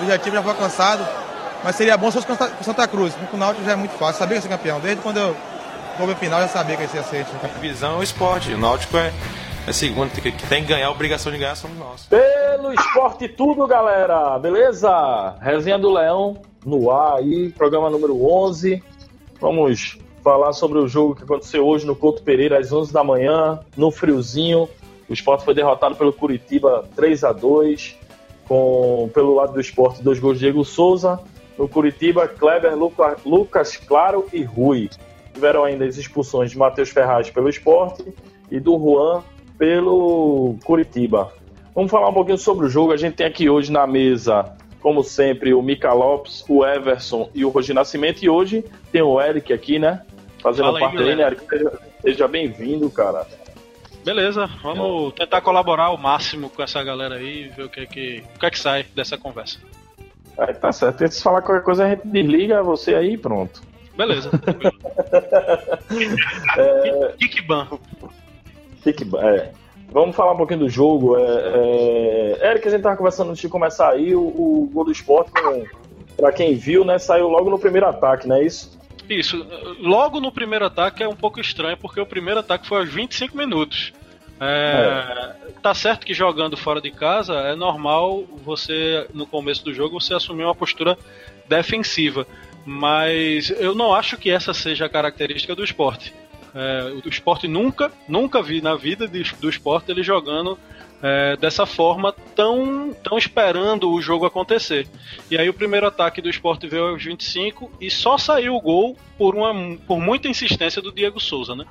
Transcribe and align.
objetivo 0.00 0.36
já 0.36 0.42
foi 0.42 0.52
alcançado, 0.52 1.06
mas 1.62 1.76
seria 1.76 1.96
bom 1.96 2.10
se 2.10 2.20
fosse 2.20 2.26
com 2.26 2.64
Santa 2.64 2.88
Cruz. 2.88 3.14
Com 3.30 3.36
o 3.36 3.40
Náutico 3.40 3.64
já 3.64 3.72
é 3.72 3.76
muito 3.76 3.92
fácil. 3.92 4.18
Sabia 4.18 4.38
que 4.38 4.46
ia 4.46 4.50
ser 4.50 4.56
campeão. 4.56 4.80
Desde 4.80 5.02
quando 5.02 5.18
eu 5.18 5.36
soube 5.96 6.12
a 6.12 6.16
final, 6.16 6.40
já 6.40 6.48
sabia 6.48 6.76
que 6.76 6.82
ia 6.82 6.88
ser 6.88 6.98
aceito. 6.98 7.30
A 7.42 7.58
visão 7.58 7.94
é 7.94 7.98
o 7.98 8.02
esporte. 8.02 8.52
O 8.52 8.58
Náutico 8.58 8.96
é, 8.96 9.12
é 9.66 9.72
segundo, 9.72 10.10
que 10.10 10.32
tem 10.48 10.62
que 10.62 10.68
ganhar, 10.68 10.86
a 10.86 10.90
obrigação 10.90 11.30
de 11.30 11.38
ganhar 11.38 11.54
somos 11.54 11.78
nós. 11.78 12.06
Pelo 12.06 12.72
esporte 12.72 13.28
tudo, 13.28 13.66
galera. 13.66 14.38
Beleza? 14.38 15.36
Resenha 15.40 15.78
do 15.78 15.92
Leão 15.92 16.40
no 16.64 16.90
ar 16.90 17.18
aí, 17.18 17.50
programa 17.50 17.90
número 17.90 18.22
11. 18.24 18.82
Vamos 19.40 19.98
falar 20.22 20.52
sobre 20.52 20.78
o 20.78 20.86
jogo 20.86 21.14
que 21.14 21.24
aconteceu 21.24 21.66
hoje 21.66 21.86
no 21.86 21.96
Couto 21.96 22.22
Pereira 22.22 22.58
às 22.58 22.70
11 22.70 22.92
da 22.92 23.02
manhã, 23.02 23.60
no 23.76 23.90
friozinho. 23.90 24.68
O 25.08 25.12
esporte 25.12 25.44
foi 25.44 25.54
derrotado 25.54 25.96
pelo 25.96 26.12
Curitiba 26.12 26.84
3 26.94 27.24
a 27.24 27.32
2 27.32 27.99
com 28.50 29.08
pelo 29.14 29.32
lado 29.32 29.52
do 29.52 29.60
esporte 29.60 30.02
dois 30.02 30.18
gols 30.18 30.34
de 30.34 30.40
Diego 30.40 30.64
Souza. 30.64 31.20
No 31.56 31.68
Curitiba, 31.68 32.26
Kleber, 32.26 32.76
Luca, 32.76 33.16
Lucas 33.24 33.76
Claro 33.76 34.26
e 34.32 34.42
Rui. 34.42 34.90
Tiveram 35.32 35.62
ainda 35.62 35.84
as 35.84 35.96
expulsões 35.96 36.50
de 36.50 36.58
Matheus 36.58 36.88
Ferraz 36.88 37.30
pelo 37.30 37.48
esporte 37.48 38.12
e 38.50 38.58
do 38.58 38.76
Juan 38.76 39.22
pelo 39.56 40.56
Curitiba. 40.64 41.32
Vamos 41.72 41.92
falar 41.92 42.08
um 42.08 42.12
pouquinho 42.12 42.38
sobre 42.38 42.66
o 42.66 42.68
jogo. 42.68 42.92
A 42.92 42.96
gente 42.96 43.14
tem 43.14 43.26
aqui 43.26 43.48
hoje 43.48 43.70
na 43.70 43.86
mesa, 43.86 44.56
como 44.80 45.04
sempre, 45.04 45.54
o 45.54 45.62
Mica 45.62 45.92
Lopes, 45.92 46.44
o 46.48 46.66
Everson 46.66 47.30
e 47.32 47.44
o 47.44 47.50
Roger 47.50 47.76
Nascimento. 47.76 48.24
E 48.24 48.28
hoje 48.28 48.64
tem 48.90 49.00
o 49.00 49.20
Eric 49.20 49.52
aqui, 49.52 49.78
né? 49.78 50.02
Fazendo 50.42 50.66
Fala 50.66 50.80
parte 50.80 50.98
aí, 50.98 51.14
né, 51.14 51.24
Eric? 51.24 51.46
Seja, 51.48 51.72
seja 52.02 52.26
bem-vindo, 52.26 52.90
cara. 52.90 53.28
Beleza, 54.04 54.46
vamos 54.62 55.12
tentar 55.14 55.40
colaborar 55.42 55.90
o 55.90 55.98
máximo 55.98 56.48
com 56.48 56.62
essa 56.62 56.82
galera 56.82 57.16
aí 57.16 57.44
e 57.44 57.48
ver 57.48 57.64
o 57.64 57.68
que 57.68 57.80
é 57.80 57.86
que, 57.86 58.24
o 58.34 58.38
que, 58.38 58.46
é 58.46 58.50
que 58.50 58.58
sai 58.58 58.84
dessa 58.94 59.18
conversa. 59.18 59.58
Aí 60.38 60.54
tá 60.54 60.72
certo. 60.72 61.06
Se 61.06 61.22
falar 61.22 61.42
qualquer 61.42 61.62
coisa, 61.62 61.84
a 61.84 61.90
gente 61.90 62.06
desliga 62.06 62.62
você 62.62 62.94
aí 62.94 63.12
e 63.14 63.18
pronto. 63.18 63.62
Beleza. 63.96 64.30
é... 66.56 67.12
Kickban. 67.18 67.68
Kickban, 68.82 69.20
é. 69.22 69.52
Vamos 69.92 70.16
falar 70.16 70.32
um 70.32 70.38
pouquinho 70.38 70.60
do 70.60 70.68
jogo. 70.68 71.18
É, 71.18 72.38
é... 72.40 72.50
Eric, 72.50 72.66
a 72.66 72.70
gente 72.70 72.82
tava 72.82 72.96
conversando 72.96 73.30
antes 73.30 73.42
de 73.42 73.48
começar 73.48 73.90
aí, 73.90 74.14
o, 74.14 74.22
o 74.22 74.70
gol 74.72 74.84
do 74.86 74.92
esporte, 74.92 75.30
para 76.16 76.32
quem 76.32 76.54
viu, 76.54 76.84
né, 76.84 76.98
saiu 76.98 77.28
logo 77.28 77.50
no 77.50 77.58
primeiro 77.58 77.86
ataque, 77.86 78.26
não 78.26 78.36
é 78.36 78.44
isso? 78.44 78.79
Isso. 79.10 79.44
Logo 79.80 80.20
no 80.20 80.30
primeiro 80.30 80.64
ataque 80.64 81.02
é 81.02 81.08
um 81.08 81.16
pouco 81.16 81.40
estranho, 81.40 81.76
porque 81.76 82.00
o 82.00 82.06
primeiro 82.06 82.40
ataque 82.40 82.66
foi 82.66 82.78
aos 82.78 82.88
25 82.88 83.36
minutos. 83.36 83.92
É, 84.38 85.36
é. 85.48 85.50
Tá 85.60 85.74
certo 85.74 86.06
que 86.06 86.14
jogando 86.14 86.56
fora 86.56 86.80
de 86.80 86.90
casa 86.90 87.34
é 87.34 87.54
normal 87.54 88.24
você, 88.42 89.06
no 89.12 89.26
começo 89.26 89.64
do 89.64 89.74
jogo, 89.74 90.00
você 90.00 90.14
assumir 90.14 90.44
uma 90.44 90.54
postura 90.54 90.96
defensiva. 91.48 92.26
Mas 92.64 93.50
eu 93.50 93.74
não 93.74 93.92
acho 93.92 94.16
que 94.16 94.30
essa 94.30 94.54
seja 94.54 94.86
a 94.86 94.88
característica 94.88 95.54
do 95.54 95.64
esporte. 95.64 96.14
É, 96.54 96.92
o 97.04 97.08
esporte 97.08 97.46
nunca, 97.46 97.92
nunca 98.08 98.42
vi 98.42 98.60
na 98.60 98.74
vida 98.74 99.06
de, 99.06 99.22
do 99.40 99.48
esporte 99.48 99.90
ele 99.90 100.02
jogando 100.02 100.58
é, 101.02 101.36
dessa 101.36 101.64
forma, 101.64 102.14
tão, 102.34 102.92
tão 103.02 103.16
esperando 103.16 103.90
o 103.90 104.02
jogo 104.02 104.26
acontecer. 104.26 104.86
E 105.30 105.38
aí 105.38 105.48
o 105.48 105.54
primeiro 105.54 105.86
ataque 105.86 106.20
do 106.20 106.28
esporte 106.28 106.66
veio 106.66 106.88
aos 106.88 107.02
25 107.02 107.70
e 107.80 107.90
só 107.90 108.18
saiu 108.18 108.54
o 108.54 108.60
gol 108.60 108.96
por, 109.16 109.34
uma, 109.34 109.76
por 109.86 109.98
muita 109.98 110.28
insistência 110.28 110.82
do 110.82 110.92
Diego 110.92 111.18
Souza, 111.18 111.54
né? 111.54 111.64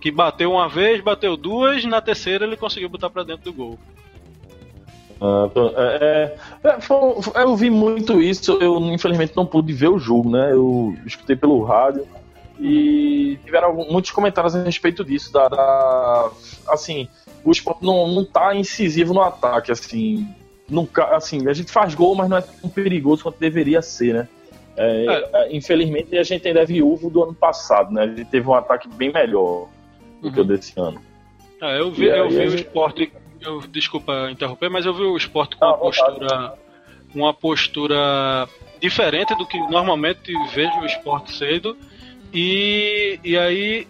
Que 0.00 0.10
bateu 0.10 0.52
uma 0.52 0.68
vez, 0.68 1.02
bateu 1.02 1.36
duas, 1.36 1.84
na 1.84 2.00
terceira 2.00 2.44
ele 2.44 2.56
conseguiu 2.56 2.88
botar 2.88 3.10
para 3.10 3.24
dentro 3.24 3.44
do 3.44 3.52
gol. 3.52 3.78
Uh, 5.20 5.50
é, 5.76 6.34
é, 6.64 7.42
eu 7.42 7.54
vi 7.54 7.68
muito 7.68 8.22
isso, 8.22 8.52
eu 8.52 8.78
infelizmente 8.90 9.36
não 9.36 9.44
pude 9.44 9.70
ver 9.70 9.88
o 9.88 9.98
jogo, 9.98 10.30
né? 10.30 10.50
Eu 10.52 10.96
escutei 11.04 11.36
pelo 11.36 11.62
rádio 11.62 12.06
e 12.58 13.38
tiveram 13.44 13.74
muitos 13.74 14.10
comentários 14.10 14.54
a 14.54 14.62
respeito 14.62 15.04
disso, 15.04 15.30
da, 15.30 15.48
da 15.48 16.30
assim, 16.68 17.06
o 17.44 17.50
esporte 17.50 17.84
não, 17.84 18.08
não 18.08 18.24
tá 18.24 18.54
incisivo 18.54 19.14
no 19.14 19.22
ataque, 19.22 19.72
assim. 19.72 20.26
Nunca, 20.68 21.16
assim, 21.16 21.48
a 21.48 21.52
gente 21.52 21.72
faz 21.72 21.94
gol, 21.94 22.14
mas 22.14 22.28
não 22.28 22.36
é 22.36 22.42
tão 22.42 22.70
perigoso 22.70 23.24
quanto 23.24 23.38
deveria 23.38 23.82
ser, 23.82 24.14
né? 24.14 24.28
É, 24.76 25.30
é. 25.34 25.56
Infelizmente 25.56 26.16
a 26.16 26.22
gente 26.22 26.46
ainda 26.46 26.60
é 26.60 26.64
viúvo 26.64 27.10
do 27.10 27.22
ano 27.22 27.34
passado, 27.34 27.92
né? 27.92 28.04
A 28.04 28.06
gente 28.06 28.24
teve 28.26 28.48
um 28.48 28.54
ataque 28.54 28.88
bem 28.88 29.12
melhor 29.12 29.68
do 30.20 30.28
uhum. 30.28 30.32
que 30.32 30.40
o 30.40 30.44
desse 30.44 30.78
ano. 30.78 31.00
É, 31.60 31.80
eu 31.80 31.90
vi, 31.90 32.06
eu 32.06 32.28
vi 32.28 32.38
o 32.38 32.54
esporte. 32.54 33.12
Eu, 33.40 33.60
desculpa 33.62 34.30
interromper, 34.30 34.68
mas 34.68 34.86
eu 34.86 34.94
vi 34.94 35.02
o 35.02 35.16
esporte 35.16 35.56
com 35.56 35.64
uma 35.64 35.76
postura. 35.76 36.54
Uma 37.12 37.34
postura 37.34 38.48
diferente 38.80 39.34
do 39.34 39.44
que 39.44 39.58
normalmente 39.68 40.32
vejo 40.54 40.78
o 40.80 40.86
esporte 40.86 41.36
cedo. 41.36 41.76
E, 42.32 43.18
e 43.24 43.36
aí 43.36 43.88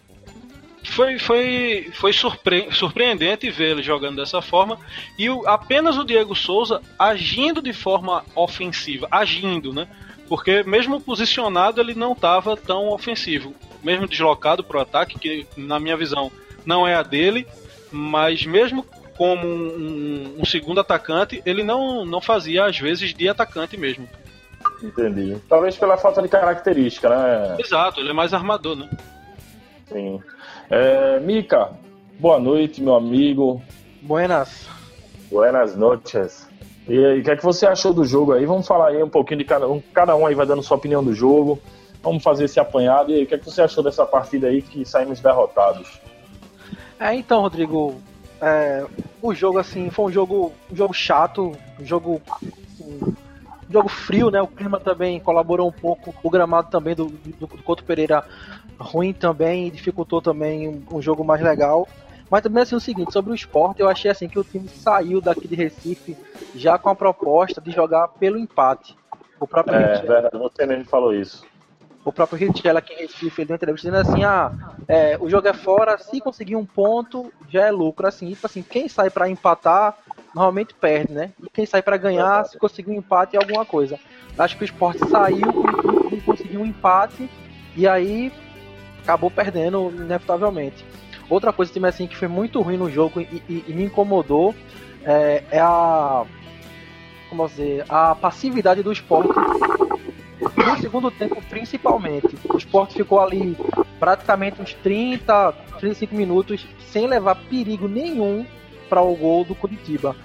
foi, 0.82 1.18
foi, 1.18 1.90
foi 1.92 2.12
surpre 2.12 2.68
surpreendente 2.72 3.50
ver 3.50 3.72
ele 3.72 3.82
jogando 3.82 4.16
dessa 4.16 4.40
forma 4.40 4.78
e 5.18 5.28
o, 5.28 5.46
apenas 5.46 5.96
o 5.96 6.04
Diego 6.04 6.34
Souza 6.34 6.80
agindo 6.98 7.60
de 7.60 7.72
forma 7.72 8.24
ofensiva, 8.34 9.06
agindo, 9.10 9.72
né? 9.72 9.86
Porque 10.28 10.62
mesmo 10.62 11.00
posicionado 11.00 11.80
ele 11.80 11.94
não 11.94 12.12
estava 12.12 12.56
tão 12.56 12.88
ofensivo, 12.88 13.54
mesmo 13.82 14.06
deslocado 14.06 14.62
para 14.62 14.78
o 14.78 14.80
ataque, 14.80 15.18
que 15.18 15.46
na 15.56 15.78
minha 15.78 15.96
visão 15.96 16.30
não 16.64 16.86
é 16.86 16.94
a 16.94 17.02
dele, 17.02 17.46
mas 17.90 18.46
mesmo 18.46 18.84
como 19.16 19.46
um, 19.46 20.36
um, 20.38 20.44
segundo 20.46 20.80
atacante, 20.80 21.42
ele 21.44 21.62
não, 21.62 22.06
não 22.06 22.22
fazia 22.22 22.64
às 22.64 22.78
vezes 22.78 23.12
de 23.12 23.28
atacante 23.28 23.76
mesmo. 23.76 24.08
Entendi. 24.82 25.36
Talvez 25.46 25.76
pela 25.76 25.98
falta 25.98 26.22
de 26.22 26.28
característica, 26.28 27.08
né? 27.08 27.56
Exato, 27.58 28.00
ele 28.00 28.10
é 28.10 28.14
mais 28.14 28.32
armador, 28.32 28.76
né? 28.76 28.88
Sim. 29.88 30.22
É, 30.70 31.18
Mica, 31.18 31.72
boa 32.20 32.38
noite, 32.38 32.80
meu 32.80 32.94
amigo. 32.94 33.60
Buenas. 34.02 34.68
Buenas 35.28 35.74
noches. 35.74 36.48
E 36.88 37.04
aí, 37.04 37.20
o 37.20 37.24
que 37.24 37.30
é 37.32 37.36
que 37.36 37.42
você 37.42 37.66
achou 37.66 37.92
do 37.92 38.04
jogo 38.04 38.32
aí? 38.32 38.46
Vamos 38.46 38.68
falar 38.68 38.90
aí 38.90 39.02
um 39.02 39.08
pouquinho 39.08 39.38
de 39.38 39.44
cada 39.44 39.66
um. 39.68 39.82
Cada 39.92 40.14
um 40.14 40.24
aí 40.24 40.34
vai 40.34 40.46
dando 40.46 40.62
sua 40.62 40.76
opinião 40.76 41.02
do 41.02 41.12
jogo. 41.12 41.58
Vamos 42.00 42.22
fazer 42.22 42.44
esse 42.44 42.60
apanhado. 42.60 43.10
E 43.10 43.16
aí, 43.16 43.24
o 43.24 43.26
que 43.26 43.34
é 43.34 43.38
que 43.38 43.44
você 43.44 43.62
achou 43.62 43.82
dessa 43.82 44.06
partida 44.06 44.46
aí 44.46 44.62
que 44.62 44.84
saímos 44.84 45.18
derrotados? 45.18 46.00
É, 47.00 47.16
então, 47.16 47.40
Rodrigo, 47.40 48.00
é, 48.40 48.86
o 49.20 49.34
jogo 49.34 49.58
assim 49.58 49.90
foi 49.90 50.04
um 50.04 50.12
jogo, 50.12 50.52
um 50.70 50.76
jogo 50.76 50.94
chato, 50.94 51.50
um 51.80 51.84
jogo 51.84 52.22
assim, 52.30 53.16
jogo 53.70 53.88
frio, 53.88 54.30
né? 54.30 54.42
O 54.42 54.46
clima 54.46 54.80
também 54.80 55.20
colaborou 55.20 55.68
um 55.68 55.72
pouco, 55.72 56.14
o 56.22 56.30
gramado 56.30 56.70
também 56.70 56.94
do, 56.94 57.06
do, 57.06 57.46
do 57.46 57.62
Couto 57.62 57.84
Pereira 57.84 58.24
ruim 58.78 59.12
também, 59.12 59.70
dificultou 59.70 60.20
também 60.20 60.68
um, 60.68 60.96
um, 60.96 61.02
jogo 61.02 61.22
mais 61.22 61.40
legal. 61.40 61.86
Mas 62.30 62.42
também 62.42 62.62
assim 62.62 62.76
o 62.76 62.80
seguinte, 62.80 63.12
sobre 63.12 63.32
o 63.32 63.34
esporte, 63.34 63.80
eu 63.80 63.88
achei 63.88 64.10
assim 64.10 64.28
que 64.28 64.38
o 64.38 64.44
time 64.44 64.68
saiu 64.68 65.20
daqui 65.20 65.48
de 65.48 65.54
Recife 65.54 66.16
já 66.54 66.78
com 66.78 66.88
a 66.88 66.94
proposta 66.94 67.60
de 67.60 67.70
jogar 67.70 68.08
pelo 68.08 68.38
empate. 68.38 68.96
O 69.38 69.46
próprio 69.46 69.74
é, 69.74 69.94
Richella, 69.94 70.20
verdade, 70.20 70.38
você 70.38 70.66
mesmo 70.66 70.84
falou 70.84 71.14
isso. 71.14 71.44
O 72.04 72.12
próprio 72.12 72.38
Richella 72.38 72.78
aqui 72.78 72.94
em 72.94 72.98
Recife, 72.98 73.42
ele 73.42 73.48
deu 73.48 73.54
uma 73.54 73.56
entrevista 73.56 73.90
dizendo 73.90 74.08
assim, 74.08 74.24
ah, 74.24 74.52
é, 74.88 75.18
o 75.20 75.28
jogo 75.28 75.48
é 75.48 75.52
fora, 75.52 75.98
se 75.98 76.20
conseguir 76.20 76.56
um 76.56 76.64
ponto, 76.64 77.32
já 77.48 77.66
é 77.66 77.70
lucro. 77.70 78.06
Assim, 78.06 78.30
tipo 78.30 78.46
assim, 78.46 78.62
quem 78.62 78.88
sai 78.88 79.10
para 79.10 79.28
empatar, 79.28 79.98
normalmente 80.34 80.74
perde, 80.74 81.12
né? 81.12 81.32
E 81.42 81.48
quem 81.50 81.66
sai 81.66 81.82
para 81.82 81.96
ganhar, 81.96 82.44
se 82.44 82.58
conseguir 82.58 82.90
um 82.90 82.94
empate, 82.94 83.36
é 83.36 83.38
alguma 83.38 83.64
coisa. 83.64 83.98
Acho 84.38 84.56
que 84.56 84.64
o 84.64 84.64
esporte 84.64 85.06
saiu 85.08 85.64
e 86.12 86.20
conseguiu 86.20 86.60
um 86.60 86.66
empate, 86.66 87.28
e 87.76 87.86
aí 87.86 88.32
acabou 89.02 89.30
perdendo 89.30 89.90
inevitavelmente. 89.96 90.84
Outra 91.28 91.52
coisa 91.52 91.72
também 91.72 91.88
assim 91.88 92.06
que 92.06 92.16
foi 92.16 92.28
muito 92.28 92.60
ruim 92.60 92.76
no 92.76 92.90
jogo 92.90 93.20
e, 93.20 93.42
e, 93.48 93.64
e 93.68 93.72
me 93.72 93.84
incomodou 93.84 94.54
é, 95.04 95.44
é, 95.50 95.60
a 95.60 96.24
como 97.28 97.46
dizer, 97.46 97.84
a 97.88 98.14
passividade 98.16 98.82
do 98.82 98.90
esporte 98.90 99.32
no 100.56 100.78
segundo 100.80 101.10
tempo 101.12 101.40
principalmente. 101.48 102.36
O 102.52 102.58
esporte 102.58 102.94
ficou 102.94 103.20
ali 103.20 103.56
praticamente 104.00 104.60
uns 104.60 104.74
30, 104.74 105.52
35 105.78 106.14
minutos 106.14 106.66
sem 106.88 107.06
levar 107.06 107.36
perigo 107.36 107.86
nenhum 107.86 108.44
para 108.90 109.00
o 109.00 109.14
gol 109.14 109.44
do 109.44 109.54
Curitiba. 109.54 110.16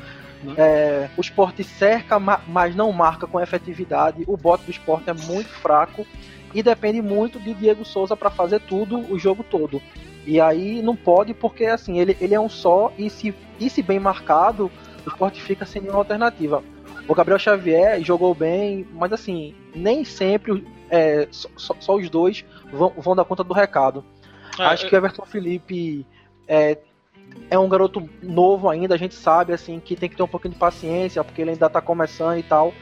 É, 0.58 1.10
o 1.18 1.22
esporte 1.22 1.64
cerca, 1.64 2.20
mas 2.20 2.76
não 2.76 2.92
marca 2.92 3.26
com 3.26 3.40
efetividade. 3.40 4.24
O 4.28 4.36
bote 4.36 4.66
do 4.66 4.72
esporte 4.72 5.10
é 5.10 5.14
muito 5.14 5.50
fraco 5.50 6.06
e 6.54 6.62
depende 6.62 7.02
muito 7.02 7.40
de 7.40 7.54
Diego 7.54 7.86
Souza 7.86 8.16
para 8.16 8.30
fazer 8.30 8.60
tudo 8.62 9.00
o 9.12 9.18
jogo 9.18 9.44
todo. 9.44 9.82
E 10.26 10.42
aí 10.42 10.82
não 10.82 10.96
pode 10.96 11.34
porque 11.34 11.66
assim, 11.66 12.00
ele, 12.00 12.18
ele 12.20 12.34
é 12.34 12.40
um 12.40 12.50
só 12.50 12.92
e 12.98 13.10
se, 13.10 13.34
e 13.60 13.70
se 13.70 13.84
bem 13.84 14.00
marcado, 14.00 14.72
o 15.06 15.10
esporte 15.10 15.42
fica 15.42 15.66
sem 15.66 15.82
nenhuma 15.82 16.00
alternativa. 16.00 16.64
O 17.08 17.14
Gabriel 17.14 17.38
Xavier 17.38 18.04
jogou 18.04 18.34
bem, 18.34 18.88
mas 18.94 19.14
assim, 19.14 19.54
nem 19.76 20.04
sempre 20.04 20.66
é, 20.90 21.28
só, 21.30 21.76
só, 21.80 21.96
os 21.96 22.10
dois 22.10 22.44
vão, 22.72 22.92
vão 22.98 23.16
dar 23.16 23.26
conta 23.26 23.44
do 23.44 23.54
recado. 23.54 24.04
Ah, 24.58 24.70
Acho 24.70 24.86
eu... 24.86 24.90
que 24.90 24.96
o 24.96 24.98
Everton 24.98 25.26
Felipe 25.26 26.06
é, 26.48 26.80
é 27.50 27.60
um 27.60 27.70
garoto 27.70 28.08
novo 28.22 28.70
ainda, 28.70 28.96
a 28.96 28.98
gente 28.98 29.16
sabe 29.16 29.54
assim 29.54 29.80
que 29.80 29.96
tem 29.96 30.10
que 30.10 30.16
ter 30.16 30.24
um 30.24 30.28
pouquinho 30.28 30.54
de 30.54 30.60
paciência, 30.60 31.24
porque 31.24 31.42
ele 31.42 31.52
ainda 31.52 31.70
tá 31.70 31.82
começando 31.82 32.38
e 32.38 32.44
tal. 32.44 32.74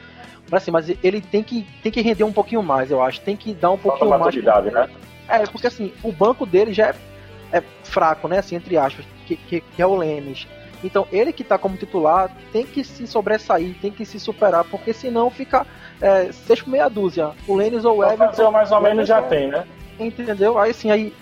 Mas 0.50 0.62
assim, 0.62 0.70
mas 0.70 0.88
ele 1.02 1.20
tem 1.20 1.42
que, 1.42 1.66
tem 1.82 1.90
que 1.90 2.00
render 2.00 2.24
um 2.24 2.32
pouquinho 2.32 2.62
mais, 2.62 2.90
eu 2.90 3.02
acho. 3.02 3.20
Tem 3.20 3.36
que 3.36 3.54
dar 3.54 3.70
um 3.70 3.78
pouquinho 3.78 4.10
mais. 4.10 4.34
Né? 4.34 4.88
É, 5.28 5.46
porque 5.46 5.66
assim, 5.66 5.92
o 6.02 6.12
banco 6.12 6.44
dele 6.44 6.72
já 6.72 6.88
é, 6.88 6.94
é 7.52 7.62
fraco, 7.82 8.28
né? 8.28 8.38
Assim, 8.38 8.56
entre 8.56 8.76
aspas, 8.76 9.04
que, 9.26 9.36
que, 9.36 9.60
que 9.60 9.82
é 9.82 9.86
o 9.86 9.96
Lênis. 9.96 10.46
Então, 10.82 11.08
ele 11.10 11.32
que 11.32 11.42
tá 11.42 11.56
como 11.56 11.78
titular 11.78 12.30
tem 12.52 12.66
que 12.66 12.84
se 12.84 13.06
sobressair, 13.06 13.74
tem 13.80 13.90
que 13.90 14.04
se 14.04 14.20
superar, 14.20 14.64
porque 14.64 14.92
senão 14.92 15.30
fica 15.30 15.66
é, 16.00 16.30
seis 16.30 16.60
por 16.60 16.70
meia 16.70 16.88
dúzia. 16.88 17.30
O 17.48 17.54
Lênis 17.54 17.86
ou 17.86 17.98
o 17.98 18.04
Everton. 18.04 18.50
mais 18.50 18.70
ou 18.70 18.80
menos 18.82 19.08
já 19.08 19.22
tem, 19.22 19.48
né? 19.48 19.64
Entendeu? 19.98 20.58
Aí 20.58 20.72
assim, 20.72 20.90
aí 20.90 21.14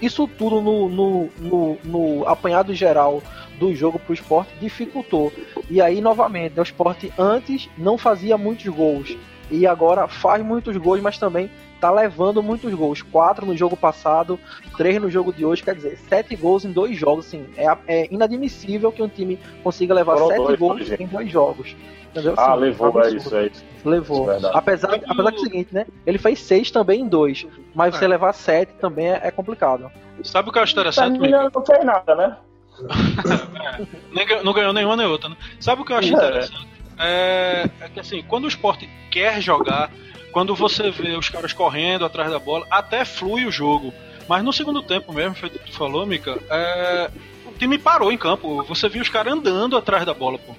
isso 0.00 0.26
tudo 0.26 0.60
no, 0.60 0.88
no, 0.88 1.30
no, 1.38 1.78
no 1.84 2.28
apanhado 2.28 2.74
geral 2.74 3.22
do 3.58 3.74
jogo 3.74 3.98
pro 3.98 4.14
esporte 4.14 4.50
dificultou. 4.60 5.32
E 5.68 5.80
aí, 5.80 6.00
novamente, 6.00 6.58
o 6.58 6.62
esporte 6.62 7.12
antes 7.18 7.68
não 7.76 7.98
fazia 7.98 8.38
muitos 8.38 8.66
gols. 8.68 9.16
E 9.50 9.66
agora 9.66 10.06
faz 10.06 10.44
muitos 10.44 10.76
gols, 10.76 11.00
mas 11.00 11.18
também 11.18 11.50
tá 11.80 11.90
levando 11.90 12.42
muitos 12.42 12.72
gols. 12.74 13.02
Quatro 13.02 13.46
no 13.46 13.56
jogo 13.56 13.76
passado, 13.76 14.38
três 14.76 15.00
no 15.00 15.10
jogo 15.10 15.32
de 15.32 15.44
hoje, 15.44 15.62
quer 15.62 15.74
dizer, 15.74 15.98
sete 16.08 16.36
gols 16.36 16.64
em 16.64 16.72
dois 16.72 16.96
jogos. 16.96 17.26
Assim, 17.26 17.46
é, 17.56 17.66
é 17.86 18.08
inadmissível 18.12 18.92
que 18.92 19.02
um 19.02 19.08
time 19.08 19.38
consiga 19.62 19.94
levar 19.94 20.16
Foram 20.16 20.28
sete 20.28 20.46
dois, 20.46 20.58
gols 20.58 21.00
em 21.00 21.06
dois 21.06 21.30
jogos. 21.30 21.76
Entendeu? 22.10 22.34
Ah, 22.36 22.52
assim, 22.52 22.60
levou, 22.60 23.02
é 23.02 23.10
isso, 23.10 23.36
é 23.36 23.46
isso. 23.46 23.64
Levou. 23.84 24.32
É 24.32 24.40
apesar, 24.54 24.94
apesar 24.94 25.32
que 25.32 25.38
é 25.38 25.40
o 25.40 25.44
seguinte, 25.44 25.74
né? 25.74 25.86
Ele 26.06 26.18
fez 26.18 26.40
seis 26.40 26.70
também 26.70 27.02
em 27.02 27.08
dois. 27.08 27.46
Mas 27.74 27.94
você 27.94 28.06
é. 28.06 28.08
levar 28.08 28.32
sete 28.32 28.72
também 28.74 29.08
é, 29.08 29.20
é, 29.24 29.30
complicado. 29.30 29.90
Sabe 30.22 30.48
o 30.48 30.52
que 30.52 30.58
eu 30.58 30.62
acho 30.62 30.72
interessante? 30.72 31.18
Não, 31.18 31.50
não 31.54 31.64
fez 31.64 31.84
nada, 31.84 32.14
né? 32.14 32.36
não 34.44 34.52
ganhou 34.52 34.72
nenhuma 34.72 34.96
nem 34.96 35.06
outra, 35.06 35.28
né? 35.28 35.36
Sabe 35.60 35.82
o 35.82 35.84
que 35.84 35.92
eu 35.92 35.96
acho 35.96 36.08
é. 36.08 36.16
interessante? 36.16 36.68
É, 36.98 37.70
é 37.80 37.88
que 37.88 38.00
assim, 38.00 38.22
quando 38.26 38.44
o 38.44 38.48
esporte 38.48 38.88
quer 39.10 39.40
jogar, 39.40 39.90
quando 40.32 40.54
você 40.54 40.90
vê 40.90 41.16
os 41.16 41.28
caras 41.28 41.52
correndo 41.52 42.04
atrás 42.04 42.30
da 42.30 42.38
bola, 42.38 42.66
até 42.70 43.04
flui 43.04 43.44
o 43.44 43.50
jogo. 43.50 43.92
Mas 44.28 44.44
no 44.44 44.52
segundo 44.52 44.82
tempo 44.82 45.12
mesmo, 45.12 45.34
foi 45.34 45.48
o 45.48 45.52
que 45.52 45.58
tu 45.58 45.72
falou, 45.72 46.04
Mika, 46.04 46.38
é, 46.50 47.10
o 47.46 47.52
time 47.52 47.78
parou 47.78 48.12
em 48.12 48.18
campo. 48.18 48.62
Você 48.64 48.88
viu 48.88 49.02
os 49.02 49.08
caras 49.08 49.32
andando 49.32 49.76
atrás 49.76 50.04
da 50.04 50.12
bola, 50.12 50.38
pô. 50.38 50.54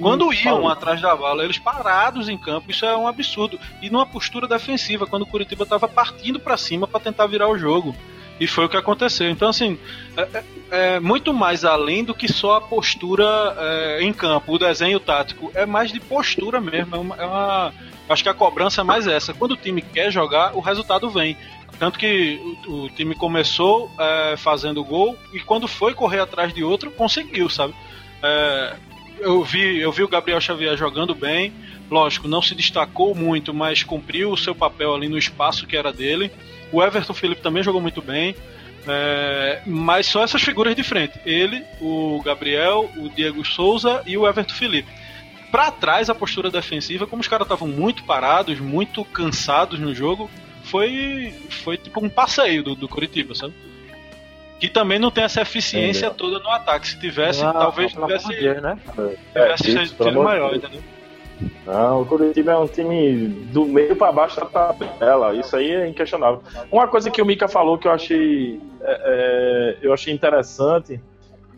Quando 0.00 0.32
iam 0.32 0.68
atrás 0.68 1.00
da 1.00 1.14
bola, 1.14 1.44
eles 1.44 1.58
parados 1.58 2.28
em 2.28 2.36
campo, 2.36 2.70
isso 2.70 2.84
é 2.84 2.96
um 2.96 3.06
absurdo. 3.06 3.58
E 3.80 3.88
numa 3.88 4.04
postura 4.04 4.48
defensiva, 4.48 5.06
quando 5.06 5.22
o 5.22 5.26
Curitiba 5.26 5.62
estava 5.62 5.86
partindo 5.86 6.40
para 6.40 6.56
cima 6.56 6.88
para 6.88 7.00
tentar 7.00 7.26
virar 7.26 7.48
o 7.48 7.56
jogo. 7.56 7.94
E 8.40 8.48
foi 8.48 8.64
o 8.64 8.68
que 8.68 8.76
aconteceu. 8.76 9.30
Então, 9.30 9.48
assim, 9.48 9.78
é, 10.16 10.22
é, 10.22 10.44
é 10.96 11.00
muito 11.00 11.32
mais 11.32 11.64
além 11.64 12.02
do 12.02 12.12
que 12.12 12.30
só 12.30 12.56
a 12.56 12.60
postura 12.60 13.24
é, 13.56 14.02
em 14.02 14.12
campo, 14.12 14.54
o 14.54 14.58
desenho 14.58 14.98
tático. 14.98 15.52
É 15.54 15.64
mais 15.64 15.92
de 15.92 16.00
postura 16.00 16.60
mesmo. 16.60 16.96
É 16.96 16.98
uma, 16.98 17.16
é 17.16 17.24
uma, 17.24 17.72
acho 18.08 18.22
que 18.22 18.28
a 18.28 18.34
cobrança 18.34 18.80
é 18.80 18.84
mais 18.84 19.06
essa. 19.06 19.32
Quando 19.34 19.52
o 19.52 19.56
time 19.56 19.82
quer 19.82 20.10
jogar, 20.10 20.54
o 20.54 20.60
resultado 20.60 21.08
vem. 21.10 21.36
Tanto 21.78 21.98
que 21.98 22.56
o, 22.66 22.84
o 22.84 22.88
time 22.88 23.14
começou 23.14 23.90
é, 23.98 24.36
fazendo 24.36 24.84
gol 24.84 25.18
e 25.32 25.40
quando 25.40 25.66
foi 25.66 25.94
correr 25.94 26.20
atrás 26.20 26.52
de 26.52 26.62
outro, 26.62 26.90
conseguiu, 26.90 27.48
sabe? 27.48 27.74
É, 28.22 28.76
eu 29.18 29.42
vi, 29.42 29.78
eu 29.78 29.90
vi 29.90 30.02
o 30.02 30.08
Gabriel 30.08 30.40
Xavier 30.40 30.76
jogando 30.76 31.14
bem. 31.14 31.52
Lógico, 31.90 32.28
não 32.28 32.40
se 32.40 32.54
destacou 32.54 33.14
muito, 33.14 33.52
mas 33.52 33.82
cumpriu 33.82 34.30
o 34.30 34.36
seu 34.36 34.54
papel 34.54 34.94
ali 34.94 35.08
no 35.08 35.18
espaço 35.18 35.66
que 35.66 35.76
era 35.76 35.92
dele. 35.92 36.30
O 36.72 36.82
Everton 36.82 37.14
Felipe 37.14 37.42
também 37.42 37.62
jogou 37.62 37.80
muito 37.80 38.00
bem. 38.00 38.34
É, 38.86 39.62
mas 39.66 40.06
só 40.06 40.22
essas 40.22 40.42
figuras 40.42 40.74
de 40.74 40.82
frente. 40.82 41.18
Ele, 41.24 41.64
o 41.80 42.20
Gabriel, 42.22 42.90
o 42.96 43.08
Diego 43.08 43.44
Souza 43.44 44.02
e 44.06 44.16
o 44.16 44.26
Everton 44.26 44.54
Felipe. 44.54 44.88
Para 45.54 45.70
trás, 45.70 46.10
a 46.10 46.14
postura 46.16 46.50
defensiva, 46.50 47.06
como 47.06 47.22
os 47.22 47.28
caras 47.28 47.44
estavam 47.44 47.68
muito 47.68 48.02
parados, 48.02 48.58
muito 48.58 49.04
cansados 49.04 49.78
no 49.78 49.94
jogo, 49.94 50.28
foi, 50.64 51.32
foi 51.62 51.76
tipo 51.76 52.04
um 52.04 52.08
passeio 52.08 52.64
do, 52.64 52.74
do 52.74 52.88
Curitiba, 52.88 53.36
sabe? 53.36 53.54
Que 54.58 54.68
também 54.68 54.98
não 54.98 55.12
tem 55.12 55.22
essa 55.22 55.42
eficiência 55.42 56.10
toda 56.10 56.40
no 56.40 56.50
ataque. 56.50 56.88
Se 56.88 56.98
tivesse, 56.98 57.44
ah, 57.44 57.52
talvez 57.52 57.92
tivesse, 57.92 58.28
Deus, 58.30 58.60
né? 58.60 58.76
tivesse 59.32 59.78
é, 59.78 59.86
sido 59.86 60.24
maior, 60.24 60.56
entendeu? 60.56 60.82
Não, 61.64 62.02
o 62.02 62.04
Curitiba 62.04 62.50
é 62.50 62.58
um 62.58 62.66
time 62.66 63.28
do 63.52 63.64
meio 63.64 63.94
para 63.94 64.10
baixo 64.10 64.40
da 64.40 64.46
tabela. 64.46 65.36
Isso 65.36 65.54
aí 65.54 65.70
é 65.70 65.86
inquestionável. 65.86 66.42
Uma 66.72 66.88
coisa 66.88 67.12
que 67.12 67.22
o 67.22 67.24
Mika 67.24 67.46
falou 67.46 67.78
que 67.78 67.86
eu 67.86 67.92
achei, 67.92 68.60
é, 68.80 69.00
é, 69.04 69.86
eu 69.86 69.92
achei 69.92 70.12
interessante 70.12 71.00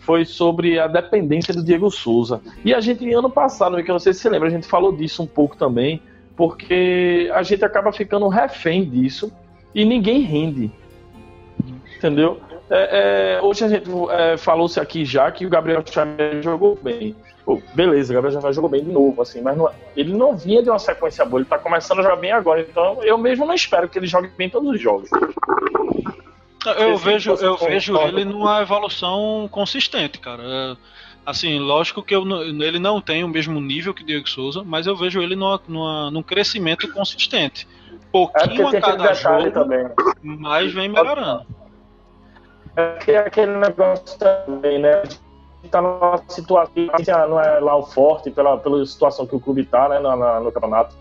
foi 0.07 0.25
sobre 0.25 0.79
a 0.79 0.87
dependência 0.87 1.53
do 1.53 1.65
Diego 1.65 1.91
Souza. 1.91 2.41
E 2.65 2.73
a 2.73 2.81
gente, 2.81 3.13
ano 3.13 3.29
passado, 3.29 3.77
Mika, 3.77 3.93
não 3.93 3.99
sei 3.99 4.15
se 4.15 4.21
você 4.21 4.31
lembra, 4.31 4.47
a 4.47 4.51
gente 4.53 4.69
falou 4.69 4.93
disso 4.93 5.21
um 5.21 5.27
pouco 5.27 5.57
também, 5.57 6.01
porque 6.37 7.29
a 7.35 7.43
gente 7.43 7.65
acaba 7.65 7.93
ficando 7.93 8.29
refém 8.29 8.89
disso 8.89 9.33
e 9.75 9.85
ninguém 9.85 10.21
rende. 10.21 10.71
Entendeu? 11.97 12.39
É, 12.71 13.39
é, 13.39 13.43
hoje 13.43 13.65
a 13.65 13.69
gente 13.69 13.91
é, 14.11 14.37
falou-se 14.37 14.79
aqui 14.79 15.05
já 15.05 15.31
que 15.33 15.45
o 15.45 15.51
Gabriel 15.51 15.83
Xavier 15.85 16.41
jogou 16.41 16.79
bem. 16.81 17.17
Pô, 17.45 17.61
beleza, 17.75 18.13
o 18.13 18.15
Gabriel 18.15 18.35
Xavier 18.35 18.53
jogou 18.53 18.71
bem 18.71 18.85
de 18.85 18.93
novo, 18.93 19.23
assim, 19.23 19.41
mas 19.41 19.57
não, 19.57 19.69
ele 19.97 20.13
não 20.13 20.37
vinha 20.37 20.63
de 20.63 20.71
uma 20.71 20.79
sequência 20.79 21.25
boa, 21.25 21.41
ele 21.41 21.49
tá 21.49 21.59
começando 21.59 21.99
a 21.99 22.03
jogar 22.03 22.17
bem 22.17 22.33
agora, 22.33 22.61
então 22.61 23.03
eu 23.03 23.19
mesmo 23.19 23.45
não 23.45 23.55
espero 23.55 23.89
que 23.89 23.99
ele 23.99 24.07
jogue 24.07 24.31
bem 24.37 24.49
todos 24.49 24.69
os 24.69 24.81
jogos. 24.81 25.09
Eu 26.71 26.97
vejo, 26.97 27.35
eu 27.35 27.57
vejo 27.57 27.97
ele 27.99 28.25
numa 28.25 28.63
evolução 28.63 29.49
consistente, 29.51 30.19
cara. 30.19 30.43
É, 30.43 30.77
assim, 31.25 31.59
lógico 31.59 32.03
que 32.03 32.15
eu, 32.15 32.25
ele 32.63 32.79
não 32.79 33.01
tem 33.01 33.25
o 33.25 33.29
mesmo 33.29 33.61
nível 33.61 33.95
que 33.95 34.05
Diego 34.05 34.29
Souza, 34.29 34.63
mas 34.65 34.87
eu 34.87 34.97
vejo 34.97 35.21
ele 35.21 35.37
numa, 35.37 35.61
numa, 35.69 36.11
num 36.11 36.23
crescimento 36.23 36.91
consistente. 36.93 37.67
Pouquinho 38.13 38.75
é 38.75 38.79
a 38.79 38.81
cada 38.81 39.13
jogo, 39.13 39.51
também. 39.51 39.87
mas 40.23 40.73
vem 40.73 40.89
melhorando. 40.89 41.47
É 42.77 42.93
que 42.99 43.11
é 43.13 43.19
aquele 43.19 43.57
negócio 43.57 44.19
também, 44.19 44.79
né? 44.79 45.03
tá 45.69 45.83
numa 45.83 46.19
situação, 46.29 46.73
não 47.29 47.41
é 47.41 47.59
lá 47.59 47.77
o 47.77 47.83
forte 47.83 48.31
pela, 48.31 48.57
pela 48.57 48.85
situação 48.87 49.27
que 49.27 49.35
o 49.35 49.41
clube 49.41 49.65
tá, 49.65 49.89
né, 49.89 49.99
no, 49.99 50.41
no 50.41 50.53
campeonato. 50.53 50.95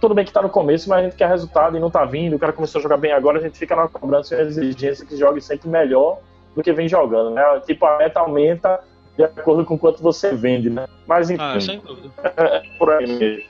Tudo 0.00 0.14
bem 0.14 0.24
que 0.24 0.32
tá 0.32 0.42
no 0.42 0.48
começo, 0.48 0.88
mas 0.88 0.98
a 0.98 1.02
gente 1.04 1.16
quer 1.16 1.28
resultado 1.28 1.76
e 1.76 1.80
não 1.80 1.90
tá 1.90 2.04
vindo. 2.04 2.36
O 2.36 2.38
cara 2.38 2.52
começou 2.52 2.78
a 2.78 2.82
jogar 2.82 2.96
bem 2.96 3.12
agora, 3.12 3.38
a 3.38 3.42
gente 3.42 3.58
fica 3.58 3.74
na 3.74 3.88
cobrança 3.88 4.36
e 4.36 4.40
exigência 4.40 5.06
que 5.06 5.16
jogue 5.16 5.40
sempre 5.40 5.68
melhor 5.68 6.18
do 6.54 6.62
que 6.62 6.72
vem 6.72 6.88
jogando, 6.88 7.30
né? 7.30 7.42
Tipo, 7.66 7.86
a 7.86 7.98
meta 7.98 8.20
aumenta 8.20 8.80
de 9.16 9.24
acordo 9.24 9.64
com 9.64 9.78
quanto 9.78 10.02
você 10.02 10.34
vende, 10.34 10.68
né? 10.68 10.86
Mas 11.06 11.30
enfim, 11.30 11.42
ah, 11.42 11.60
sem 11.60 11.80
dúvida. 11.80 12.10
É, 12.22 12.56
é 12.56 12.62
por 12.78 12.90
aí 12.90 13.06
mesmo. 13.06 13.42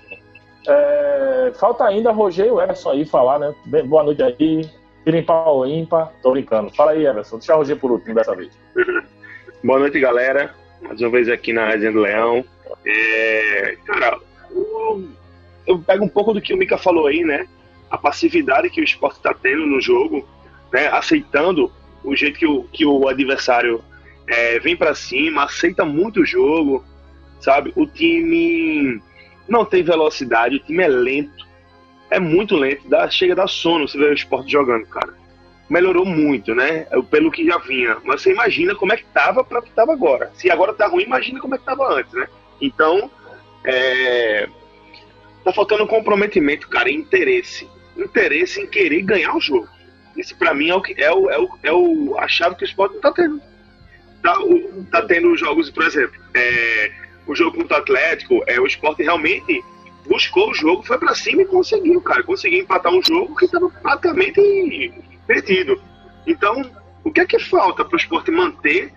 É, 0.69 1.53
falta 1.55 1.85
ainda 1.85 2.11
Roger 2.11 2.47
e 2.47 2.51
o 2.51 2.61
Everson 2.61 2.91
aí 2.91 3.05
falar, 3.05 3.39
né? 3.39 3.55
Boa 3.85 4.03
noite 4.03 4.23
aí. 4.23 4.69
Tirem 5.05 5.25
pau 5.25 5.67
ímpar. 5.67 6.13
Tô 6.23 6.33
brincando. 6.33 6.75
Fala 6.75 6.93
aí, 6.93 7.07
Everson. 7.07 7.39
Deixa 7.39 7.55
o 7.55 7.59
Roger 7.59 7.77
por 7.79 7.93
último 7.93 8.15
dessa 8.15 8.35
vez. 8.35 8.51
Boa 9.63 9.79
noite, 9.79 10.01
galera. 10.01 10.53
Mais 10.83 11.01
uma 11.01 11.11
vez 11.11 11.29
aqui 11.29 11.53
na 11.53 11.67
Resenha 11.67 11.93
do 11.93 12.01
Leão. 12.01 12.45
É, 12.85 13.77
cara, 13.85 14.19
eu, 15.67 15.79
pego 15.79 16.05
um 16.05 16.09
pouco 16.09 16.33
do 16.33 16.41
que 16.41 16.55
o 16.55 16.57
Mika 16.57 16.79
falou 16.79 17.07
aí, 17.07 17.25
né? 17.25 17.47
A 17.91 17.99
passividade 17.99 18.71
que 18.71 18.81
o 18.81 18.85
esporte 18.85 19.17
está 19.17 19.33
tendo 19.35 19.67
no 19.67 19.81
jogo, 19.81 20.27
né? 20.73 20.89
aceitando 20.89 21.73
o 22.03 22.15
jeito 22.15 22.39
que 22.39 22.47
o, 22.47 22.65
que 22.65 22.85
o 22.85 23.09
adversário 23.09 23.83
é, 24.29 24.59
vem 24.59 24.77
para 24.77 24.95
cima, 24.95 25.45
aceita 25.45 25.85
muito 25.85 26.21
o 26.21 26.27
jogo, 26.27 26.85
sabe? 27.41 27.73
O 27.77 27.87
time 27.87 29.01
não 29.49 29.65
tem 29.65 29.83
velocidade, 29.83 30.57
o 30.57 30.61
time 30.61 30.83
é 30.83 30.89
lento 30.89 31.47
é 32.11 32.21
muito 32.21 32.57
lento, 32.57 32.89
dá, 32.89 33.09
chega 33.11 33.33
a 33.33 33.37
dar 33.37 33.49
sono 33.49 33.87
você 33.87 33.99
vê 33.99 34.07
o 34.07 34.13
esporte 34.13 34.51
jogando, 34.51 34.87
cara. 34.87 35.15
Melhorou 35.69 36.07
muito, 36.07 36.55
né? 36.55 36.87
Pelo 37.11 37.31
que 37.31 37.45
já 37.45 37.59
vinha. 37.59 37.97
Mas 38.05 38.23
você 38.23 38.33
imagina 38.33 38.75
como 38.75 38.93
é 38.93 38.97
que 38.97 39.05
tava 39.07 39.43
para 39.43 39.61
que 39.61 39.71
tava 39.73 39.93
agora. 39.93 40.31
Se 40.35 40.49
agora 40.49 40.73
tá 40.73 40.87
ruim, 40.87 41.03
imagina 41.03 41.41
como 41.41 41.57
é 41.57 41.59
que 41.59 41.65
tava 41.65 41.93
antes, 41.93 42.13
né? 42.13 42.29
Então, 42.61 43.11
é... 43.65 44.49
tá 45.47 45.53
faltando 45.53 45.87
comprometimento, 45.87 46.69
cara, 46.69 46.91
interesse. 46.91 47.69
Interesse 47.97 48.61
em 48.61 48.67
querer 48.67 49.03
ganhar 49.03 49.33
o 49.37 49.41
jogo. 49.41 49.69
Esse 50.17 50.35
para 50.35 50.53
mim 50.53 50.71
é 50.71 50.75
o, 50.75 50.83
é, 50.97 51.13
o, 51.13 51.31
é, 51.31 51.39
o, 51.39 51.59
é 51.63 51.73
o, 51.73 52.19
a 52.19 52.27
chave 52.27 52.57
que 52.57 52.65
o 52.65 52.67
esporte 52.67 52.95
não 52.95 53.01
tá 53.01 53.13
tendo. 53.13 53.41
Tá, 54.21 54.41
o, 54.41 54.85
tá 54.91 55.03
tendo 55.03 55.37
jogos, 55.37 55.71
por 55.71 55.85
exemplo, 55.85 56.21
é, 56.35 56.91
o 57.29 57.35
jogo 57.37 57.59
contra 57.59 57.77
o 57.77 57.81
Atlético, 57.81 58.43
é, 58.49 58.59
o 58.59 58.67
esporte 58.67 59.05
realmente 59.05 59.63
buscou 60.09 60.51
o 60.51 60.55
jogo, 60.55 60.83
foi 60.83 60.99
para 60.99 61.15
cima 61.15 61.43
e 61.43 61.47
conseguiu, 61.47 62.01
cara. 62.01 62.25
Conseguiu 62.25 62.61
empatar 62.61 62.93
um 62.93 63.03
jogo 63.03 63.37
que 63.37 63.45
estava 63.45 63.71
praticamente 63.71 64.93
perdido. 65.29 65.81
Então, 66.27 66.69
o 67.05 67.13
que 67.13 67.21
é 67.21 67.27
que 67.27 67.39
falta 67.39 67.85
para 67.85 67.95
o 67.95 68.01
esporte 68.01 68.33
manter 68.33 68.93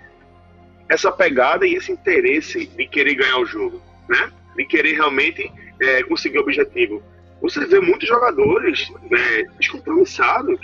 essa 0.90 1.12
pegada 1.12 1.68
e 1.68 1.76
esse 1.76 1.92
interesse 1.92 2.66
de 2.66 2.88
querer 2.88 3.14
ganhar 3.14 3.38
o 3.38 3.46
jogo, 3.46 3.80
né? 4.08 4.32
De 4.56 4.66
querer 4.66 4.94
realmente 4.94 5.52
é, 5.82 6.04
conseguir 6.04 6.40
o 6.40 6.42
objetivo. 6.42 7.02
Você 7.42 7.66
vê 7.66 7.80
muitos 7.80 8.08
jogadores 8.08 8.92
né, 9.10 9.44
descompromissados. 9.58 10.60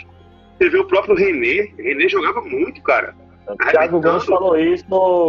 Você 0.57 0.69
vê 0.69 0.77
o 0.77 0.85
próprio 0.85 1.15
René. 1.15 1.71
René 1.77 2.07
jogava 2.07 2.41
muito, 2.41 2.81
cara. 2.81 3.15
O 3.47 3.55
Thiago 3.55 4.01
Gomes 4.01 4.25
falou 4.25 4.57
isso 4.57 4.85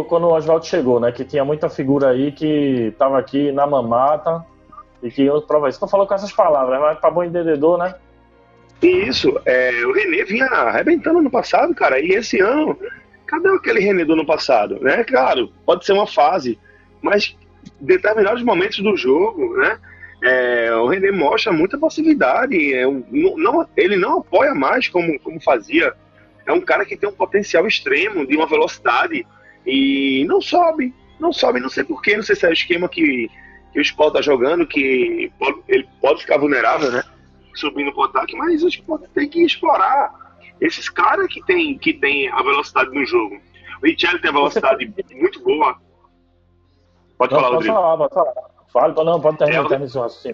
quando 0.09 0.25
o 0.25 0.33
Oswaldo 0.33 0.65
chegou, 0.65 0.99
né? 0.99 1.11
Que 1.11 1.23
tinha 1.23 1.45
muita 1.45 1.69
figura 1.69 2.09
aí 2.09 2.31
que 2.31 2.93
tava 2.97 3.19
aqui 3.19 3.51
na 3.51 3.67
mamata 3.67 4.43
e 5.03 5.11
que 5.11 5.23
eu 5.23 5.41
prova 5.41 5.69
isso. 5.69 5.79
Não 5.79 5.87
falou 5.87 6.07
com 6.07 6.15
essas 6.15 6.31
palavras, 6.31 6.79
mas 6.79 6.99
pra 6.99 7.11
bom 7.11 7.23
entendedor, 7.23 7.77
né? 7.77 7.93
Isso, 8.81 9.39
é, 9.45 9.85
o 9.85 9.93
René 9.93 10.23
vinha 10.23 10.45
arrebentando 10.45 11.21
no 11.21 11.31
passado, 11.31 11.73
cara, 11.73 11.99
e 11.99 12.09
esse 12.09 12.39
ano, 12.39 12.77
cadê 13.25 13.49
aquele 13.49 13.79
René 13.79 14.05
do 14.05 14.13
ano 14.13 14.25
passado? 14.25 14.79
Né? 14.79 15.03
Claro, 15.03 15.51
pode 15.65 15.85
ser 15.85 15.93
uma 15.93 16.05
fase, 16.05 16.59
mas 17.01 17.35
determinados 17.79 18.43
momentos 18.43 18.79
do 18.79 18.95
jogo, 18.95 19.55
né? 19.57 19.79
É, 20.23 20.73
o 20.75 20.87
René 20.87 21.11
mostra 21.11 21.51
muita 21.51 21.77
passividade, 21.77 22.73
é, 22.73 22.85
não, 22.85 23.67
ele 23.77 23.95
não 23.95 24.19
apoia 24.19 24.55
mais 24.55 24.87
como, 24.87 25.19
como 25.19 25.39
fazia. 25.39 25.93
É 26.45 26.51
um 26.51 26.61
cara 26.61 26.85
que 26.85 26.97
tem 26.97 27.07
um 27.07 27.13
potencial 27.13 27.67
extremo, 27.67 28.25
de 28.25 28.35
uma 28.35 28.47
velocidade, 28.47 29.27
e 29.65 30.25
não 30.27 30.41
sobe, 30.41 30.93
não 31.19 31.31
sobe, 31.31 31.59
não 31.59 31.69
sei 31.69 31.83
porquê, 31.83 32.15
não 32.15 32.23
sei 32.23 32.35
se 32.35 32.45
é 32.45 32.49
o 32.49 32.53
esquema 32.53 32.89
que, 32.89 33.29
que 33.71 33.79
o 33.79 33.81
Sport 33.81 34.13
tá 34.13 34.21
jogando, 34.21 34.65
que 34.65 35.31
pode, 35.37 35.59
ele 35.67 35.87
pode 36.01 36.21
ficar 36.21 36.37
vulnerável, 36.37 36.91
né? 36.91 37.03
Subindo 37.53 37.91
pro 37.91 38.03
ataque, 38.03 38.35
mas 38.35 38.63
o 38.63 38.67
Sport 38.67 39.03
tem 39.13 39.27
que 39.29 39.43
explorar 39.43 40.11
esses 40.59 40.89
caras 40.89 41.27
que 41.27 41.43
tem, 41.45 41.77
que 41.77 41.93
tem 41.93 42.29
a 42.29 42.41
velocidade 42.41 42.89
no 42.91 43.05
jogo. 43.05 43.39
O 43.81 43.85
Richelli 43.85 44.19
tem 44.19 44.29
a 44.29 44.33
velocidade 44.33 44.91
muito 45.13 45.39
boa. 45.43 45.77
Pode 47.17 47.33
não, 47.33 47.41
falar, 47.41 47.53
Rodrigo. 47.53 47.73
Pode 47.73 47.85
falar, 47.85 47.97
pode 47.97 48.13
falar. 48.13 48.93
Fala, 48.93 49.03
não, 49.03 49.19
pode 49.19 49.37
terminar, 49.37 49.65
é, 49.65 49.67
terminar 49.67 50.05
assim. 50.05 50.33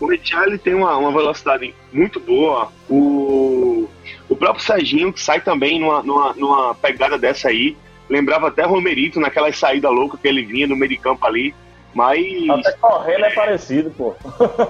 O 0.00 0.06
Richelli 0.06 0.58
tem 0.58 0.74
uma, 0.74 0.96
uma 0.96 1.12
velocidade 1.12 1.74
muito 1.92 2.18
boa. 2.20 2.68
O, 2.88 3.88
o 4.28 4.36
próprio 4.36 4.64
Serginho, 4.64 5.12
que 5.12 5.22
sai 5.22 5.40
também 5.40 5.78
numa, 5.78 6.02
numa, 6.02 6.32
numa 6.34 6.74
pegada 6.74 7.18
dessa 7.18 7.48
aí. 7.48 7.76
Lembrava 8.08 8.48
até 8.48 8.64
Romerito 8.64 9.20
naquela 9.20 9.52
saída 9.52 9.90
louca 9.90 10.16
que 10.16 10.26
ele 10.26 10.44
vinha 10.44 10.66
no 10.66 10.76
meio 10.76 10.88
de 10.88 10.96
campo 10.96 11.26
ali. 11.26 11.54
Mas. 11.94 12.48
Até 12.48 12.72
correndo 12.72 13.24
é, 13.24 13.28
é 13.28 13.34
parecido, 13.34 13.90
pô. 13.90 14.14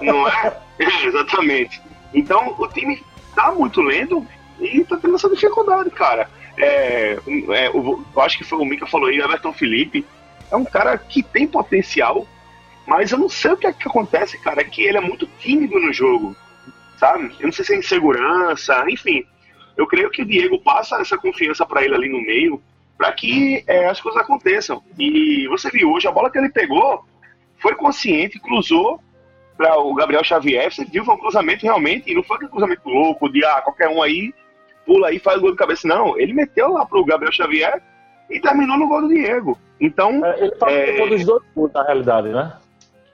Não 0.02 0.26
é? 0.26 0.56
é? 0.80 1.06
Exatamente. 1.06 1.80
Então 2.12 2.54
o 2.58 2.66
time 2.66 3.02
tá 3.34 3.52
muito 3.52 3.80
lento 3.80 4.26
e 4.58 4.82
tá 4.84 4.96
tendo 4.96 5.14
essa 5.14 5.28
dificuldade, 5.28 5.90
cara. 5.90 6.28
É, 6.58 7.18
é, 7.50 7.68
eu 7.68 8.04
acho 8.16 8.36
que 8.36 8.44
foi 8.44 8.58
o 8.58 8.64
Mika 8.64 8.86
falou 8.86 9.08
aí, 9.08 9.20
o 9.20 9.24
Everton 9.24 9.52
Felipe 9.52 10.04
é 10.50 10.56
um 10.56 10.64
cara 10.64 10.96
que 10.98 11.22
tem 11.22 11.46
potencial, 11.46 12.26
mas 12.86 13.12
eu 13.12 13.18
não 13.18 13.28
sei 13.28 13.52
o 13.52 13.56
que, 13.56 13.66
é 13.66 13.72
que 13.72 13.88
acontece, 13.88 14.38
cara, 14.38 14.60
é 14.60 14.64
que 14.64 14.82
ele 14.82 14.98
é 14.98 15.00
muito 15.00 15.26
tímido 15.38 15.78
no 15.78 15.92
jogo, 15.92 16.36
sabe? 16.98 17.34
Eu 17.38 17.46
não 17.46 17.52
sei 17.52 17.64
se 17.64 17.74
é 17.74 17.78
insegurança, 17.78 18.84
enfim. 18.88 19.24
Eu 19.76 19.86
creio 19.86 20.10
que 20.10 20.22
o 20.22 20.26
Diego 20.26 20.60
passa 20.60 20.96
essa 20.96 21.16
confiança 21.16 21.64
para 21.64 21.84
ele 21.84 21.94
ali 21.94 22.08
no 22.08 22.20
meio, 22.20 22.60
para 22.98 23.12
que 23.12 23.64
é, 23.66 23.86
as 23.86 24.00
coisas 24.00 24.20
aconteçam. 24.20 24.82
E 24.98 25.46
você 25.48 25.70
viu 25.70 25.90
hoje, 25.92 26.06
a 26.06 26.12
bola 26.12 26.30
que 26.30 26.38
ele 26.38 26.50
pegou 26.50 27.04
foi 27.58 27.74
consciente, 27.74 28.40
cruzou 28.40 29.00
para 29.56 29.78
o 29.78 29.94
Gabriel 29.94 30.24
Xavier. 30.24 30.72
Você 30.72 30.84
viu, 30.84 31.04
foi 31.04 31.14
um 31.14 31.18
cruzamento 31.18 31.64
realmente, 31.64 32.10
e 32.10 32.14
não 32.14 32.22
foi 32.22 32.44
um 32.44 32.48
cruzamento 32.48 32.88
louco, 32.88 33.30
de 33.30 33.44
ah, 33.44 33.62
qualquer 33.62 33.88
um 33.88 34.02
aí 34.02 34.34
pula 34.84 35.08
aí 35.08 35.18
faz 35.18 35.40
gol 35.40 35.52
de 35.52 35.56
cabeça. 35.56 35.86
Não, 35.86 36.18
ele 36.18 36.32
meteu 36.32 36.72
lá 36.72 36.84
pro 36.84 37.04
Gabriel 37.04 37.32
Xavier 37.32 37.80
e 38.30 38.40
terminou 38.40 38.78
no 38.78 38.88
gol 38.88 39.02
do 39.02 39.08
Diego. 39.08 39.58
Então. 39.80 40.24
É, 40.24 40.44
ele 40.44 40.54
faz 40.56 40.72
é... 40.72 41.06
dos 41.08 41.24
dois 41.24 41.72
na 41.72 41.82
realidade, 41.82 42.28
né? 42.28 42.56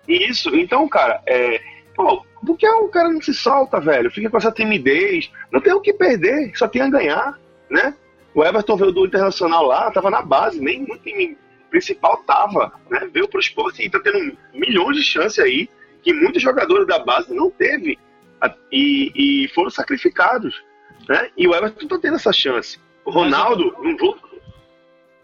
Isso, 0.06 0.54
então, 0.54 0.88
cara, 0.88 1.20
é. 1.26 1.60
Pô, 1.94 2.24
por 2.44 2.56
que 2.56 2.68
o 2.68 2.88
cara 2.88 3.08
não 3.08 3.22
se 3.22 3.32
solta, 3.32 3.80
velho? 3.80 4.10
Fica 4.10 4.28
com 4.28 4.36
essa 4.36 4.52
timidez. 4.52 5.30
Não 5.50 5.60
tem 5.60 5.72
o 5.72 5.80
que 5.80 5.94
perder, 5.94 6.52
só 6.54 6.68
tem 6.68 6.82
a 6.82 6.90
ganhar, 6.90 7.38
né? 7.70 7.94
O 8.34 8.44
Everton 8.44 8.76
veio 8.76 8.92
do 8.92 9.06
Internacional 9.06 9.64
lá, 9.64 9.90
tava 9.90 10.10
na 10.10 10.20
base, 10.20 10.60
nem 10.60 10.82
no 10.86 10.98
time 10.98 11.38
principal 11.70 12.18
tava, 12.26 12.72
né? 12.90 13.08
Veio 13.12 13.28
pro 13.28 13.40
esporte 13.40 13.82
e 13.82 13.90
tá 13.90 13.98
tendo 14.00 14.36
milhões 14.52 14.96
de 14.96 15.02
chances 15.02 15.38
aí 15.38 15.68
que 16.02 16.12
muitos 16.12 16.42
jogadores 16.42 16.86
da 16.86 16.98
base 16.98 17.34
não 17.34 17.50
teve 17.50 17.98
e, 18.70 19.44
e 19.44 19.48
foram 19.48 19.70
sacrificados, 19.70 20.62
né? 21.08 21.30
E 21.36 21.48
o 21.48 21.54
Everton 21.54 21.88
tá 21.88 21.98
tendo 21.98 22.16
essa 22.16 22.32
chance. 22.32 22.78
O 23.04 23.10
Ronaldo, 23.10 23.74
não 23.82 23.96
vou, 23.96 24.16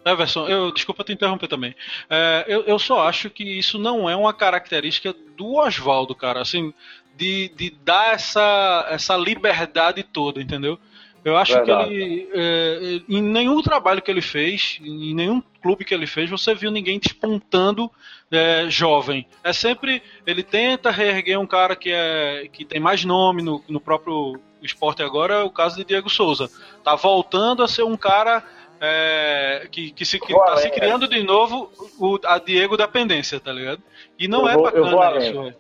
Everson, 0.05 0.49
eu 0.49 0.73
desculpa 0.73 1.05
te 1.05 1.13
interromper 1.13 1.49
também. 1.49 1.75
É, 2.11 2.45
eu, 2.49 2.63
eu 2.63 2.79
só 2.79 3.07
acho 3.07 3.31
que 3.31 3.45
isso 3.45 3.79
não 3.79 4.09
é 4.09 4.17
uma 4.17 4.33
característica 4.33 5.15
do 5.37 5.55
Oswaldo, 5.57 6.15
cara, 6.15 6.41
assim, 6.41 6.75
de, 7.17 7.51
de 7.55 7.71
dar 7.71 8.15
essa, 8.15 8.87
essa 8.91 9.17
liberdade 9.17 10.03
toda, 10.03 10.41
entendeu? 10.41 10.79
Eu 11.25 11.37
acho 11.37 11.55
Verdade. 11.55 11.89
que 11.89 11.95
ele, 11.95 12.29
é, 12.35 13.01
em 13.09 13.23
nenhum 13.23 13.63
trabalho 13.63 14.03
que 14.03 14.11
ele 14.11 14.21
fez, 14.21 14.79
em 14.83 15.15
nenhum 15.15 15.41
clube 15.63 15.85
que 15.85 15.95
ele 15.95 16.07
fez, 16.07 16.29
você 16.29 16.53
viu 16.53 16.71
ninguém 16.71 16.99
despontando 16.99 17.89
é, 18.31 18.67
jovem. 18.69 19.27
É 19.45 19.53
sempre 19.53 20.03
ele 20.27 20.43
tenta 20.43 20.91
reerguer 20.91 21.39
um 21.39 21.47
cara 21.47 21.77
que 21.77 21.91
é 21.93 22.49
que 22.53 22.65
tem 22.65 22.81
mais 22.81 23.05
nome 23.05 23.41
no, 23.41 23.63
no 23.69 23.81
próprio 23.81 24.41
esporte 24.61 25.03
agora, 25.03 25.35
é 25.35 25.43
o 25.43 25.51
caso 25.51 25.77
de 25.77 25.85
Diego 25.85 26.11
Souza. 26.11 26.51
Tá 26.83 26.97
voltando 26.97 27.63
a 27.63 27.69
ser 27.69 27.85
um 27.85 27.97
cara 27.97 28.43
é, 28.85 29.69
que, 29.71 29.93
que 29.93 30.05
se 30.05 30.19
que 30.19 30.35
tá 30.35 30.57
se 30.57 30.69
criando 30.71 31.07
de 31.07 31.23
novo 31.23 31.71
o, 32.01 32.19
a 32.25 32.41
Diego 32.41 32.77
dependência, 32.77 33.39
tá 33.39 33.53
ligado? 33.53 33.81
E 34.19 34.27
não 34.27 34.41
eu 34.41 34.49
é 34.49 34.55
vou, 34.55 34.63
bacana 34.65 34.87
eu 34.87 34.91
vou 34.91 35.03
além. 35.03 35.31
isso. 35.31 35.55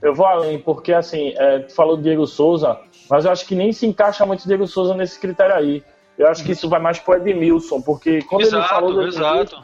Eu 0.00 0.14
vou 0.14 0.26
além, 0.26 0.58
porque 0.58 0.94
assim, 0.94 1.34
é, 1.36 1.58
tu 1.58 1.74
falou 1.74 1.94
do 1.94 2.02
Diego 2.02 2.26
Souza, 2.26 2.80
mas 3.10 3.26
eu 3.26 3.30
acho 3.30 3.46
que 3.46 3.54
nem 3.54 3.70
se 3.70 3.86
encaixa 3.86 4.24
muito 4.24 4.44
o 4.44 4.48
Diego 4.48 4.66
Souza 4.66 4.94
nesse 4.94 5.20
critério 5.20 5.54
aí. 5.54 5.84
Eu 6.16 6.26
acho 6.26 6.42
que 6.42 6.52
isso 6.52 6.70
vai 6.70 6.80
mais 6.80 6.98
pro 6.98 7.14
Edmilson, 7.14 7.82
porque 7.82 8.22
quando 8.22 8.42
exato, 8.42 8.62
ele 8.62 8.68
falou 8.68 8.92
do 8.94 9.06
exato. 9.06 9.62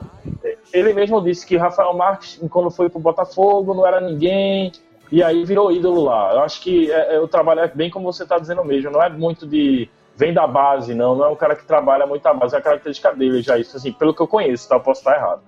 ele 0.71 0.93
mesmo 0.93 1.23
disse 1.23 1.47
que 1.47 1.57
Rafael 1.57 1.95
Marques, 1.95 2.39
quando 2.51 2.71
foi 2.71 2.91
pro 2.91 3.01
Botafogo, 3.01 3.73
não 3.73 3.87
era 3.87 3.99
ninguém, 4.01 4.73
e 5.11 5.23
aí 5.23 5.43
virou 5.43 5.73
ídolo 5.73 6.05
lá. 6.05 6.35
Eu 6.35 6.41
acho 6.41 6.61
que 6.61 6.93
é, 6.93 7.15
é, 7.15 7.21
o 7.21 7.29
trabalho 7.29 7.61
é 7.61 7.69
bem 7.69 7.91
como 7.91 8.13
você 8.13 8.25
está 8.25 8.39
dizendo 8.39 8.63
mesmo, 8.63 8.91
não 8.91 9.03
é 9.03 9.09
muito 9.09 9.47
de 9.47 9.89
vem 10.19 10.35
da 10.35 10.49
base, 10.49 10.95
não, 10.95 11.15
não 11.15 11.27
é 11.27 11.29
um 11.29 11.37
cara 11.37 11.55
que 11.55 11.65
trabalha 11.65 12.05
muito 12.05 12.27
a 12.27 12.35
base, 12.35 12.57
é 12.57 12.59
a 12.59 12.61
característica 12.61 13.15
dele 13.15 13.41
já, 13.41 13.57
isso 13.57 13.77
assim, 13.77 13.93
pelo 13.93 14.13
que 14.13 14.21
eu 14.21 14.27
conheço, 14.27 14.69
tá? 14.69 14.75
Eu 14.75 14.81
posso 14.81 15.01
estar 15.01 15.15
errado. 15.15 15.43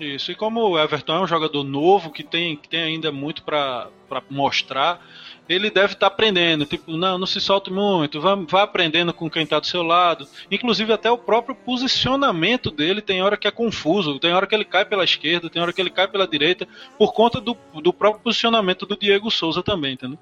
Isso, 0.00 0.32
e 0.32 0.34
como 0.34 0.60
o 0.60 0.78
Everton 0.78 1.16
é 1.16 1.20
um 1.20 1.26
jogador 1.26 1.62
novo, 1.62 2.10
que 2.10 2.24
tem, 2.24 2.56
que 2.56 2.66
tem 2.66 2.82
ainda 2.82 3.12
muito 3.12 3.44
para 3.44 3.90
mostrar, 4.30 5.00
ele 5.46 5.70
deve 5.70 5.92
estar 5.92 6.08
tá 6.08 6.14
aprendendo, 6.14 6.64
tipo, 6.64 6.96
não, 6.96 7.18
não 7.18 7.26
se 7.26 7.38
solte 7.38 7.70
muito, 7.70 8.18
vá, 8.18 8.34
vá 8.34 8.62
aprendendo 8.62 9.12
com 9.12 9.28
quem 9.28 9.42
está 9.42 9.60
do 9.60 9.66
seu 9.66 9.82
lado. 9.82 10.26
Inclusive 10.50 10.90
até 10.90 11.10
o 11.10 11.18
próprio 11.18 11.54
posicionamento 11.54 12.70
dele 12.70 13.02
tem 13.02 13.22
hora 13.22 13.36
que 13.36 13.46
é 13.46 13.50
confuso, 13.50 14.18
tem 14.18 14.32
hora 14.32 14.46
que 14.46 14.54
ele 14.54 14.64
cai 14.64 14.86
pela 14.86 15.04
esquerda, 15.04 15.50
tem 15.50 15.60
hora 15.60 15.72
que 15.72 15.82
ele 15.82 15.90
cai 15.90 16.08
pela 16.08 16.26
direita, 16.26 16.66
por 16.98 17.12
conta 17.12 17.42
do, 17.42 17.54
do 17.74 17.92
próprio 17.92 18.22
posicionamento 18.22 18.86
do 18.86 18.96
Diego 18.96 19.30
Souza 19.30 19.62
também, 19.62 19.92
entendeu? 19.92 20.18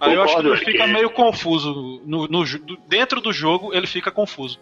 Aí 0.00 0.14
eu 0.14 0.22
acho 0.22 0.40
que 0.40 0.46
ele 0.46 0.56
fica 0.56 0.86
meio 0.86 1.10
confuso. 1.10 2.02
No, 2.04 2.26
no, 2.28 2.44
dentro 2.86 3.20
do 3.20 3.32
jogo, 3.32 3.74
ele 3.74 3.86
fica 3.86 4.10
confuso. 4.10 4.60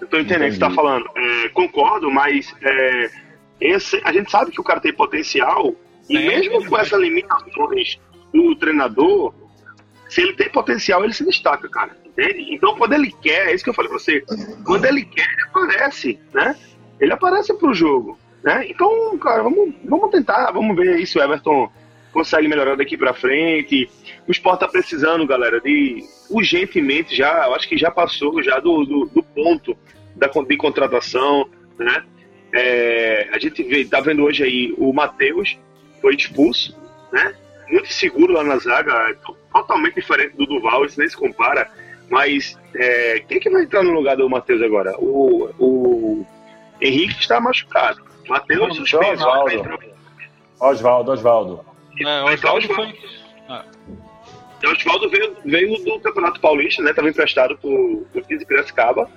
Eu 0.00 0.06
tô 0.06 0.18
entendendo 0.18 0.48
o 0.48 0.52
que 0.52 0.54
você 0.54 0.60
tá 0.60 0.70
falando. 0.70 1.08
É, 1.16 1.48
concordo, 1.50 2.10
mas 2.10 2.54
é, 2.62 3.10
esse, 3.60 4.00
a 4.04 4.12
gente 4.12 4.30
sabe 4.30 4.50
que 4.50 4.60
o 4.60 4.64
cara 4.64 4.80
tem 4.80 4.92
potencial, 4.92 5.74
e 6.08 6.16
é, 6.16 6.26
mesmo 6.26 6.64
com 6.68 6.78
essas 6.78 7.00
limitações 7.00 7.98
do 8.32 8.54
treinador, 8.56 9.34
se 10.08 10.22
ele 10.22 10.34
tem 10.34 10.50
potencial, 10.50 11.02
ele 11.02 11.12
se 11.12 11.24
destaca, 11.24 11.68
cara. 11.68 11.96
Entende? 12.04 12.54
Então, 12.54 12.76
quando 12.76 12.92
ele 12.92 13.10
quer, 13.22 13.48
é 13.48 13.54
isso 13.54 13.64
que 13.64 13.70
eu 13.70 13.74
falei 13.74 13.90
pra 13.90 13.98
você, 13.98 14.22
quando 14.64 14.84
ele 14.84 15.04
quer, 15.04 15.26
ele 15.32 15.42
aparece, 15.42 16.18
né? 16.32 16.56
Ele 17.00 17.12
aparece 17.12 17.52
pro 17.54 17.74
jogo, 17.74 18.18
né? 18.42 18.66
Então, 18.68 19.18
cara, 19.18 19.42
vamos, 19.42 19.74
vamos 19.84 20.10
tentar, 20.10 20.52
vamos 20.52 20.76
ver 20.76 20.94
aí 20.94 21.06
se 21.06 21.18
o 21.18 21.22
Everton 21.22 21.70
consegue 22.14 22.46
melhorar 22.46 22.76
daqui 22.76 22.96
para 22.96 23.12
frente. 23.12 23.90
O 24.26 24.30
esporte 24.30 24.60
tá 24.60 24.68
precisando, 24.68 25.26
galera, 25.26 25.60
de 25.60 26.04
urgentemente 26.30 27.14
já, 27.14 27.46
eu 27.46 27.54
acho 27.54 27.68
que 27.68 27.76
já 27.76 27.90
passou 27.90 28.40
já 28.40 28.60
do, 28.60 28.84
do, 28.84 29.06
do 29.06 29.22
ponto 29.22 29.76
da, 30.14 30.28
de 30.28 30.56
contratação, 30.56 31.50
né? 31.76 32.04
É, 32.54 33.28
a 33.32 33.38
gente 33.40 33.64
vê, 33.64 33.84
tá 33.84 34.00
vendo 34.00 34.22
hoje 34.22 34.44
aí 34.44 34.72
o 34.78 34.92
Matheus 34.92 35.58
foi 36.00 36.14
expulso, 36.14 36.78
né? 37.12 37.34
Muito 37.68 37.92
seguro 37.92 38.32
lá 38.32 38.44
na 38.44 38.58
zaga, 38.58 39.16
totalmente 39.52 39.96
diferente 39.96 40.36
do 40.36 40.46
Duval, 40.46 40.84
isso 40.84 41.00
nem 41.00 41.08
se 41.08 41.16
compara. 41.16 41.68
Mas 42.08 42.56
é, 42.76 43.24
quem 43.26 43.40
que 43.40 43.50
vai 43.50 43.64
entrar 43.64 43.82
no 43.82 43.92
lugar 43.92 44.16
do 44.16 44.30
Matheus 44.30 44.62
agora? 44.62 44.94
O, 44.98 45.50
o 45.58 46.26
Henrique 46.80 47.18
está 47.18 47.40
machucado. 47.40 48.00
Matheus 48.28 48.76
suspenso. 48.76 49.26
Oswaldo, 50.60 51.10
Oswaldo. 51.10 51.73
É, 52.00 52.22
o 52.22 52.26
Oswaldo 52.26 52.68
foi. 52.68 52.98
Ah. 53.48 53.64
O 54.64 54.70
Oswaldo 54.70 55.10
veio, 55.10 55.36
veio 55.44 55.84
do 55.84 56.00
Campeonato 56.00 56.40
Paulista, 56.40 56.82
né? 56.82 56.90
Estava 56.90 57.08
emprestado 57.08 57.56
por, 57.58 58.06
por 58.12 58.22
15 58.22 58.46
Piracicaba. 58.46 59.08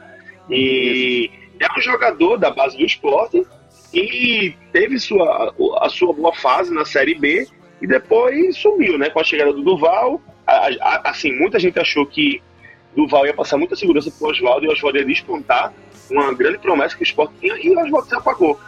E 0.49 1.29
é 1.59 1.67
um 1.77 1.81
jogador 1.81 2.37
da 2.37 2.51
base 2.51 2.77
do 2.77 2.85
esporte 2.85 3.45
e 3.93 4.53
teve 4.71 4.99
sua, 4.99 5.53
a 5.81 5.89
sua 5.89 6.13
boa 6.13 6.33
fase 6.35 6.73
na 6.73 6.85
Série 6.85 7.15
B 7.15 7.47
e 7.81 7.87
depois 7.87 8.57
sumiu, 8.57 8.97
né? 8.97 9.09
Com 9.09 9.19
a 9.19 9.23
chegada 9.23 9.53
do 9.53 9.63
Duval. 9.63 10.21
A, 10.45 10.67
a, 10.81 11.09
assim, 11.09 11.31
muita 11.33 11.59
gente 11.59 11.79
achou 11.79 12.05
que 12.05 12.41
Duval 12.95 13.25
ia 13.25 13.33
passar 13.33 13.57
muita 13.57 13.75
segurança 13.75 14.11
pro 14.11 14.29
Oswaldo 14.29 14.65
e 14.65 14.69
o 14.69 14.71
Oswaldo 14.71 14.97
ia 14.97 15.05
despontar 15.05 15.73
uma 16.09 16.33
grande 16.33 16.57
promessa 16.57 16.95
que 16.95 17.03
o 17.03 17.03
esporte 17.03 17.33
tinha 17.39 17.55
e 17.57 17.69
o 17.69 17.79
Oswaldo 17.79 18.07
se 18.07 18.15
apagou. 18.15 18.59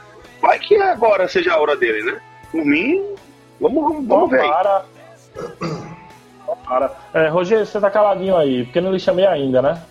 Vai 0.42 0.60
que 0.60 0.75
agora 0.75 1.28
seja 1.28 1.54
a 1.54 1.60
hora 1.60 1.75
dele, 1.75 2.04
né? 2.04 2.22
Por 2.51 2.66
mim, 2.66 3.04
vamos, 3.60 3.84
vamos, 3.84 4.08
vamos 4.08 4.30
ver. 4.30 4.42
Para. 4.42 4.86
Para. 6.66 6.92
É, 7.13 7.28
Roger, 7.28 7.66
você 7.66 7.80
tá 7.80 7.89
caladinho 7.89 8.36
aí, 8.36 8.66
porque 8.66 8.82
não 8.82 8.92
lhe 8.92 9.00
chamei 9.00 9.25
ainda, 9.25 9.62
né? 9.62 9.82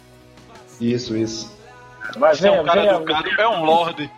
Isso, 0.80 1.16
isso. 1.16 1.56
Mas 2.16 2.38
Você 2.38 2.48
é 2.48 2.50
venha, 2.50 2.62
um 2.62 2.64
cara 2.64 2.80
venha, 2.80 2.94
educado, 2.94 3.28
é 3.38 3.48
um 3.48 3.64
lorde. 3.64 4.10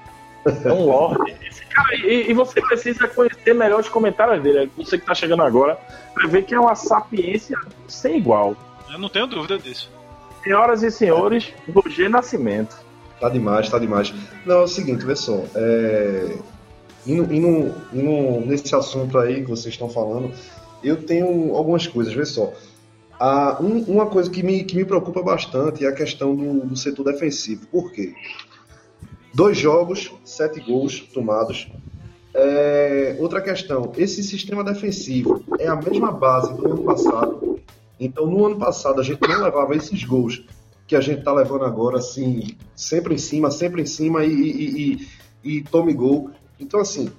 É 0.65 0.73
um 0.73 0.87
lorde. 0.87 1.37
Esse 1.43 1.65
cara, 1.67 1.95
e, 1.97 2.31
e 2.31 2.35
você 2.35 2.61
precisa 2.61 3.09
conhecer 3.09 3.55
melhor 3.55 3.81
os 3.81 3.89
comentários 3.89 4.43
dele. 4.43 4.71
Você 4.77 4.99
que 4.99 5.05
tá 5.05 5.15
chegando 5.15 5.43
agora, 5.43 5.79
pra 6.15 6.27
ver 6.29 6.45
que 6.45 6.55
é 6.55 6.61
uma 6.61 6.75
sapiência 6.75 7.59
sem 7.89 8.17
igual. 8.17 8.57
Eu 8.91 8.99
não 8.99 9.09
tenho 9.09 9.27
dúvida 9.27 9.59
disso. 9.59 9.91
Senhoras 10.43 10.83
e 10.83 10.91
senhores, 10.91 11.53
Roger 11.73 12.09
Nascimento. 12.09 12.77
Tá 13.21 13.29
demais, 13.29 13.69
tá 13.69 13.79
demais. 13.79 14.15
Não, 14.47 14.61
é 14.61 14.63
o 14.63 14.69
seguinte, 14.69 15.05
só. 15.17 15.45
É... 15.55 16.37
Indo, 17.07 17.33
indo, 17.33 17.75
indo 17.93 18.47
nesse 18.47 18.75
assunto 18.75 19.19
aí 19.19 19.43
que 19.43 19.49
vocês 19.51 19.75
estão 19.75 19.89
falando, 19.89 20.33
eu 20.83 21.03
tenho 21.03 21.55
algumas 21.55 21.87
coisas, 21.87 22.13
vê 22.13 22.25
só. 22.27 22.53
Ah, 23.19 23.59
um- 23.61 23.83
uma 23.85 24.07
coisa 24.07 24.31
que 24.31 24.43
me, 24.43 24.65
que 24.65 24.77
me 24.77 24.85
preocupa 24.85 25.23
bastante 25.23 25.85
é 25.85 25.89
a 25.89 25.93
questão 25.95 26.35
do, 26.35 26.67
do 26.67 26.77
setor 26.77 27.05
defensivo. 27.05 27.67
Por 27.67 27.93
quê? 27.93 28.15
Dois 29.35 29.57
jogos, 29.59 30.11
sete 30.25 30.61
gols 30.61 31.01
tomados. 31.13 31.69
É, 32.33 33.17
outra 33.19 33.41
questão, 33.41 33.93
esse 33.97 34.23
sistema 34.23 34.63
defensivo 34.63 35.43
é 35.59 35.67
a 35.67 35.77
mesma 35.77 36.13
base 36.13 36.55
do 36.55 36.67
ano 36.67 36.83
passado. 36.85 37.61
Então, 37.99 38.27
no 38.27 38.47
ano 38.47 38.57
passado, 38.59 39.01
a 39.01 39.05
gente 39.05 39.21
não 39.21 39.43
levava 39.43 39.75
esses 39.77 40.03
gols 40.05 40.45
que 40.87 40.97
a 40.97 41.01
gente 41.01 41.23
tá 41.23 41.33
levando 41.33 41.65
agora, 41.65 41.99
assim, 41.99 42.57
sempre 42.75 43.15
em 43.15 43.19
cima, 43.19 43.51
sempre 43.51 43.83
em 43.83 43.87
cima 43.87 44.25
e, 44.25 44.33
e, 44.33 45.07
e, 45.45 45.57
e 45.59 45.63
tome 45.63 45.93
gol. 45.93 46.31
Então, 46.61 46.81
assim, 46.81 47.11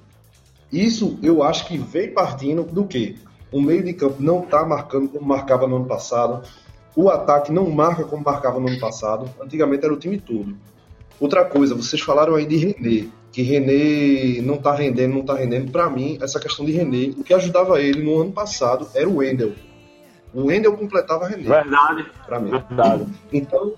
isso 0.72 1.18
eu 1.22 1.44
acho 1.44 1.68
que 1.68 1.78
vem 1.78 2.14
partindo 2.14 2.64
do 2.64 2.86
quê? 2.86 3.16
O 3.52 3.62
meio 3.62 3.84
de 3.84 3.92
campo 3.94 4.22
não 4.22 4.42
tá 4.42 4.66
marcando 4.66 5.10
como 5.10 5.26
marcava 5.26 5.68
no 5.68 5.78
ano 5.78 5.86
passado. 5.86 6.48
O 6.96 7.10
ataque 7.10 7.52
não 7.52 7.70
marca 7.70 8.04
como 8.04 8.24
marcava 8.24 8.60
no 8.60 8.68
ano 8.70 8.80
passado. 8.80 9.30
Antigamente 9.42 9.84
era 9.84 9.94
o 9.94 9.98
time 9.98 10.18
todo. 10.18 10.56
Outra 11.20 11.44
coisa, 11.46 11.76
vocês 11.76 12.02
falaram 12.02 12.36
aí 12.36 12.46
de 12.46 12.58
René, 12.58 13.08
que 13.32 13.42
René 13.42 14.42
não 14.42 14.58
tá 14.58 14.74
rendendo, 14.74 15.14
não 15.16 15.24
tá 15.24 15.36
rendendo. 15.36 15.72
Para 15.72 15.90
mim, 15.90 16.18
essa 16.22 16.40
questão 16.40 16.66
de 16.66 16.72
René, 16.72 17.14
o 17.18 17.24
que 17.24 17.34
ajudava 17.34 17.82
ele 17.82 18.02
no 18.04 18.20
ano 18.22 18.32
passado 18.32 18.88
era 18.96 19.08
o 19.08 19.18
Wendel. 19.18 19.54
O 20.34 20.46
Wendel 20.46 20.76
completava 20.78 21.28
René, 21.28 21.44
Verdade, 21.44 22.06
para 22.26 22.40
mim. 22.40 22.52
verdade. 22.52 23.06
Então, 23.32 23.74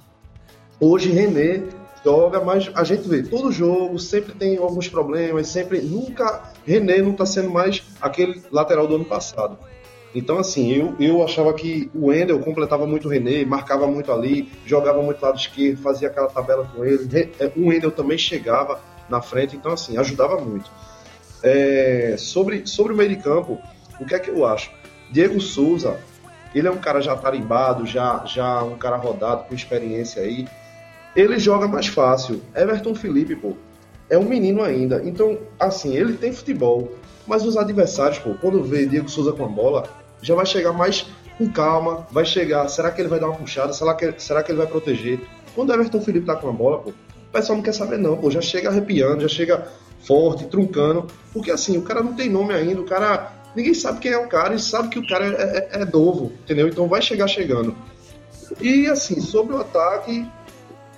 hoje 0.80 1.10
René 1.12 1.64
joga, 2.04 2.42
mas 2.42 2.70
a 2.76 2.84
gente 2.84 3.08
vê 3.08 3.24
todo 3.24 3.52
jogo, 3.52 3.98
sempre 4.00 4.34
tem 4.34 4.58
alguns 4.58 4.88
problemas, 4.90 5.48
sempre 5.48 5.82
nunca 5.82 6.52
René 6.66 6.98
não 7.02 7.12
está 7.12 7.26
sendo 7.26 7.50
mais 7.50 7.82
aquele 8.02 8.42
lateral 8.52 8.88
do 8.88 8.96
ano 8.96 9.06
passado. 9.06 9.58
Então, 10.16 10.38
assim, 10.38 10.72
eu, 10.72 10.96
eu 11.00 11.24
achava 11.24 11.52
que 11.54 11.90
o 11.96 12.08
Wendel 12.08 12.40
completava 12.40 12.86
muito 12.86 13.08
o 13.08 13.12
René, 13.12 13.44
marcava 13.46 13.88
muito 13.88 14.12
ali, 14.12 14.52
jogava 14.66 15.02
muito 15.02 15.20
lado 15.24 15.38
esquerdo, 15.40 15.82
fazia 15.82 16.08
aquela 16.08 16.28
tabela 16.28 16.70
com 16.76 16.86
ele. 16.86 17.08
Re- 17.12 17.32
é, 17.40 17.52
O 17.56 17.68
Wendel 17.70 17.90
também 17.92 18.18
chegava 18.18 18.80
na 19.10 19.22
frente, 19.22 19.56
então, 19.56 19.72
assim, 19.72 19.98
ajudava 19.98 20.40
muito. 20.40 20.70
É, 21.42 22.16
sobre, 22.18 22.68
sobre 22.68 22.94
o 22.94 22.96
meio 22.96 23.10
de 23.10 23.16
campo, 23.18 23.60
o 24.00 24.06
que 24.06 24.14
é 24.14 24.20
que 24.20 24.30
eu 24.30 24.46
acho? 24.46 24.72
Diego 25.10 25.42
Souza, 25.42 25.98
ele 26.54 26.68
é 26.68 26.72
um 26.72 26.78
cara 26.78 27.02
já 27.02 27.16
tarimbado, 27.16 27.86
já, 27.88 28.24
já 28.26 28.64
um 28.64 28.78
cara 28.78 28.98
rodado, 28.98 29.46
com 29.46 29.56
experiência 29.56 30.22
aí. 30.22 30.48
Ele 31.16 31.38
joga 31.40 31.68
mais 31.68 31.88
fácil. 31.88 32.42
Everton 32.56 32.96
Felipe, 32.96 33.36
pô, 33.36 33.54
é 34.10 34.18
um 34.18 34.24
menino 34.26 34.64
ainda. 34.64 35.02
Então, 35.06 35.38
assim, 35.60 35.96
ele 35.96 36.14
tem 36.14 36.32
futebol. 36.34 36.92
Mas 37.28 37.46
os 37.46 37.56
adversários, 37.56 38.20
pô, 38.20 38.34
quando 38.36 38.64
vê 38.64 38.86
Diego 38.86 39.10
Souza 39.10 39.32
com 39.32 39.46
a 39.46 39.48
bola, 39.48 39.84
já 40.22 40.36
vai 40.36 40.46
chegar 40.46 40.74
mais 40.74 41.06
com 41.38 41.48
calma, 41.50 42.06
vai 42.12 42.26
chegar. 42.26 42.68
Será 42.68 42.92
que 42.92 43.02
ele 43.02 43.10
vai 43.10 43.20
dar 43.20 43.28
uma 43.28 43.38
puxada? 43.38 43.72
Será 43.74 43.94
que, 43.96 44.14
será 44.18 44.44
que 44.44 44.52
ele 44.52 44.58
vai 44.58 44.68
proteger? 44.68 45.20
Quando 45.56 45.70
o 45.70 45.74
Everton 45.74 46.02
Felipe 46.02 46.26
tá 46.26 46.36
com 46.36 46.50
a 46.50 46.52
bola, 46.52 46.80
pô, 46.80 46.90
o 46.90 47.32
pessoal 47.32 47.58
não 47.58 47.64
quer 47.64 47.74
saber, 47.74 47.98
não, 47.98 48.18
pô. 48.18 48.30
Já 48.30 48.42
chega 48.42 48.70
arrepiando, 48.70 49.22
já 49.22 49.28
chega 49.30 49.68
forte, 50.06 50.46
truncando. 50.48 51.08
Porque 51.32 51.50
assim, 51.52 51.78
o 51.78 51.82
cara 51.84 52.02
não 52.04 52.14
tem 52.14 52.30
nome 52.30 52.54
ainda, 52.54 52.82
o 52.82 52.86
cara. 52.86 53.32
Ninguém 53.56 53.74
sabe 53.76 54.00
quem 54.00 54.12
é 54.12 54.18
o 54.18 54.28
cara 54.28 54.56
e 54.56 54.60
sabe 54.60 54.90
que 54.90 54.98
o 54.98 55.08
cara 55.08 55.26
é, 55.26 55.70
é- 55.78 55.82
é 55.82 55.86
novo, 55.86 56.32
entendeu? 56.44 56.68
Então 56.68 56.88
vai 56.88 57.02
chegar 57.04 57.28
chegando. 57.28 57.76
E 58.60 58.88
assim, 58.88 59.22
sobre 59.22 59.56
o 59.56 59.60
ataque, 59.62 60.28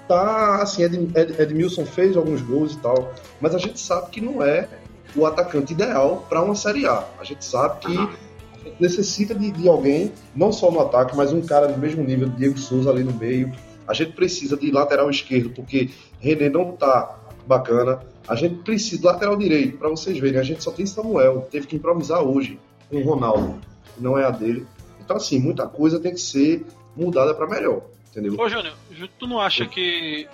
tá 0.07 0.61
assim, 0.61 0.83
Ed, 0.83 1.11
Ed, 1.15 1.41
Edmilson 1.41 1.85
fez 1.85 2.15
alguns 2.15 2.41
gols 2.41 2.73
e 2.73 2.77
tal, 2.77 3.13
mas 3.39 3.55
a 3.55 3.57
gente 3.57 3.79
sabe 3.79 4.09
que 4.09 4.21
não 4.21 4.43
é 4.43 4.67
o 5.15 5.25
atacante 5.25 5.73
ideal 5.73 6.25
para 6.29 6.41
uma 6.41 6.55
Série 6.55 6.85
A. 6.85 7.05
A 7.19 7.23
gente 7.23 7.43
sabe 7.45 7.79
que 7.79 7.97
a 7.97 8.63
gente 8.63 8.81
necessita 8.81 9.33
de, 9.33 9.51
de 9.51 9.67
alguém, 9.67 10.11
não 10.35 10.51
só 10.51 10.69
no 10.69 10.79
ataque, 10.81 11.15
mas 11.15 11.31
um 11.31 11.41
cara 11.41 11.67
do 11.67 11.79
mesmo 11.79 12.03
nível 12.03 12.27
Diego 12.29 12.57
Souza 12.57 12.89
ali 12.89 13.03
no 13.03 13.13
meio. 13.13 13.51
A 13.87 13.93
gente 13.93 14.13
precisa 14.13 14.57
de 14.57 14.71
lateral 14.71 15.09
esquerdo, 15.09 15.51
porque 15.51 15.91
René 16.19 16.49
não 16.49 16.71
tá 16.71 17.17
bacana. 17.47 18.01
A 18.27 18.35
gente 18.35 18.55
precisa 18.63 18.97
de 18.97 19.05
lateral 19.05 19.37
direito, 19.37 19.77
para 19.77 19.89
vocês 19.89 20.17
verem. 20.17 20.39
A 20.39 20.43
gente 20.43 20.63
só 20.63 20.71
tem 20.71 20.85
Samuel, 20.85 21.47
teve 21.51 21.67
que 21.67 21.75
improvisar 21.75 22.21
hoje 22.23 22.59
com 22.89 22.97
o 22.97 23.03
Ronaldo, 23.03 23.55
que 23.93 24.01
não 24.01 24.17
é 24.17 24.25
a 24.25 24.31
dele. 24.31 24.65
Então, 25.03 25.17
assim, 25.17 25.39
muita 25.39 25.67
coisa 25.67 25.99
tem 25.99 26.13
que 26.13 26.21
ser 26.21 26.65
mudada 26.95 27.33
para 27.35 27.47
melhor, 27.47 27.83
entendeu? 28.15 28.35
Ô, 28.39 28.49
Júnior, 28.49 28.73
tu 29.19 29.27
não 29.27 29.39
acha 29.39 29.65
que. 29.65 30.27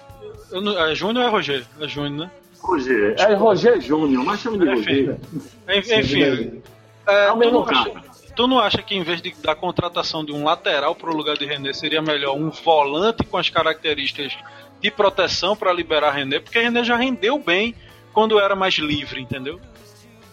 Não- 0.51 0.77
É 0.85 0.93
Júnior 0.95 1.23
ou 1.23 1.29
é 1.29 1.31
Roger? 1.31 1.65
É 1.79 1.87
Júnior, 1.87 2.27
né? 2.27 2.31
Roger. 2.59 3.15
É 3.17 3.33
Roger 3.33 3.81
Júnior, 3.81 4.23
mas 4.23 4.39
chama 4.41 4.57
de 4.59 4.69
Enfim. 4.69 5.05
Roger. 5.05 5.17
En- 5.67 5.79
Enfim, 5.79 6.03
Sim, 6.03 6.61
é, 7.07 7.25
É 7.25 7.29
o 7.31 7.33
tu, 7.33 7.37
mesmo 7.39 7.53
não 7.53 7.63
acha, 7.69 7.89
cara. 7.89 8.05
tu 8.35 8.47
não 8.47 8.59
acha 8.59 8.81
que 8.83 8.95
em 8.95 9.03
vez 9.03 9.21
de, 9.21 9.33
da 9.41 9.55
contratação 9.55 10.23
de 10.23 10.31
um 10.31 10.43
lateral 10.43 10.93
pro 10.95 11.15
lugar 11.15 11.37
de 11.37 11.45
René, 11.45 11.73
seria 11.73 12.01
melhor 12.01 12.35
um 12.37 12.49
volante 12.51 13.23
com 13.23 13.37
as 13.37 13.49
características 13.49 14.37
de 14.79 14.91
proteção 14.91 15.55
para 15.55 15.73
liberar 15.73 16.11
René? 16.11 16.39
Porque 16.39 16.59
René 16.59 16.83
já 16.83 16.95
rendeu 16.95 17.39
bem 17.39 17.73
quando 18.13 18.39
era 18.39 18.55
mais 18.55 18.75
livre, 18.75 19.19
entendeu? 19.21 19.59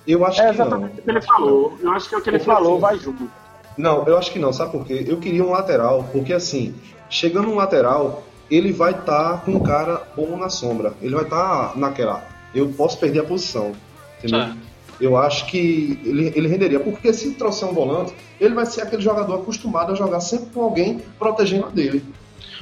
Eu 0.07 0.25
acho 0.27 0.41
É 0.41 0.51
que 0.51 0.57
não. 0.59 0.67
exatamente 0.67 1.01
o 1.01 1.03
que 1.03 1.11
ele 1.11 1.21
falou. 1.23 1.79
Eu 1.81 1.93
acho 1.93 2.09
que 2.09 2.15
é 2.15 2.19
o 2.19 2.21
que 2.23 2.31
ele 2.31 2.39
falou, 2.41 2.73
assim, 2.73 2.81
vai 2.81 2.99
junto. 2.99 3.31
Não, 3.77 4.05
eu 4.07 4.19
acho 4.19 4.33
que 4.33 4.39
não, 4.39 4.53
sabe 4.53 4.73
por 4.73 4.85
quê? 4.85 5.05
Eu 5.07 5.19
queria 5.19 5.45
um 5.45 5.51
lateral, 5.51 6.05
porque 6.13 6.33
assim, 6.33 6.75
chegando 7.11 7.49
um 7.49 7.57
lateral, 7.57 8.25
ele 8.51 8.73
vai 8.73 8.93
estar 8.93 9.43
com 9.45 9.53
um 9.53 9.61
cara 9.61 10.03
bom 10.17 10.37
na 10.37 10.49
sombra. 10.49 10.95
Ele 11.03 11.15
vai 11.15 11.25
estar 11.25 11.77
naquela. 11.77 12.27
Eu 12.55 12.69
posso 12.71 12.99
perder 12.99 13.21
a 13.21 13.25
posição. 13.25 13.73
Entendeu? 14.19 14.55
Eu 15.01 15.17
acho 15.17 15.47
que 15.47 16.01
ele, 16.05 16.33
ele 16.35 16.49
renderia. 16.49 16.81
Porque 16.81 17.13
se 17.13 17.33
trouxer 17.35 17.69
um 17.69 17.73
volante, 17.73 18.13
ele 18.41 18.55
vai 18.55 18.67
ser 18.67 18.83
aquele 18.83 19.03
jogador 19.03 19.35
acostumado 19.43 19.93
a 19.93 19.95
jogar 19.95 20.21
sempre 20.21 20.47
com 20.47 20.63
alguém 20.63 21.01
protegendo 21.19 21.67
a 21.67 21.69
dele. 21.69 22.05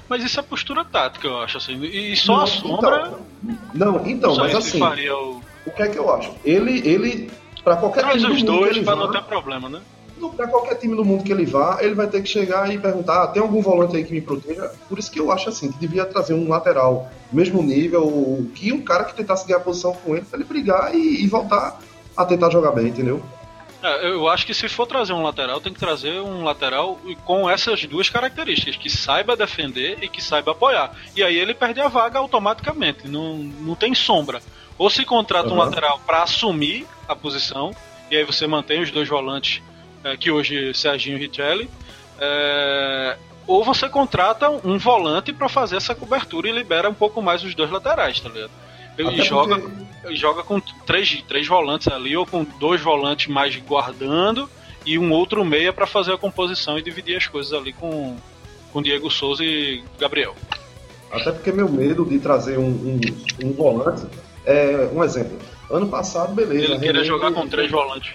Mas 0.08 0.22
isso 0.22 0.38
é 0.38 0.42
postura 0.42 0.84
tática, 0.84 1.26
eu 1.26 1.38
acho 1.40 1.56
assim. 1.58 1.82
E 1.82 2.14
só 2.16 2.34
a 2.34 2.38
Não, 2.40 2.46
sombra. 2.46 3.14
Não, 3.74 4.06
então, 4.06 4.36
mas 4.36 4.54
assim, 4.54 4.80
o. 5.10 5.40
o 5.66 5.70
que 5.70 5.82
é 5.82 5.88
que 5.88 5.98
eu 5.98 6.12
acho? 6.14 6.32
Ele, 6.44 6.86
ele 6.86 7.30
para 7.64 7.76
qualquer 7.76 8.00
Traz 8.02 8.22
os 8.22 8.42
dois 8.42 8.76
vá- 8.84 8.94
não 8.94 9.10
ter 9.10 9.22
problema, 9.22 9.68
né? 9.68 9.80
Para 10.34 10.48
qualquer 10.48 10.76
time 10.76 10.96
do 10.96 11.04
mundo 11.04 11.24
que 11.24 11.32
ele 11.32 11.44
vá, 11.46 11.78
ele 11.80 11.94
vai 11.94 12.06
ter 12.08 12.22
que 12.22 12.28
chegar 12.28 12.72
e 12.72 12.78
perguntar: 12.78 13.24
ah, 13.24 13.26
tem 13.28 13.42
algum 13.42 13.60
volante 13.60 13.96
aí 13.96 14.04
que 14.04 14.12
me 14.12 14.20
proteja? 14.20 14.70
Por 14.88 14.98
isso 14.98 15.10
que 15.10 15.20
eu 15.20 15.30
acho 15.30 15.48
assim, 15.48 15.70
que 15.70 15.78
devia 15.78 16.04
trazer 16.06 16.34
um 16.34 16.48
lateral 16.48 17.10
mesmo 17.32 17.62
nível, 17.62 18.50
que 18.54 18.72
um 18.72 18.82
cara 18.82 19.04
que 19.04 19.14
tentasse 19.14 19.46
ganhar 19.46 19.60
posição 19.60 19.92
com 19.94 20.16
ele, 20.16 20.24
pra 20.24 20.38
ele 20.38 20.48
brigar 20.48 20.94
e, 20.94 21.22
e 21.24 21.26
voltar 21.28 21.80
a 22.16 22.24
tentar 22.24 22.50
jogar 22.50 22.72
bem, 22.72 22.88
entendeu? 22.88 23.22
É, 23.82 24.06
eu 24.08 24.26
acho 24.28 24.46
que 24.46 24.54
se 24.54 24.68
for 24.68 24.86
trazer 24.86 25.12
um 25.12 25.22
lateral, 25.22 25.60
tem 25.60 25.72
que 25.72 25.78
trazer 25.78 26.20
um 26.20 26.42
lateral 26.42 26.98
com 27.24 27.48
essas 27.48 27.84
duas 27.84 28.08
características, 28.08 28.76
que 28.76 28.88
saiba 28.88 29.36
defender 29.36 29.98
e 30.02 30.08
que 30.08 30.22
saiba 30.22 30.52
apoiar. 30.52 30.90
E 31.14 31.22
aí 31.22 31.36
ele 31.36 31.54
perde 31.54 31.80
a 31.80 31.88
vaga 31.88 32.18
automaticamente, 32.18 33.06
não, 33.06 33.36
não 33.38 33.76
tem 33.76 33.94
sombra. 33.94 34.42
Ou 34.78 34.88
se 34.90 35.04
contrata 35.04 35.52
um 35.52 35.56
Uhum. 35.56 35.62
lateral 35.62 36.00
para 36.06 36.22
assumir 36.22 36.86
a 37.06 37.14
posição, 37.14 37.76
e 38.10 38.16
aí 38.16 38.24
você 38.24 38.46
mantém 38.46 38.80
os 38.80 38.90
dois 38.90 39.08
volantes, 39.08 39.62
é, 40.06 40.16
que 40.16 40.30
hoje 40.30 40.72
Serginho 40.72 41.16
e 41.18 41.26
Richelli, 41.26 41.68
é, 42.20 43.16
ou 43.46 43.64
você 43.64 43.88
contrata 43.88 44.48
um 44.50 44.78
volante 44.78 45.32
para 45.32 45.48
fazer 45.48 45.76
essa 45.76 45.94
cobertura 45.94 46.48
e 46.48 46.52
libera 46.52 46.88
um 46.88 46.94
pouco 46.94 47.20
mais 47.20 47.42
os 47.42 47.54
dois 47.54 47.70
laterais, 47.70 48.20
tá 48.20 48.28
ligado? 48.28 48.50
E 48.98 49.22
joga, 49.22 49.58
porque- 49.58 50.16
joga 50.16 50.42
com 50.42 50.58
três, 50.86 51.22
três 51.28 51.46
volantes 51.46 51.88
ali, 51.88 52.16
ou 52.16 52.24
com 52.24 52.44
dois 52.58 52.80
volantes 52.80 53.26
mais 53.26 53.54
guardando 53.56 54.48
e 54.86 54.98
um 54.98 55.12
outro 55.12 55.44
meia 55.44 55.72
para 55.72 55.86
fazer 55.86 56.12
a 56.14 56.18
composição 56.18 56.78
e 56.78 56.82
dividir 56.82 57.16
as 57.16 57.26
coisas 57.26 57.52
ali 57.52 57.72
com, 57.72 58.16
com 58.72 58.80
Diego 58.80 59.10
Souza 59.10 59.44
e 59.44 59.82
Gabriel. 59.98 60.34
Até 61.10 61.30
porque 61.30 61.52
meu 61.52 61.68
medo 61.68 62.04
de 62.06 62.18
trazer 62.18 62.58
um, 62.58 62.64
um, 62.68 63.00
um 63.44 63.52
volante 63.52 64.06
é 64.46 64.88
um 64.92 65.02
exemplo. 65.04 65.38
Ano 65.70 65.88
passado, 65.88 66.34
beleza. 66.34 66.64
Ele 66.72 66.78
queria 66.78 67.04
jogar 67.04 67.32
com 67.32 67.46
três 67.48 67.70
volantes. 67.70 68.12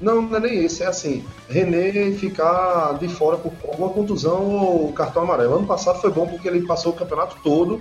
Não, 0.00 0.22
não 0.22 0.36
é 0.36 0.40
nem 0.40 0.64
isso, 0.64 0.82
é 0.82 0.86
assim, 0.86 1.24
René 1.48 2.12
ficar 2.12 2.98
de 2.98 3.08
fora 3.08 3.38
por 3.38 3.52
alguma 3.68 3.88
contusão 3.90 4.44
ou 4.50 4.92
cartão 4.92 5.22
amarelo. 5.22 5.56
Ano 5.56 5.66
passado 5.66 6.00
foi 6.00 6.10
bom 6.10 6.26
porque 6.26 6.48
ele 6.48 6.66
passou 6.66 6.92
o 6.92 6.96
campeonato 6.96 7.36
todo, 7.42 7.80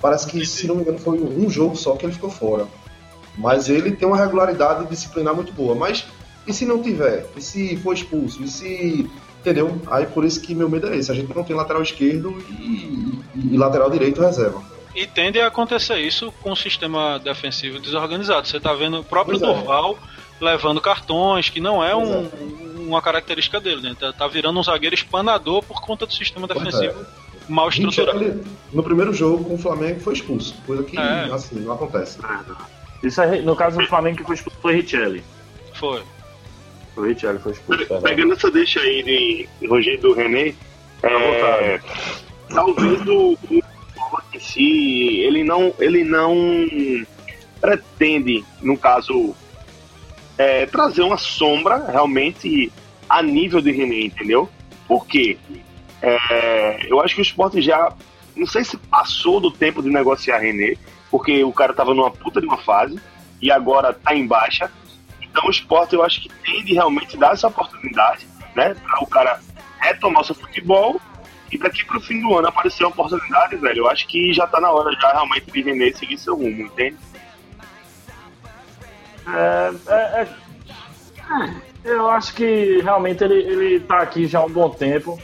parece 0.00 0.26
que, 0.26 0.44
se 0.46 0.66
não 0.66 0.76
me 0.76 0.82
engano, 0.82 0.98
foi 0.98 1.20
um 1.20 1.50
jogo 1.50 1.76
só 1.76 1.96
que 1.96 2.06
ele 2.06 2.12
ficou 2.12 2.30
fora. 2.30 2.66
Mas 3.36 3.68
ele 3.68 3.92
tem 3.92 4.08
uma 4.08 4.16
regularidade 4.16 4.86
disciplinar 4.86 5.34
muito 5.34 5.52
boa. 5.52 5.74
Mas 5.74 6.06
e 6.46 6.52
se 6.52 6.64
não 6.64 6.82
tiver? 6.82 7.26
E 7.36 7.40
se 7.40 7.76
for 7.76 7.94
expulso? 7.94 8.42
E 8.42 8.48
se. 8.48 9.10
Entendeu? 9.40 9.80
Aí 9.90 10.04
por 10.04 10.24
isso 10.24 10.40
que 10.42 10.54
meu 10.54 10.68
medo 10.68 10.88
é 10.88 10.96
esse. 10.96 11.10
A 11.10 11.14
gente 11.14 11.34
não 11.34 11.42
tem 11.42 11.56
lateral 11.56 11.82
esquerdo 11.82 12.36
e, 12.50 13.22
e, 13.34 13.54
e 13.54 13.56
lateral 13.56 13.88
direito 13.88 14.20
reserva. 14.20 14.62
E 14.94 15.06
tende 15.06 15.40
a 15.40 15.46
acontecer 15.46 15.98
isso 15.98 16.32
com 16.42 16.52
o 16.52 16.56
sistema 16.56 17.18
defensivo 17.18 17.78
desorganizado. 17.78 18.46
Você 18.46 18.58
está 18.58 18.74
vendo 18.74 19.00
o 19.00 19.04
próprio 19.04 19.38
pois 19.38 19.56
Durval 19.56 19.94
é. 19.94 20.29
Levando 20.40 20.80
cartões, 20.80 21.48
que 21.48 21.60
não 21.60 21.84
é, 21.84 21.94
um, 21.94 22.24
é. 22.24 22.28
uma 22.78 23.02
característica 23.02 23.60
dele, 23.60 23.82
né? 23.82 23.96
Tá, 23.98 24.12
tá, 24.12 24.26
virando 24.26 24.58
um 24.58 24.62
zagueiro 24.62 24.94
espanador 24.94 25.62
por 25.62 25.80
conta 25.80 26.06
do 26.06 26.14
sistema 26.14 26.46
defensivo 26.46 27.00
é. 27.00 27.06
mal 27.48 27.68
estruturado. 27.68 28.44
no 28.72 28.82
primeiro 28.82 29.12
jogo 29.12 29.44
com 29.44 29.54
o 29.54 29.58
Flamengo 29.58 30.00
foi 30.00 30.14
expulso, 30.14 30.54
coisa 30.66 30.82
que 30.82 30.98
é. 30.98 31.32
assim, 31.32 31.60
não 31.60 31.74
acontece. 31.74 32.18
Isso 33.02 33.20
é, 33.20 33.40
no 33.40 33.54
caso 33.54 33.78
do 33.78 33.86
Flamengo 33.86 34.18
que 34.18 34.24
foi 34.24 34.34
expulso 34.34 34.58
foi 34.60 34.74
Richelli. 34.74 35.22
Foi. 35.74 36.02
O 36.96 37.02
Richelli 37.02 37.38
foi 37.38 37.52
expulso. 37.52 37.86
Pegando 38.02 38.32
essa 38.32 38.50
deixa 38.50 38.80
aí 38.80 39.02
de 39.60 39.66
Rogério 39.66 40.00
do 40.00 40.14
René, 40.14 40.54
é, 41.02 41.80
talvez 42.48 43.00
o, 43.06 43.38
o 43.50 43.60
em 44.34 44.40
si, 44.40 45.20
ele 45.20 45.44
não, 45.44 45.74
ele 45.78 46.04
não 46.04 46.34
pretende, 47.60 48.44
no 48.62 48.76
caso, 48.76 49.34
é, 50.40 50.64
trazer 50.64 51.02
uma 51.02 51.18
sombra 51.18 51.84
realmente 51.86 52.72
a 53.06 53.22
nível 53.22 53.60
de 53.60 53.70
René, 53.70 54.06
entendeu? 54.06 54.48
Por 54.88 55.06
quê? 55.06 55.36
É, 56.00 56.86
eu 56.90 56.98
acho 56.98 57.14
que 57.14 57.20
o 57.20 57.22
esporte 57.22 57.60
já, 57.60 57.92
não 58.34 58.46
sei 58.46 58.64
se 58.64 58.78
passou 58.78 59.38
do 59.38 59.50
tempo 59.50 59.82
de 59.82 59.90
negociar 59.90 60.38
René, 60.38 60.76
porque 61.10 61.44
o 61.44 61.52
cara 61.52 61.74
tava 61.74 61.92
numa 61.92 62.10
puta 62.10 62.40
de 62.40 62.46
uma 62.46 62.56
fase 62.56 62.98
e 63.42 63.52
agora 63.52 63.92
tá 63.92 64.14
em 64.14 64.26
baixa. 64.26 64.70
Então 65.20 65.44
o 65.46 65.50
esporte 65.50 65.94
eu 65.94 66.02
acho 66.02 66.22
que 66.22 66.30
tem 66.42 66.64
de 66.64 66.72
realmente 66.72 67.18
dar 67.18 67.34
essa 67.34 67.48
oportunidade, 67.48 68.26
né? 68.56 68.74
Para 68.74 69.04
o 69.04 69.06
cara 69.06 69.40
retomar 69.78 70.22
o 70.22 70.24
seu 70.24 70.34
futebol 70.34 70.98
e 71.52 71.58
daqui 71.58 71.84
pro 71.84 72.00
fim 72.00 72.18
do 72.22 72.34
ano 72.34 72.48
aparecer 72.48 72.84
uma 72.84 72.90
oportunidade, 72.90 73.56
velho. 73.56 73.80
Eu 73.80 73.90
acho 73.90 74.06
que 74.06 74.32
já 74.32 74.46
tá 74.46 74.58
na 74.58 74.70
hora 74.70 74.90
já 74.98 75.12
realmente 75.12 75.50
de 75.50 75.60
René 75.60 75.92
seguir 75.92 76.16
seu 76.16 76.34
rumo, 76.34 76.62
entende? 76.62 76.96
É, 79.26 79.72
é, 79.88 80.22
é, 80.22 81.54
eu 81.84 82.08
acho 82.10 82.34
que 82.34 82.80
realmente 82.82 83.24
ele, 83.24 83.34
ele 83.34 83.80
tá 83.80 83.98
aqui 83.98 84.26
já 84.26 84.40
há 84.40 84.44
um 84.44 84.50
bom 84.50 84.70
tempo. 84.70 85.18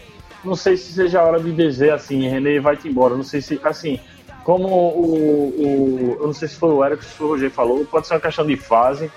Não 0.44 0.54
sei 0.54 0.76
se 0.76 0.92
seja 0.92 1.20
a 1.20 1.24
hora 1.24 1.40
de 1.40 1.52
dizer 1.52 1.92
assim, 1.92 2.28
René 2.28 2.61
vai-te 2.61 2.88
embora. 2.88 3.16
Não 3.16 3.24
sei 3.24 3.40
se, 3.40 3.61
assim, 3.64 3.98
como 4.44 4.68
o, 4.68 5.48
o, 5.48 6.16
Eu 6.20 6.26
não 6.26 6.35
sei 6.35 6.48
se 6.48 6.56
foi 6.56 6.70
o 6.70 6.85
Eric, 6.85 7.04
se 7.04 7.12
foi 7.12 7.26
o 7.26 7.30
Roger 7.30 7.50
falou, 7.50 7.85
pode 7.85 8.06
ser 8.06 8.14
uma 8.14 8.20
questão 8.20 8.46
de 8.46 8.56
fase. 8.56 9.11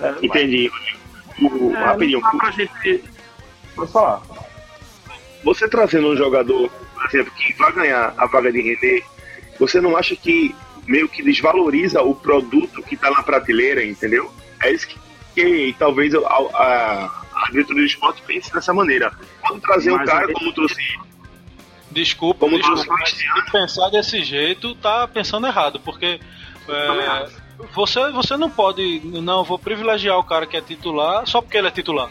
É, 0.00 0.14
Entendi. 0.22 0.70
O, 1.40 1.72
é, 1.74 1.84
rapidinho. 1.84 2.20
Gente... 2.54 3.04
Pode 3.74 3.92
falar 3.92 4.22
você 5.44 5.68
trazendo 5.68 6.08
um 6.08 6.16
jogador, 6.16 6.70
por 6.94 7.06
exemplo, 7.06 7.32
que 7.34 7.52
vai 7.54 7.72
ganhar 7.72 8.14
a 8.16 8.26
vaga 8.26 8.50
de 8.52 8.60
René, 8.60 9.02
você 9.58 9.80
não 9.80 9.96
acha 9.96 10.16
que 10.16 10.54
meio 10.88 11.08
que 11.08 11.22
desvaloriza 11.22 12.02
o 12.02 12.14
produto 12.14 12.82
que 12.82 12.94
está 12.94 13.10
na 13.10 13.22
prateleira, 13.22 13.84
entendeu? 13.84 14.32
É 14.62 14.72
isso 14.72 14.88
que, 14.88 14.98
que 15.34 15.76
talvez 15.78 16.14
a, 16.14 16.20
a, 16.20 17.04
a 17.34 17.50
diretoria 17.50 17.82
do 17.82 17.86
esporte 17.86 18.22
pense 18.22 18.52
dessa 18.52 18.72
maneira. 18.72 19.12
Quando 19.42 19.60
trazer 19.60 19.90
Mas 19.92 20.02
um 20.02 20.04
cara 20.04 20.32
como 20.32 20.52
trouxe. 20.52 20.98
Desculpa, 21.90 22.40
como 22.40 22.56
desculpa, 22.56 22.84
trouxe 22.84 23.26
mas 23.28 23.50
pensar 23.50 23.88
desse 23.90 24.22
jeito 24.22 24.74
tá 24.76 25.06
pensando 25.06 25.46
errado, 25.46 25.80
porque 25.80 26.20
é, 26.68 27.28
você, 27.74 28.10
você 28.10 28.36
não 28.36 28.50
pode. 28.50 29.00
Não, 29.04 29.44
vou 29.44 29.58
privilegiar 29.58 30.18
o 30.18 30.24
cara 30.24 30.46
que 30.46 30.56
é 30.56 30.60
titular 30.60 31.26
só 31.26 31.40
porque 31.40 31.56
ele 31.56 31.68
é 31.68 31.70
titular. 31.70 32.10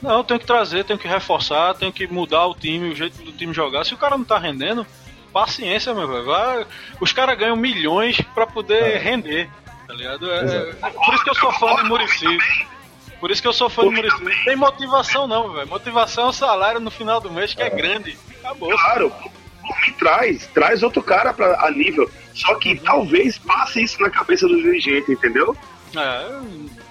Não, 0.00 0.22
tenho 0.22 0.38
que 0.38 0.46
trazer, 0.46 0.84
tenho 0.84 0.98
que 0.98 1.08
reforçar, 1.08 1.74
tenho 1.74 1.92
que 1.92 2.06
mudar 2.06 2.46
o 2.46 2.54
time, 2.54 2.90
o 2.90 2.94
jeito 2.94 3.22
do 3.22 3.32
time 3.32 3.52
jogar. 3.52 3.84
Se 3.84 3.94
o 3.94 3.98
cara 3.98 4.16
não 4.16 4.24
tá 4.24 4.38
rendendo, 4.38 4.86
paciência, 5.32 5.94
meu 5.94 6.08
velho. 6.08 6.24
Vai... 6.24 6.66
Os 7.00 7.12
caras 7.12 7.38
ganham 7.38 7.56
milhões 7.56 8.20
para 8.34 8.46
poder 8.46 8.96
é. 8.96 8.98
render, 8.98 9.48
tá 9.86 9.94
ligado? 9.94 10.30
É, 10.30 10.70
é, 10.70 10.90
por 10.90 11.14
isso 11.14 11.24
que 11.24 11.30
eu 11.30 11.34
sou 11.34 11.52
fã 11.52 11.74
de 11.76 11.88
Murici. 11.88 12.38
Por 13.20 13.30
isso 13.30 13.42
que 13.42 13.48
eu 13.48 13.52
sou 13.52 13.68
fã 13.68 13.82
de 13.82 13.94
Murici. 13.94 14.22
Não 14.22 14.44
tem 14.44 14.56
motivação 14.56 15.26
não, 15.26 15.52
velho. 15.52 15.68
Motivação 15.68 16.26
é 16.26 16.28
o 16.28 16.32
salário 16.32 16.80
no 16.80 16.90
final 16.90 17.20
do 17.20 17.30
mês, 17.30 17.54
que 17.54 17.62
é, 17.62 17.66
é 17.66 17.70
grande. 17.70 18.18
Acabou. 18.40 18.70
Claro, 18.70 19.12
me 19.86 19.92
traz, 19.92 20.46
traz 20.48 20.82
outro 20.82 21.02
cara 21.02 21.32
pra, 21.32 21.66
a 21.66 21.70
nível. 21.70 22.10
Só 22.34 22.54
que 22.54 22.76
talvez 22.76 23.38
passe 23.38 23.82
isso 23.82 24.00
na 24.00 24.10
cabeça 24.10 24.46
do 24.46 24.56
dirigente, 24.56 25.12
entendeu? 25.12 25.56
É, 25.96 26.40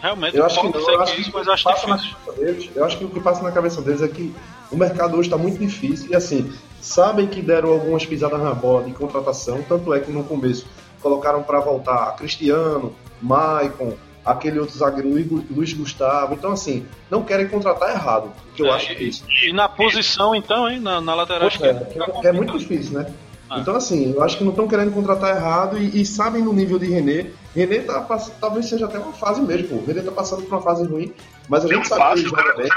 realmente 0.01 0.35
eu 0.35 0.45
acho 0.45 0.59
que 0.59 0.69
não, 0.69 0.89
eu 0.89 1.01
acho 1.01 1.15
que, 1.15 1.21
isso, 1.21 1.31
mas 1.33 1.47
acho 1.47 1.69
difícil. 1.69 2.15
Deles, 2.35 2.69
eu 2.75 2.83
acho 2.83 2.97
que 2.97 3.05
o 3.05 3.09
que 3.09 3.19
passa 3.19 3.43
na 3.43 3.51
cabeça 3.51 3.81
deles 3.81 4.01
é 4.01 4.07
que 4.07 4.33
o 4.71 4.75
mercado 4.75 5.15
hoje 5.15 5.27
está 5.27 5.37
muito 5.37 5.59
difícil 5.59 6.09
e 6.09 6.15
assim, 6.15 6.51
sabem 6.81 7.27
que 7.27 7.41
deram 7.41 7.69
algumas 7.69 8.05
pisadas 8.05 8.41
na 8.41 8.53
bola 8.53 8.83
de 8.83 8.91
contratação, 8.91 9.61
tanto 9.67 9.93
é 9.93 9.99
que 9.99 10.11
no 10.11 10.23
começo 10.23 10.65
colocaram 11.01 11.43
para 11.43 11.59
voltar 11.59 12.15
Cristiano, 12.15 12.95
Maicon, 13.21 13.93
aquele 14.27 14.59
outro 14.59 14.77
zagueiro 14.77 15.09
Luiz 15.49 15.73
Gustavo. 15.73 16.33
Então, 16.33 16.51
assim, 16.51 16.85
não 17.09 17.23
querem 17.23 17.47
contratar 17.47 17.91
errado. 17.91 18.31
Que 18.55 18.61
eu 18.61 18.67
é, 18.67 18.71
acho 18.71 18.87
que 18.87 19.03
é 19.03 19.03
isso. 19.03 19.23
E 19.43 19.53
na 19.53 19.69
posição, 19.69 20.35
então, 20.35 20.69
hein? 20.69 20.79
Na, 20.79 20.99
na 20.99 21.15
lateral 21.15 21.47
esquerda. 21.47 21.89
É, 22.23 22.27
é, 22.27 22.31
muito 22.31 22.57
difícil, 22.57 22.99
né? 22.99 23.11
Ah. 23.49 23.59
Então, 23.59 23.75
assim, 23.75 24.13
eu 24.13 24.21
acho 24.21 24.37
que 24.37 24.43
não 24.43 24.51
estão 24.51 24.67
querendo 24.67 24.91
contratar 24.91 25.35
errado 25.35 25.77
e, 25.77 26.01
e, 26.01 26.05
sabem 26.05 26.43
no 26.43 26.51
nível 26.51 26.77
de 26.77 26.87
René. 26.87 27.31
René 27.55 27.79
tá, 27.79 28.01
talvez 28.41 28.67
seja 28.67 28.85
até 28.85 28.99
uma 28.99 29.13
fase 29.13 29.41
mesmo, 29.41 29.69
pô. 29.69 29.85
René 29.85 30.01
tá 30.01 30.11
passando 30.11 30.43
por 30.43 30.55
uma 30.55 30.61
fase 30.61 30.85
ruim, 30.85 31.13
mas 31.47 31.63
a 31.63 31.67
gente 31.67 31.87
sabe 31.87 32.15
que 32.15 32.19
ele 32.19 32.29
joga 32.29 32.55
bem. 32.57 32.69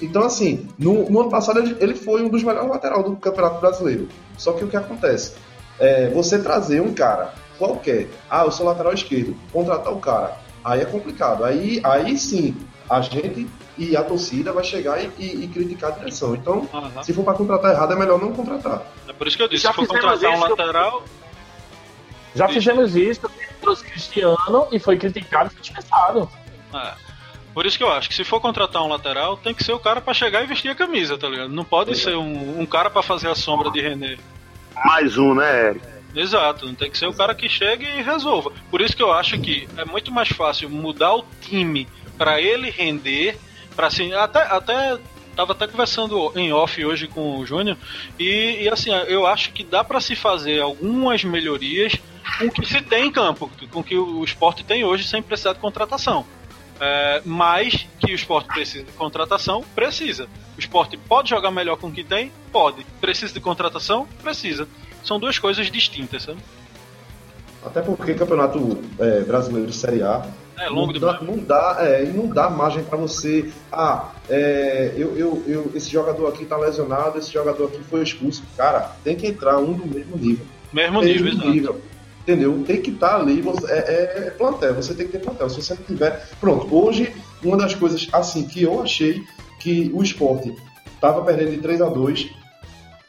Então, 0.00 0.22
assim, 0.22 0.68
no, 0.78 1.08
no, 1.10 1.20
ano 1.20 1.30
passado 1.30 1.58
ele, 1.58 1.76
ele 1.80 1.94
foi 1.94 2.22
um 2.22 2.28
dos 2.28 2.42
melhores 2.42 2.70
laterais 2.70 3.04
do 3.04 3.16
Campeonato 3.16 3.60
Brasileiro. 3.60 4.08
Só 4.38 4.52
que 4.52 4.64
o 4.64 4.68
que 4.68 4.76
acontece? 4.76 5.34
É, 5.78 6.08
você 6.10 6.38
trazer 6.38 6.80
um 6.80 6.92
cara 6.94 7.34
qualquer, 7.58 8.08
ah, 8.28 8.44
eu 8.44 8.50
sou 8.50 8.66
lateral 8.66 8.92
esquerdo, 8.94 9.36
contratar 9.52 9.92
o 9.92 9.98
cara, 9.98 10.38
aí 10.64 10.80
é 10.80 10.84
complicado. 10.84 11.44
Aí, 11.44 11.80
aí 11.84 12.16
sim, 12.16 12.56
a 12.88 13.00
gente 13.00 13.46
e 13.76 13.96
a 13.96 14.02
torcida 14.02 14.52
vai 14.52 14.64
chegar 14.64 15.02
e, 15.02 15.10
e, 15.18 15.44
e 15.44 15.48
criticar 15.48 15.92
a 15.92 15.94
direção. 15.94 16.34
Então, 16.34 16.68
uhum. 16.72 17.02
se 17.02 17.12
for 17.12 17.24
para 17.24 17.34
contratar 17.34 17.72
errado, 17.72 17.92
é 17.92 17.96
melhor 17.96 18.20
não 18.20 18.32
contratar. 18.32 18.82
É 19.08 19.12
por 19.12 19.26
isso 19.26 19.36
que 19.36 19.42
eu 19.42 19.48
disse, 19.48 19.62
Já 19.62 19.70
se 19.70 19.76
for 19.76 19.86
contratar 19.86 20.30
um 20.32 20.40
lateral. 20.40 21.04
Já 22.34 22.48
fizemos 22.48 22.94
isso, 22.94 23.28
trouxe 23.60 23.84
Cristiano 23.84 24.68
e 24.70 24.78
foi 24.78 24.96
criticado 24.96 25.50
e 25.50 25.54
foi 25.54 25.62
dispensado. 25.62 26.30
É. 26.74 27.09
Por 27.52 27.66
isso 27.66 27.76
que 27.76 27.84
eu 27.84 27.90
acho 27.90 28.08
que 28.08 28.14
se 28.14 28.24
for 28.24 28.40
contratar 28.40 28.82
um 28.82 28.88
lateral, 28.88 29.36
tem 29.36 29.52
que 29.52 29.64
ser 29.64 29.72
o 29.72 29.78
cara 29.78 30.00
para 30.00 30.14
chegar 30.14 30.42
e 30.42 30.46
vestir 30.46 30.70
a 30.70 30.74
camisa, 30.74 31.18
tá 31.18 31.28
ligado? 31.28 31.50
Não 31.50 31.64
pode 31.64 31.92
é. 31.92 31.94
ser 31.94 32.16
um, 32.16 32.60
um 32.60 32.66
cara 32.66 32.88
para 32.90 33.02
fazer 33.02 33.28
a 33.28 33.34
sombra 33.34 33.70
de 33.70 33.80
René. 33.80 34.16
Mais 34.84 35.18
um, 35.18 35.34
né, 35.34 35.74
Exato, 36.14 36.66
não 36.66 36.74
tem 36.74 36.90
que 36.90 36.98
ser 36.98 37.06
o 37.06 37.12
cara 37.12 37.34
que 37.34 37.48
chegue 37.48 37.84
e 37.84 38.02
resolva. 38.02 38.52
Por 38.70 38.80
isso 38.80 38.96
que 38.96 39.02
eu 39.02 39.12
acho 39.12 39.38
que 39.38 39.68
é 39.76 39.84
muito 39.84 40.10
mais 40.10 40.28
fácil 40.28 40.68
mudar 40.68 41.14
o 41.14 41.24
time 41.40 41.86
para 42.18 42.40
ele 42.40 42.70
render 42.70 43.38
para 43.76 43.86
assim, 43.86 44.12
até, 44.12 44.42
até 44.42 44.98
tava 45.36 45.52
até 45.52 45.66
conversando 45.66 46.32
em 46.36 46.52
off 46.52 46.84
hoje 46.84 47.06
com 47.06 47.38
o 47.38 47.46
Júnior 47.46 47.76
e, 48.18 48.62
e, 48.62 48.68
assim, 48.68 48.90
eu 49.08 49.26
acho 49.26 49.52
que 49.52 49.64
dá 49.64 49.82
para 49.84 50.00
se 50.00 50.16
fazer 50.16 50.60
algumas 50.60 51.24
melhorias 51.24 51.94
com 52.38 52.46
o 52.46 52.50
que 52.50 52.66
se 52.66 52.82
tem 52.82 53.06
em 53.06 53.12
campo, 53.12 53.50
com 53.70 53.80
o 53.80 53.84
que 53.84 53.96
o 53.96 54.24
esporte 54.24 54.64
tem 54.64 54.84
hoje 54.84 55.06
sem 55.06 55.22
precisar 55.22 55.52
de 55.52 55.60
contratação. 55.60 56.26
É, 56.80 57.20
mas 57.26 57.86
que 57.98 58.12
o 58.12 58.14
esporte 58.14 58.48
precisa 58.48 58.84
de 58.84 58.92
contratação, 58.92 59.62
precisa. 59.74 60.26
O 60.56 60.60
esporte 60.60 60.96
pode 60.96 61.28
jogar 61.28 61.50
melhor 61.50 61.76
com 61.76 61.88
o 61.88 61.92
que 61.92 62.02
tem? 62.02 62.32
Pode. 62.50 62.86
Precisa 63.00 63.34
de 63.34 63.40
contratação? 63.40 64.08
Precisa. 64.22 64.66
São 65.04 65.20
duas 65.20 65.38
coisas 65.38 65.70
distintas, 65.70 66.22
sabe? 66.22 66.38
Até 67.64 67.82
porque 67.82 68.14
campeonato 68.14 68.78
é, 68.98 69.20
brasileiro 69.20 69.68
de 69.68 69.76
Série 69.76 70.02
A 70.02 70.26
é 70.60 70.68
longo 70.68 70.92
não 70.92 71.00
dá, 71.00 71.20
não 71.22 71.38
dá, 71.38 71.76
é, 71.80 72.04
não 72.04 72.26
dá 72.26 72.50
margem 72.50 72.84
para 72.84 72.98
você. 72.98 73.50
Ah, 73.72 74.10
é, 74.28 74.92
eu, 74.94 75.16
eu, 75.16 75.42
eu, 75.46 75.72
esse 75.74 75.90
jogador 75.90 76.26
aqui 76.28 76.44
tá 76.44 76.56
lesionado, 76.56 77.18
esse 77.18 77.32
jogador 77.32 77.66
aqui 77.66 77.82
foi 77.84 78.02
expulso. 78.02 78.42
Cara, 78.58 78.92
tem 79.02 79.16
que 79.16 79.26
entrar 79.26 79.58
um 79.58 79.72
do 79.72 79.86
mesmo 79.86 80.18
nível. 80.18 80.44
Mesmo 80.70 81.00
nível, 81.00 81.24
mesmo 81.24 81.50
nível. 81.50 81.80
Entendeu? 82.30 82.62
Tem 82.64 82.80
que 82.80 82.90
estar 82.90 83.08
tá 83.08 83.16
ali. 83.16 83.40
Você, 83.40 83.66
é, 83.72 83.78
é, 83.78 84.26
é, 84.26 84.30
plantel, 84.30 84.74
você 84.74 84.94
tem 84.94 85.06
que 85.06 85.12
ter 85.12 85.18
plantel. 85.18 85.50
Se 85.50 85.60
você 85.60 85.74
não 85.74 85.82
tiver. 85.82 86.28
Pronto, 86.40 86.72
hoje, 86.72 87.12
uma 87.42 87.56
das 87.56 87.74
coisas 87.74 88.08
assim 88.12 88.46
que 88.46 88.62
eu 88.62 88.80
achei 88.80 89.20
que 89.58 89.90
o 89.92 90.00
esporte 90.00 90.54
tava 91.00 91.24
perdendo 91.24 91.50
de 91.50 91.58
3 91.58 91.82
a 91.82 91.88
2 91.88 92.30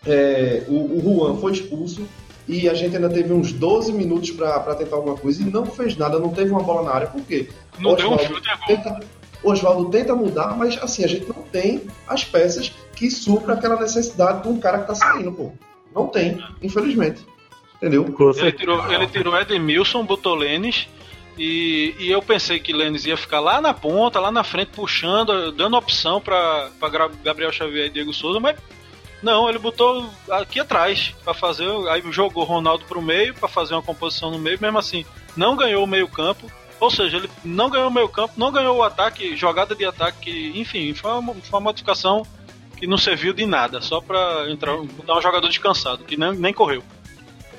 é, 0.07 0.63
o, 0.67 0.97
o 0.97 1.01
Juan 1.01 1.37
foi 1.37 1.51
expulso 1.51 2.07
e 2.47 2.67
a 2.67 2.73
gente 2.73 2.95
ainda 2.95 3.09
teve 3.09 3.31
uns 3.31 3.51
12 3.51 3.93
minutos 3.93 4.31
para 4.31 4.73
tentar 4.75 4.95
alguma 4.95 5.15
coisa 5.15 5.43
e 5.43 5.45
não 5.45 5.65
fez 5.65 5.95
nada, 5.95 6.17
não 6.17 6.29
teve 6.29 6.49
uma 6.49 6.63
bola 6.63 6.83
na 6.83 6.91
área. 6.91 7.07
Por 7.07 7.21
quê? 7.21 7.47
Não 7.79 7.93
deu 7.95 8.11
um 8.11 8.17
chute 8.17 8.49
agora. 8.49 8.67
Tenta, 8.67 8.99
O 9.43 9.51
Oswaldo 9.51 9.89
tenta 9.91 10.15
mudar, 10.15 10.57
mas 10.57 10.81
assim, 10.81 11.03
a 11.03 11.07
gente 11.07 11.27
não 11.27 11.43
tem 11.43 11.83
as 12.07 12.23
peças 12.23 12.73
que 12.95 13.11
supram 13.11 13.53
aquela 13.53 13.79
necessidade 13.79 14.41
de 14.41 14.49
um 14.49 14.59
cara 14.59 14.79
que 14.79 14.87
tá 14.87 14.95
saindo, 14.95 15.31
pô. 15.31 15.51
Não 15.93 16.07
tem, 16.07 16.43
infelizmente. 16.63 17.23
Entendeu? 17.81 18.05
Ele 18.37 18.51
tirou, 18.51 18.93
ele 18.93 19.07
tirou 19.07 19.39
Edmilson, 19.39 20.05
botou 20.05 20.35
Lênis. 20.35 20.87
E, 21.37 21.95
e 21.97 22.11
eu 22.11 22.21
pensei 22.21 22.59
que 22.59 22.71
Lênis 22.71 23.05
ia 23.05 23.17
ficar 23.17 23.39
lá 23.39 23.59
na 23.59 23.73
ponta, 23.73 24.19
lá 24.19 24.31
na 24.31 24.43
frente, 24.43 24.71
puxando, 24.75 25.51
dando 25.51 25.75
opção 25.75 26.21
para 26.21 26.69
Gabriel 27.23 27.51
Xavier 27.51 27.87
e 27.87 27.89
Diego 27.89 28.13
Souza, 28.13 28.39
mas 28.39 28.55
não, 29.23 29.49
ele 29.49 29.57
botou 29.57 30.07
aqui 30.29 30.59
atrás 30.59 31.15
para 31.23 31.33
fazer. 31.33 31.67
Aí 31.89 32.03
jogou 32.11 32.43
Ronaldo 32.43 32.85
pro 32.85 33.01
meio 33.01 33.33
para 33.33 33.47
fazer 33.47 33.73
uma 33.73 33.81
composição 33.81 34.29
no 34.29 34.37
meio, 34.37 34.59
mesmo 34.61 34.77
assim, 34.77 35.05
não 35.35 35.55
ganhou 35.55 35.83
o 35.83 35.87
meio-campo. 35.87 36.51
Ou 36.79 36.89
seja, 36.89 37.17
ele 37.17 37.29
não 37.43 37.69
ganhou 37.69 37.87
o 37.87 37.93
meio-campo, 37.93 38.33
não 38.37 38.51
ganhou 38.51 38.77
o 38.77 38.83
ataque, 38.83 39.35
jogada 39.35 39.75
de 39.75 39.85
ataque, 39.85 40.51
enfim, 40.55 40.93
foi 40.95 41.11
uma, 41.11 41.33
foi 41.35 41.59
uma 41.59 41.61
modificação 41.61 42.25
que 42.75 42.87
não 42.87 42.97
serviu 42.97 43.33
de 43.33 43.45
nada, 43.45 43.79
só 43.79 44.01
para 44.01 44.49
entrar, 44.49 44.75
botar 44.77 45.15
um 45.15 45.21
jogador 45.21 45.47
descansado, 45.47 46.03
que 46.03 46.17
nem, 46.17 46.33
nem 46.33 46.51
correu. 46.51 46.83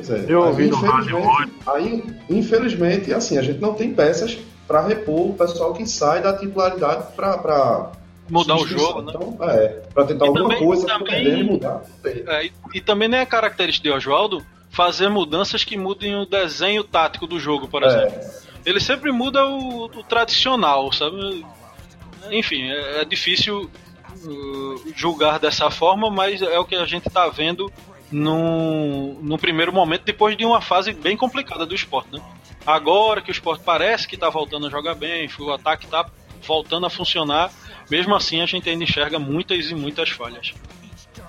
Pois 0.07 0.11
é. 0.11 0.33
Eu 0.33 0.43
ouvi 0.43 0.67
no 0.67 0.77
rádio 0.77 1.17
hoje. 1.19 1.53
Aí, 1.67 2.05
infelizmente, 2.29 3.12
assim, 3.12 3.38
a 3.38 3.43
gente 3.43 3.61
não 3.61 3.75
tem 3.75 3.95
peças 3.95 4.37
para 4.67 4.87
repor 4.87 5.31
o 5.31 5.35
pessoal 5.35 5.73
que 5.73 5.87
sai 5.87 6.23
da 6.23 6.37
titularidade 6.37 7.15
para 7.15 7.93
mudar 8.29 8.57
o 8.57 8.67
jogo, 8.67 9.03
né? 9.03 9.12
Então, 9.15 9.37
é, 9.49 9.69
para 9.93 10.05
tentar 10.07 10.25
e 10.25 10.29
alguma 10.29 10.49
também, 10.49 10.67
coisa 10.67 10.87
também, 10.87 11.45
mudar. 11.45 11.83
É, 12.05 12.47
e, 12.47 12.53
e, 12.75 12.81
também 12.81 13.09
nem 13.09 13.21
é 13.21 13.27
característica 13.27 13.88
de 13.88 13.95
Oswaldo 13.95 14.45
fazer 14.71 15.09
mudanças 15.09 15.65
que 15.65 15.77
mudem 15.77 16.17
o 16.17 16.25
desenho 16.25 16.83
tático 16.83 17.27
do 17.27 17.38
jogo, 17.38 17.69
por 17.69 17.83
é. 17.83 17.87
exemplo. 17.87 18.21
É. 18.21 18.43
Ele 18.65 18.81
sempre 18.81 19.12
muda 19.12 19.47
o, 19.47 19.85
o 19.85 20.03
tradicional, 20.05 20.93
sabe? 20.93 21.45
Enfim, 22.31 22.71
é, 22.71 23.03
é 23.03 23.05
difícil 23.05 23.69
uh, 24.25 24.93
julgar 24.97 25.38
dessa 25.38 25.71
forma, 25.71 26.11
mas 26.11 26.41
é 26.41 26.59
o 26.59 26.65
que 26.65 26.77
a 26.77 26.87
gente 26.87 27.09
está 27.09 27.29
vendo 27.29 27.71
no 28.12 29.38
primeiro 29.38 29.72
momento, 29.72 30.05
depois 30.05 30.37
de 30.37 30.44
uma 30.44 30.61
fase 30.61 30.92
bem 30.92 31.16
complicada 31.16 31.64
do 31.64 31.75
esporte, 31.75 32.12
né? 32.12 32.20
Agora 32.66 33.20
que 33.20 33.31
o 33.31 33.33
esporte 33.33 33.64
parece 33.64 34.07
que 34.07 34.14
está 34.14 34.29
voltando 34.29 34.66
a 34.66 34.70
jogar 34.70 34.94
bem, 34.94 35.29
o 35.38 35.51
ataque 35.51 35.87
está 35.87 36.07
voltando 36.46 36.87
a 36.87 36.90
funcionar, 36.90 37.51
mesmo 37.90 38.14
assim 38.14 38.40
a 38.40 38.46
gente 38.46 38.68
ainda 38.68 38.85
enxerga 38.85 39.18
muitas 39.18 39.70
e 39.70 39.75
muitas 39.75 40.11
falhas. 40.11 40.55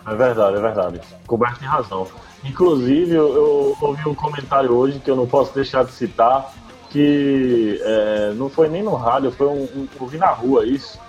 É 0.05 0.15
verdade, 0.15 0.57
é 0.57 0.59
verdade. 0.59 1.01
Coberto 1.25 1.59
tem 1.59 1.67
razão. 1.67 2.07
Inclusive, 2.43 3.13
eu, 3.13 3.33
eu, 3.33 3.77
ouvi 3.79 4.07
um 4.07 4.13
comentário 4.13 4.71
hoje 4.73 4.99
que 4.99 5.09
eu 5.09 5.15
não 5.15 5.25
posso 5.25 5.53
deixar 5.55 5.85
de 5.85 5.91
citar, 5.91 6.53
que 6.89 7.79
é, 7.81 8.33
não 8.35 8.49
foi 8.49 8.67
nem 8.67 8.83
no 8.83 8.95
rádio, 8.95 9.31
foi 9.31 9.47
um, 9.47 9.63
um, 9.63 9.87
ouvi 9.99 10.17
na 10.17 10.27
rua 10.27 10.65
isso, 10.65 10.99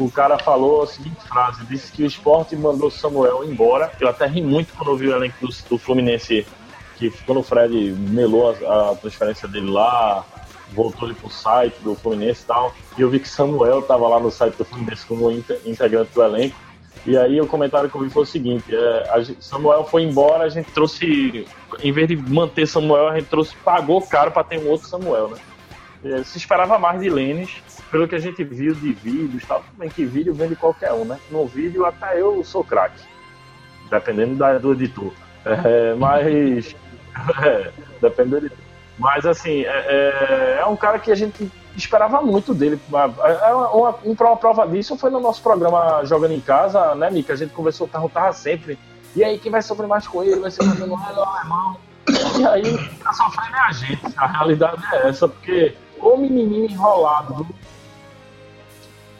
o 0.00 0.10
cara 0.10 0.38
falou 0.38 0.82
a 0.82 0.86
seguinte 0.86 1.20
frase: 1.28 1.64
disse 1.66 1.92
que 1.92 2.02
o 2.02 2.06
esporte 2.06 2.56
mandou 2.56 2.90
Samuel 2.90 3.44
embora. 3.44 3.92
Eu 4.00 4.08
até 4.08 4.26
ri 4.26 4.40
muito 4.40 4.72
quando 4.74 4.88
ouvi 4.88 5.08
o 5.08 5.14
elenco 5.14 5.46
do, 5.46 5.52
do 5.68 5.78
Fluminense, 5.78 6.46
que 6.96 7.10
quando 7.26 7.40
o 7.40 7.42
Fred 7.42 7.92
melou 7.92 8.50
a, 8.50 8.92
a 8.92 8.96
transferência 8.96 9.46
dele 9.46 9.70
lá, 9.70 10.24
voltou 10.72 11.06
ele 11.06 11.14
pro 11.14 11.28
site 11.28 11.76
do 11.82 11.94
Fluminense 11.94 12.42
e 12.42 12.46
tal. 12.46 12.74
E 12.96 13.02
eu 13.02 13.10
vi 13.10 13.20
que 13.20 13.28
Samuel 13.28 13.82
tava 13.82 14.08
lá 14.08 14.18
no 14.18 14.30
site 14.30 14.56
do 14.56 14.64
Fluminense 14.64 15.04
como 15.04 15.30
integrante 15.30 16.12
do 16.14 16.22
elenco. 16.22 16.56
E 17.04 17.16
aí 17.16 17.38
o 17.38 17.46
comentário 17.46 17.90
que 17.90 17.94
eu 17.94 18.00
vi 18.00 18.08
foi 18.08 18.22
o 18.22 18.26
seguinte: 18.26 18.74
é, 18.74 19.34
Samuel 19.38 19.84
foi 19.84 20.02
embora, 20.02 20.44
a 20.44 20.48
gente 20.48 20.70
trouxe, 20.72 21.46
em 21.82 21.92
vez 21.92 22.08
de 22.08 22.16
manter 22.16 22.66
Samuel, 22.66 23.08
a 23.08 23.18
gente 23.18 23.28
trouxe, 23.28 23.54
pagou 23.62 24.00
caro 24.00 24.30
para 24.30 24.44
ter 24.44 24.58
um 24.58 24.68
outro 24.68 24.88
Samuel, 24.88 25.28
né? 25.28 25.36
É, 26.02 26.22
se 26.22 26.38
esperava 26.38 26.78
mais 26.78 26.98
de 26.98 27.10
Lênis, 27.10 27.62
pelo 27.90 28.06
que 28.06 28.14
a 28.14 28.18
gente 28.18 28.42
viu 28.44 28.74
de 28.74 28.92
vídeos, 28.92 29.44
tal, 29.44 29.64
bem 29.76 29.88
que 29.88 30.04
vídeo 30.04 30.32
vende 30.32 30.56
qualquer 30.56 30.92
um, 30.92 31.04
né? 31.04 31.18
No 31.30 31.46
vídeo 31.46 31.84
até 31.84 32.20
eu 32.20 32.42
sou 32.44 32.62
craque, 32.62 33.02
dependendo 33.90 34.36
da, 34.36 34.58
do 34.58 34.72
editor. 34.72 35.12
É, 35.44 35.94
mas. 35.94 36.74
É. 37.44 37.70
Mas 38.96 39.26
assim, 39.26 39.62
é, 39.62 39.68
é, 39.68 40.58
é, 40.60 40.66
um 40.66 40.76
cara 40.76 40.98
que 40.98 41.10
a 41.10 41.14
gente 41.14 41.50
esperava 41.76 42.22
muito 42.22 42.54
dele. 42.54 42.80
É 42.92 43.52
uma, 43.52 43.70
uma, 43.70 43.94
uma 44.04 44.36
prova 44.36 44.66
disso 44.66 44.96
foi 44.96 45.10
no 45.10 45.20
nosso 45.20 45.42
programa 45.42 46.02
Jogando 46.04 46.32
em 46.32 46.40
Casa, 46.40 46.94
né, 46.94 47.10
Mica? 47.10 47.32
A 47.32 47.36
gente 47.36 47.52
conversou, 47.52 47.88
perguntava 47.88 48.32
sempre. 48.32 48.78
E 49.14 49.24
aí, 49.24 49.38
quem 49.38 49.50
vai 49.50 49.60
sofrer 49.60 49.86
mais 49.86 50.06
com 50.06 50.22
ele? 50.22 50.40
Vai 50.40 50.50
ser 50.50 50.62
o 50.62 50.66
Manuel 50.66 51.24
alemão? 51.24 51.76
E 52.38 52.46
aí, 52.46 52.88
tá 53.02 53.12
sofrendo 53.12 53.56
é 53.56 53.60
a 53.60 53.72
gente. 53.72 54.14
A 54.16 54.26
realidade 54.26 54.82
é 54.92 55.08
essa, 55.08 55.28
porque 55.28 55.74
o 55.98 56.16
menininho 56.16 56.70
enrolado. 56.70 57.46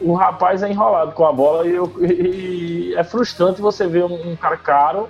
O 0.01 0.13
rapaz 0.13 0.63
é 0.63 0.69
enrolado 0.69 1.11
com 1.11 1.25
a 1.25 1.31
bola 1.31 1.67
e, 1.67 1.75
eu, 1.75 1.91
e 2.03 2.93
é 2.95 3.03
frustrante 3.03 3.61
você 3.61 3.87
ver 3.87 4.03
um, 4.03 4.31
um, 4.31 4.35
cara 4.35 4.57
caro 4.57 5.09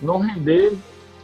não 0.00 0.18
render 0.18 0.76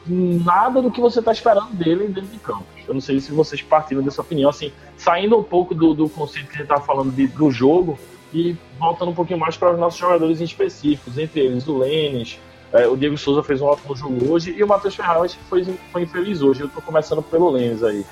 nada 0.07 0.81
do 0.81 0.91
que 0.91 1.01
você 1.01 1.19
está 1.19 1.33
esperando 1.33 1.71
dele 1.73 2.09
dentro 2.09 2.31
de 2.31 2.39
campo. 2.39 2.65
Eu 2.87 2.95
não 2.95 3.01
sei 3.01 3.21
se 3.21 3.33
vocês 3.33 3.61
partiram 3.61 4.03
dessa 4.03 4.21
opinião, 4.21 4.49
assim, 4.49 4.73
saindo 4.97 5.37
um 5.37 5.43
pouco 5.43 5.75
do, 5.75 5.93
do 5.93 6.09
conceito 6.09 6.47
que 6.47 6.55
a 6.55 6.59
gente 6.59 6.63
estava 6.63 6.81
falando 6.81 7.11
de, 7.11 7.27
do 7.27 7.51
jogo 7.51 7.99
e 8.33 8.57
voltando 8.79 9.11
um 9.11 9.15
pouquinho 9.15 9.39
mais 9.39 9.57
para 9.57 9.73
os 9.73 9.79
nossos 9.79 9.99
jogadores 9.99 10.41
em 10.41 10.45
específicos, 10.45 11.19
entre 11.19 11.41
eles 11.41 11.67
o 11.67 11.77
Lênis, 11.77 12.39
é, 12.73 12.87
o 12.87 12.97
Diego 12.97 13.19
Souza 13.19 13.43
fez 13.43 13.61
um 13.61 13.67
ótimo 13.67 13.97
jogo 13.97 14.33
hoje 14.33 14.55
e 14.57 14.63
o 14.63 14.69
Matheus 14.69 14.95
Ferraz 14.95 15.37
foi, 15.49 15.65
foi 15.91 16.03
infeliz 16.03 16.41
hoje. 16.41 16.61
Eu 16.61 16.67
estou 16.69 16.83
começando 16.83 17.23
pelo 17.23 17.51
Lênis 17.51 17.83
aí. 17.83 18.05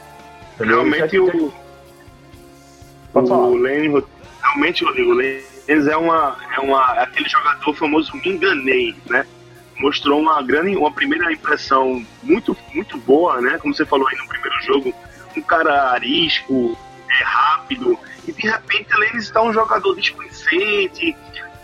Realmente 0.59 1.19
o, 1.19 1.53
falar. 3.25 3.47
O 3.49 3.57
Lenny, 3.57 4.03
realmente, 4.57 4.85
Rodrigo, 4.85 5.13
o 5.13 5.15
Lenny 5.15 5.45
é, 5.69 5.97
uma, 5.97 6.37
é, 6.57 6.61
uma, 6.61 6.95
é 6.97 7.03
aquele 7.03 7.29
jogador 7.29 7.75
famoso 7.75 8.17
me 8.17 8.29
enganei, 8.31 8.95
né? 9.09 9.27
Mostrou 9.79 10.19
uma 10.19 10.43
grande, 10.43 10.75
uma 10.75 10.91
primeira 10.91 11.31
impressão 11.31 12.05
muito, 12.23 12.57
muito 12.75 12.97
boa, 12.99 13.41
né? 13.41 13.59
Como 13.59 13.75
você 13.75 13.85
falou 13.85 14.09
aí 14.09 14.17
no 14.17 14.27
primeiro 14.27 14.63
jogo, 14.63 14.95
um 15.37 15.43
cara 15.43 15.91
arisco, 15.91 16.77
é 17.11 17.23
rápido, 17.23 17.99
e 18.27 18.33
de 18.33 18.49
repente 18.49 18.89
Lenny 18.97 19.19
está 19.19 19.43
um 19.43 19.53
jogador 19.53 19.95
displicente, 19.95 21.15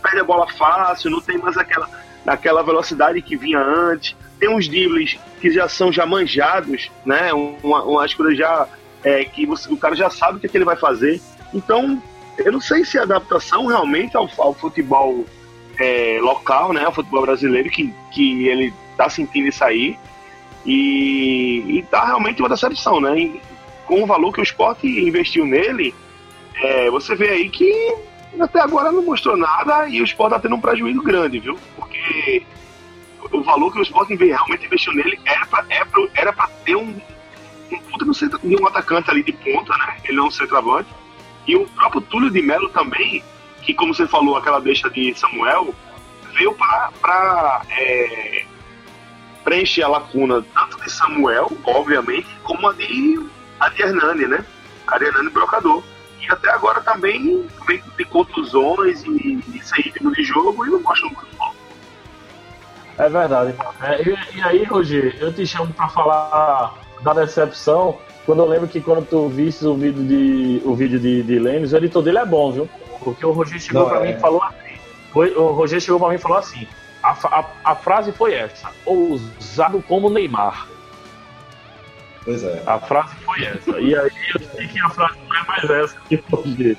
perde 0.02 0.20
a 0.20 0.24
bola 0.24 0.46
fácil, 0.52 1.10
não 1.10 1.22
tem 1.22 1.38
mais 1.38 1.56
aquela, 1.56 1.88
aquela 2.26 2.62
velocidade 2.62 3.22
que 3.22 3.36
vinha 3.36 3.58
antes, 3.58 4.14
tem 4.38 4.50
uns 4.50 4.68
dribles 4.68 5.18
que 5.40 5.50
já 5.50 5.68
são 5.68 5.90
já 5.90 6.04
manjados, 6.04 6.90
né? 7.06 7.32
Uma, 7.32 7.82
umas 7.84 8.12
coisas 8.12 8.36
já 8.36 8.68
é, 9.02 9.24
que 9.24 9.46
você, 9.46 9.72
o 9.72 9.76
cara 9.76 9.96
já 9.96 10.10
sabe 10.10 10.36
o 10.36 10.40
que, 10.40 10.46
é 10.46 10.48
que 10.50 10.56
ele 10.56 10.64
vai 10.64 10.76
fazer. 10.76 11.20
Então, 11.54 12.02
eu 12.38 12.52
não 12.52 12.60
sei 12.60 12.84
se 12.84 12.98
a 12.98 13.02
adaptação 13.02 13.66
realmente 13.66 14.16
ao, 14.16 14.28
ao 14.38 14.54
futebol 14.54 15.24
é, 15.78 16.18
local, 16.20 16.72
né, 16.72 16.84
ao 16.84 16.92
futebol 16.92 17.22
brasileiro, 17.22 17.70
que, 17.70 17.92
que 18.12 18.46
ele 18.48 18.72
está 18.90 19.08
sentindo 19.08 19.48
isso 19.48 19.64
aí. 19.64 19.98
E, 20.64 21.78
e 21.78 21.82
tá 21.90 22.04
realmente 22.04 22.40
uma 22.40 22.48
decepção, 22.48 23.00
né? 23.00 23.18
E, 23.18 23.40
com 23.84 24.02
o 24.02 24.06
valor 24.06 24.32
que 24.32 24.40
o 24.40 24.44
esporte 24.44 24.86
investiu 24.86 25.44
nele, 25.44 25.92
é, 26.54 26.88
você 26.88 27.16
vê 27.16 27.30
aí 27.30 27.50
que 27.50 27.94
até 28.40 28.60
agora 28.60 28.92
não 28.92 29.02
mostrou 29.02 29.36
nada 29.36 29.88
e 29.88 30.00
o 30.00 30.04
esporte 30.04 30.34
está 30.34 30.42
tendo 30.42 30.54
um 30.54 30.60
prejuízo 30.60 31.02
grande, 31.02 31.40
viu? 31.40 31.58
Porque 31.76 32.42
o 33.30 33.42
valor 33.42 33.72
que 33.72 33.80
o 33.80 33.82
esporte 33.82 34.14
realmente 34.14 34.66
investiu 34.66 34.92
nele 34.94 35.18
era 35.24 35.44
para 35.46 35.64
era 36.14 36.32
ter 36.64 36.76
um, 36.76 36.94
um 37.72 37.78
puta 37.90 38.38
de 38.44 38.56
um 38.56 38.66
atacante 38.66 39.10
ali 39.10 39.22
de 39.22 39.32
ponta, 39.32 39.76
né? 39.76 39.96
Ele 40.04 40.16
não 40.16 40.26
é 40.26 40.28
um 40.28 40.30
centroavante 40.30 40.88
e 41.46 41.56
o 41.56 41.66
próprio 41.68 42.00
Túlio 42.02 42.30
de 42.30 42.42
Melo 42.42 42.68
também, 42.68 43.22
que 43.62 43.74
como 43.74 43.94
você 43.94 44.06
falou, 44.06 44.36
aquela 44.36 44.60
deixa 44.60 44.88
de 44.90 45.14
Samuel, 45.14 45.74
veio 46.34 46.54
para 46.54 47.62
é, 47.70 48.44
preencher 49.44 49.82
a 49.82 49.88
lacuna 49.88 50.44
tanto 50.54 50.80
de 50.82 50.90
Samuel, 50.90 51.50
obviamente, 51.64 52.28
como 52.42 52.68
a 52.68 52.72
de, 52.72 53.28
a 53.60 53.68
de 53.68 53.82
Hernani, 53.82 54.26
né? 54.26 54.44
A 54.86 54.98
de 54.98 55.04
Hernani 55.06 55.30
Brocador. 55.30 55.82
E 56.20 56.30
até 56.30 56.50
agora 56.50 56.80
também 56.80 57.46
vem 57.66 57.82
de 57.96 58.04
contusões 58.04 59.02
e, 59.04 59.44
e 59.54 59.60
sem 59.64 59.82
ritmo 59.82 60.12
de 60.12 60.22
jogo 60.22 60.64
e 60.64 60.70
não 60.70 60.80
mostra 60.80 61.06
muito 61.06 61.20
futebol. 61.20 61.54
É 62.98 63.08
verdade. 63.08 63.54
É, 63.80 64.02
e, 64.02 64.38
e, 64.38 64.42
aí, 64.42 64.64
Roger, 64.64 65.16
eu 65.20 65.32
te 65.32 65.44
chamo 65.44 65.72
para 65.74 65.88
falar 65.88 66.74
da 67.02 67.12
decepção 67.12 67.98
quando 68.24 68.40
eu 68.40 68.46
lembro 68.46 68.68
que 68.68 68.80
quando 68.80 69.04
tu 69.06 69.28
viste 69.28 69.64
o 69.64 69.74
vídeo 69.74 70.04
de, 70.04 70.62
o 70.64 70.74
vídeo 70.74 70.98
de, 70.98 71.22
de 71.22 71.38
Lênis, 71.38 71.72
o 71.72 71.76
editor 71.76 72.02
dele 72.02 72.18
é 72.18 72.24
bom, 72.24 72.52
viu? 72.52 72.68
Porque 73.00 73.26
o 73.26 73.32
Roger 73.32 73.60
chegou 73.60 73.88
para 73.88 74.00
é. 74.00 74.12
mim 74.12 74.16
e 74.16 74.20
falou 74.20 74.42
assim. 74.42 74.72
O 75.14 75.46
Roger 75.48 75.80
chegou 75.80 75.98
para 75.98 76.10
mim 76.10 76.14
e 76.14 76.18
falou 76.18 76.38
assim. 76.38 76.66
A, 77.02 77.10
a, 77.10 77.44
a, 77.64 77.74
frase 77.74 78.12
foi 78.12 78.34
essa: 78.34 78.70
ousado 78.86 79.82
como 79.88 80.08
Neymar. 80.08 80.68
Pois 82.24 82.44
é. 82.44 82.62
A 82.64 82.78
frase 82.78 83.16
foi 83.16 83.44
essa. 83.44 83.80
E 83.80 83.96
aí 83.96 84.10
eu 84.34 84.40
sei 84.54 84.68
que 84.68 84.80
a 84.80 84.88
frase 84.90 85.18
não 85.28 85.36
é 85.36 85.46
mais 85.46 85.70
essa 85.70 85.96
que 86.08 86.22
Roger. 86.30 86.76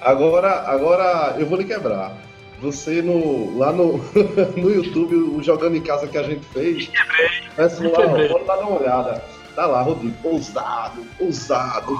Agora, 0.00 0.62
agora 0.70 1.34
eu 1.38 1.46
vou 1.46 1.58
lhe 1.58 1.64
quebrar. 1.64 2.16
Você 2.60 3.02
no, 3.02 3.58
lá 3.58 3.72
no, 3.72 3.98
no 4.56 4.70
YouTube, 4.70 5.14
o 5.14 5.42
Jogando 5.42 5.76
em 5.76 5.82
Casa 5.82 6.06
que 6.06 6.18
a 6.18 6.22
gente 6.22 6.44
fez. 6.46 6.76
Me 6.76 6.86
quebrei. 6.86 7.28
Pessoal, 7.56 8.28
pode 8.28 8.44
dar 8.44 8.58
uma 8.58 8.78
olhada 8.80 9.37
Tá 9.58 9.66
lá, 9.66 9.82
Rodrigo. 9.82 10.14
Ousado, 10.22 11.04
ousado. 11.18 11.98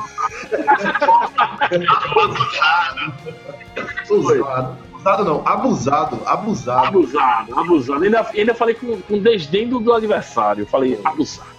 ousado. 4.09 4.79
Ousado 4.93 5.25
não, 5.25 5.43
abusado, 5.45 6.21
abusado. 6.25 6.87
Abusado, 6.87 7.59
abusado. 7.59 8.05
Ainda, 8.05 8.31
ainda 8.33 8.55
falei 8.55 8.77
com, 8.77 9.03
com 9.03 9.19
desdém 9.19 9.69
do, 9.69 9.81
do 9.81 9.93
adversário. 9.93 10.67
Falei, 10.67 11.01
abusado. 11.05 11.51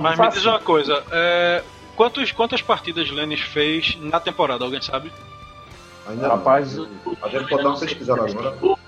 Mas 0.00 0.16
me 0.16 0.28
diz 0.28 0.46
uma 0.46 0.60
coisa, 0.60 1.02
é, 1.10 1.64
quantos, 1.96 2.30
quantas 2.30 2.62
partidas 2.62 3.10
Lennis 3.10 3.40
fez 3.40 3.98
na 4.00 4.20
temporada, 4.20 4.62
alguém 4.64 4.80
sabe? 4.80 5.10
Ainda 6.06 6.28
Rapaz, 6.28 6.76
não. 6.76 6.86
a 7.20 7.28
gente 7.28 7.48
pode 7.48 7.64
dar 7.64 7.70
uma 7.70 7.80
pesquisada 7.80 8.30
agora. 8.30 8.78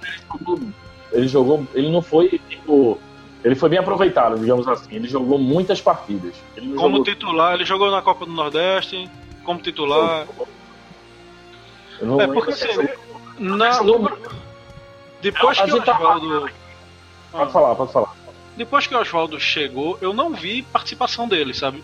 Ele 1.10 1.26
jogou. 1.26 1.66
Ele 1.74 1.90
não 1.90 2.00
foi, 2.00 2.40
tipo. 2.48 3.00
Ele 3.44 3.54
foi 3.54 3.68
bem 3.68 3.78
aproveitado, 3.78 4.38
digamos 4.38 4.66
assim. 4.66 4.94
Ele 4.96 5.06
jogou 5.06 5.38
muitas 5.38 5.80
partidas. 5.80 6.34
Como 6.54 6.74
jogou- 6.74 7.04
titular, 7.04 7.54
ele 7.54 7.64
jogou 7.66 7.90
na 7.90 8.00
Copa 8.00 8.24
do 8.24 8.32
Nordeste, 8.32 9.08
como 9.44 9.60
titular. 9.60 10.26
Eu 12.00 12.06
não 12.06 12.20
É, 12.20 12.26
porque 12.26 12.50
assim, 12.52 12.88
na, 13.38 13.82
Não- 13.82 14.10
depois 15.20 15.60
que 15.60 15.72
o 15.72 15.82
tá- 15.82 15.94
Oswaldo. 15.96 16.50
Pode 17.30 17.52
falar, 17.52 17.74
pode 17.74 17.92
falar. 17.92 18.14
Depois 18.56 18.86
que 18.86 18.94
o 18.94 18.98
Oswaldo 19.00 19.38
chegou, 19.38 19.98
eu 20.00 20.12
não 20.14 20.30
vi 20.32 20.62
participação 20.62 21.28
dele, 21.28 21.52
sabe? 21.52 21.82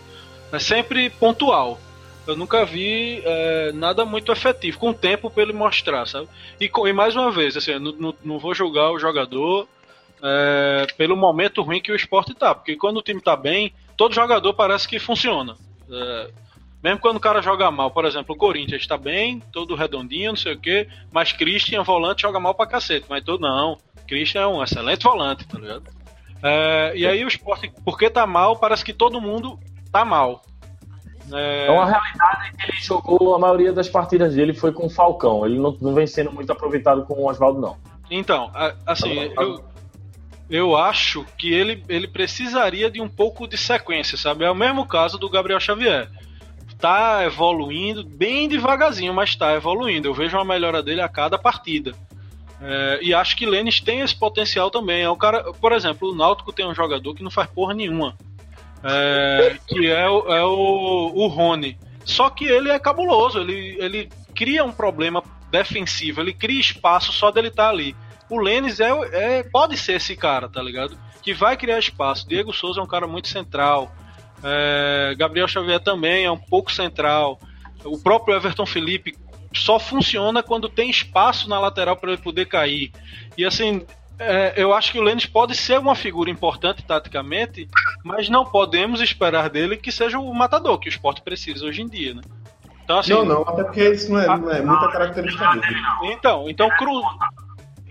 É 0.51 0.59
sempre 0.59 1.09
pontual. 1.09 1.79
Eu 2.25 2.35
nunca 2.35 2.63
vi 2.65 3.21
é, 3.25 3.71
nada 3.73 4.05
muito 4.05 4.31
efetivo, 4.31 4.79
com 4.79 4.93
tempo 4.93 5.29
pra 5.29 5.43
ele 5.43 5.53
mostrar, 5.53 6.07
sabe? 6.07 6.27
E, 6.59 6.71
e 6.87 6.93
mais 6.93 7.15
uma 7.15 7.31
vez, 7.31 7.57
assim, 7.57 7.77
não, 7.79 7.91
não, 7.93 8.15
não 8.23 8.39
vou 8.39 8.53
julgar 8.55 8.91
o 8.91 8.99
jogador 8.99 9.67
é, 10.23 10.87
pelo 10.97 11.15
momento 11.15 11.61
ruim 11.61 11.81
que 11.81 11.91
o 11.91 11.95
esporte 11.95 12.33
tá, 12.33 12.53
porque 12.53 12.75
quando 12.75 12.97
o 12.97 13.01
time 13.01 13.21
tá 13.21 13.35
bem, 13.35 13.73
todo 13.97 14.13
jogador 14.13 14.53
parece 14.53 14.87
que 14.87 14.99
funciona. 14.99 15.55
É, 15.91 16.29
mesmo 16.83 16.99
quando 16.99 17.17
o 17.17 17.21
cara 17.21 17.41
joga 17.41 17.69
mal, 17.69 17.91
por 17.91 18.05
exemplo, 18.05 18.33
o 18.33 18.37
Corinthians 18.37 18.87
tá 18.87 18.97
bem, 18.97 19.39
todo 19.51 19.75
redondinho, 19.75 20.31
não 20.31 20.37
sei 20.37 20.53
o 20.53 20.59
quê, 20.59 20.87
mas 21.11 21.31
Christian, 21.31 21.83
volante, 21.83 22.23
joga 22.23 22.39
mal 22.39 22.55
pra 22.55 22.65
cacete, 22.65 23.05
mas 23.09 23.23
todo 23.23 23.41
não. 23.41 23.77
Christian 24.07 24.41
é 24.41 24.47
um 24.47 24.63
excelente 24.63 25.03
volante, 25.03 25.47
tá 25.47 25.59
ligado? 25.59 25.83
É, 26.43 26.93
e 26.95 27.05
aí 27.05 27.23
o 27.23 27.27
esporte, 27.27 27.71
porque 27.85 28.09
tá 28.09 28.25
mal, 28.25 28.55
parece 28.57 28.83
que 28.83 28.93
todo 28.93 29.21
mundo 29.21 29.59
tá 29.91 30.03
mal. 30.03 30.41
É, 31.31 31.67
É 31.67 31.71
uma 31.71 31.85
realidade 31.85 32.51
que 32.57 32.71
ele 32.71 32.81
jogou 32.81 33.35
a 33.35 33.39
maioria 33.39 33.71
das 33.71 33.87
partidas 33.87 34.33
dele 34.33 34.53
foi 34.53 34.71
com 34.73 34.87
o 34.87 34.89
Falcão. 34.89 35.45
Ele 35.45 35.59
não, 35.59 35.77
não 35.79 35.93
vem 35.93 36.07
sendo 36.07 36.31
muito 36.31 36.51
aproveitado 36.51 37.05
com 37.05 37.13
o 37.13 37.29
Oswaldo, 37.29 37.61
não. 37.61 37.77
Então, 38.09 38.51
assim, 38.85 39.31
eu, 39.37 39.63
eu 40.51 40.75
acho 40.75 41.25
que 41.37 41.53
ele, 41.53 41.81
ele 41.87 42.09
precisaria 42.09 42.91
de 42.91 42.99
um 42.99 43.07
pouco 43.07 43.47
de 43.47 43.57
sequência, 43.57 44.17
sabe? 44.17 44.43
É 44.43 44.51
o 44.51 44.55
mesmo 44.55 44.85
caso 44.85 45.17
do 45.17 45.29
Gabriel 45.29 45.61
Xavier. 45.61 46.09
Tá 46.77 47.23
evoluindo 47.23 48.03
bem 48.03 48.49
devagarzinho, 48.49 49.13
mas 49.13 49.33
tá 49.33 49.55
evoluindo. 49.55 50.09
Eu 50.09 50.13
vejo 50.13 50.35
uma 50.35 50.43
melhora 50.43 50.83
dele 50.83 50.99
a 50.99 51.07
cada 51.07 51.37
partida. 51.37 51.93
É, 52.61 52.99
e 53.01 53.13
acho 53.13 53.37
que 53.37 53.45
Lênis 53.45 53.79
tem 53.79 54.01
esse 54.01 54.13
potencial 54.13 54.69
também. 54.69 55.03
É 55.03 55.09
um 55.09 55.15
cara, 55.15 55.53
por 55.53 55.71
exemplo, 55.71 56.11
o 56.11 56.15
Náutico 56.15 56.51
tem 56.51 56.67
um 56.67 56.75
jogador 56.75 57.15
que 57.15 57.23
não 57.23 57.31
faz 57.31 57.49
porra 57.49 57.73
nenhuma. 57.73 58.17
É, 58.83 59.57
que 59.65 59.89
é, 59.89 60.09
o, 60.09 60.33
é 60.33 60.43
o, 60.43 61.11
o 61.15 61.27
Rony. 61.27 61.77
Só 62.03 62.29
que 62.29 62.43
ele 62.43 62.69
é 62.69 62.77
cabuloso, 62.77 63.39
ele, 63.39 63.77
ele 63.79 64.09
cria 64.35 64.65
um 64.65 64.71
problema 64.71 65.23
defensivo, 65.49 66.19
ele 66.19 66.33
cria 66.33 66.59
espaço 66.59 67.13
só 67.13 67.31
dele 67.31 67.47
estar 67.47 67.69
ali. 67.69 67.95
O 68.31 68.39
Lênis 68.39 68.79
é, 68.79 68.89
é, 69.11 69.43
pode 69.43 69.77
ser 69.77 69.97
esse 69.97 70.15
cara, 70.15 70.47
tá 70.47 70.63
ligado? 70.63 70.97
Que 71.21 71.33
vai 71.33 71.57
criar 71.57 71.77
espaço. 71.77 72.25
Diego 72.25 72.53
Souza 72.53 72.79
é 72.79 72.83
um 72.83 72.87
cara 72.87 73.05
muito 73.05 73.27
central. 73.27 73.91
É, 74.41 75.13
Gabriel 75.17 75.49
Xavier 75.49 75.81
também 75.81 76.23
é 76.23 76.31
um 76.31 76.37
pouco 76.37 76.71
central. 76.71 77.37
O 77.83 77.97
próprio 77.97 78.33
Everton 78.33 78.65
Felipe 78.65 79.17
só 79.53 79.77
funciona 79.77 80.41
quando 80.41 80.69
tem 80.69 80.89
espaço 80.89 81.49
na 81.49 81.59
lateral 81.59 81.97
para 81.97 82.13
ele 82.13 82.21
poder 82.21 82.45
cair. 82.45 82.93
E 83.37 83.43
assim, 83.43 83.85
é, 84.17 84.53
eu 84.55 84.73
acho 84.73 84.93
que 84.93 84.99
o 84.99 85.01
Lênis 85.01 85.25
pode 85.25 85.53
ser 85.53 85.77
uma 85.77 85.93
figura 85.93 86.29
importante 86.29 86.83
taticamente, 86.83 87.67
mas 88.01 88.29
não 88.29 88.45
podemos 88.45 89.01
esperar 89.01 89.49
dele 89.49 89.75
que 89.75 89.91
seja 89.91 90.17
o 90.17 90.33
matador 90.33 90.79
que 90.79 90.87
o 90.87 90.89
esporte 90.89 91.21
precisa 91.21 91.65
hoje 91.65 91.81
em 91.81 91.87
dia, 91.87 92.13
né? 92.13 92.21
Então, 92.83 92.99
assim, 92.99 93.13
Não, 93.13 93.25
não, 93.25 93.41
até 93.41 93.63
porque 93.63 93.89
isso 93.89 94.11
não 94.11 94.19
é, 94.19 94.27
não 94.27 94.51
é 94.51 94.61
muita 94.61 94.89
característica 94.89 95.47
dele. 95.51 95.81
então, 96.03 96.49
então, 96.49 96.69
cru... 96.77 97.01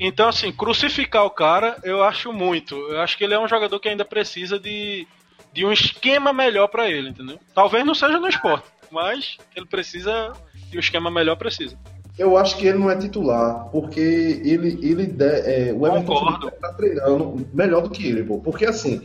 então, 0.06 0.28
assim, 0.28 0.50
crucificar 0.50 1.24
o 1.24 1.30
cara, 1.30 1.76
eu 1.84 2.02
acho 2.02 2.32
muito. 2.32 2.74
Eu 2.74 3.00
acho 3.00 3.16
que 3.18 3.24
ele 3.24 3.34
é 3.34 3.38
um 3.38 3.46
jogador 3.48 3.78
que 3.78 3.88
ainda 3.88 4.04
precisa 4.04 4.58
de, 4.58 5.06
de 5.52 5.64
um 5.64 5.72
esquema 5.72 6.32
melhor 6.32 6.68
pra 6.68 6.88
ele, 6.88 7.10
entendeu? 7.10 7.38
Talvez 7.54 7.84
não 7.84 7.94
seja 7.94 8.18
no 8.18 8.28
esporte, 8.28 8.66
mas 8.90 9.36
ele 9.54 9.66
precisa 9.66 10.32
de 10.70 10.76
um 10.76 10.80
esquema 10.80 11.10
melhor, 11.10 11.36
precisa. 11.36 11.76
Eu 12.18 12.36
acho 12.36 12.56
que 12.56 12.66
ele 12.66 12.78
não 12.78 12.90
é 12.90 12.96
titular, 12.96 13.68
porque 13.70 14.00
ele, 14.44 14.78
ele 14.82 15.06
de- 15.06 15.24
é, 15.24 15.72
o 15.72 15.86
Everton 15.86 16.06
Concordo. 16.14 16.40
Felipe 16.48 16.60
tá 16.60 16.72
treinando 16.74 17.48
melhor 17.54 17.82
do 17.82 17.90
que 17.90 18.06
ele, 18.06 18.24
pô. 18.24 18.38
Porque 18.40 18.66
assim, 18.66 19.00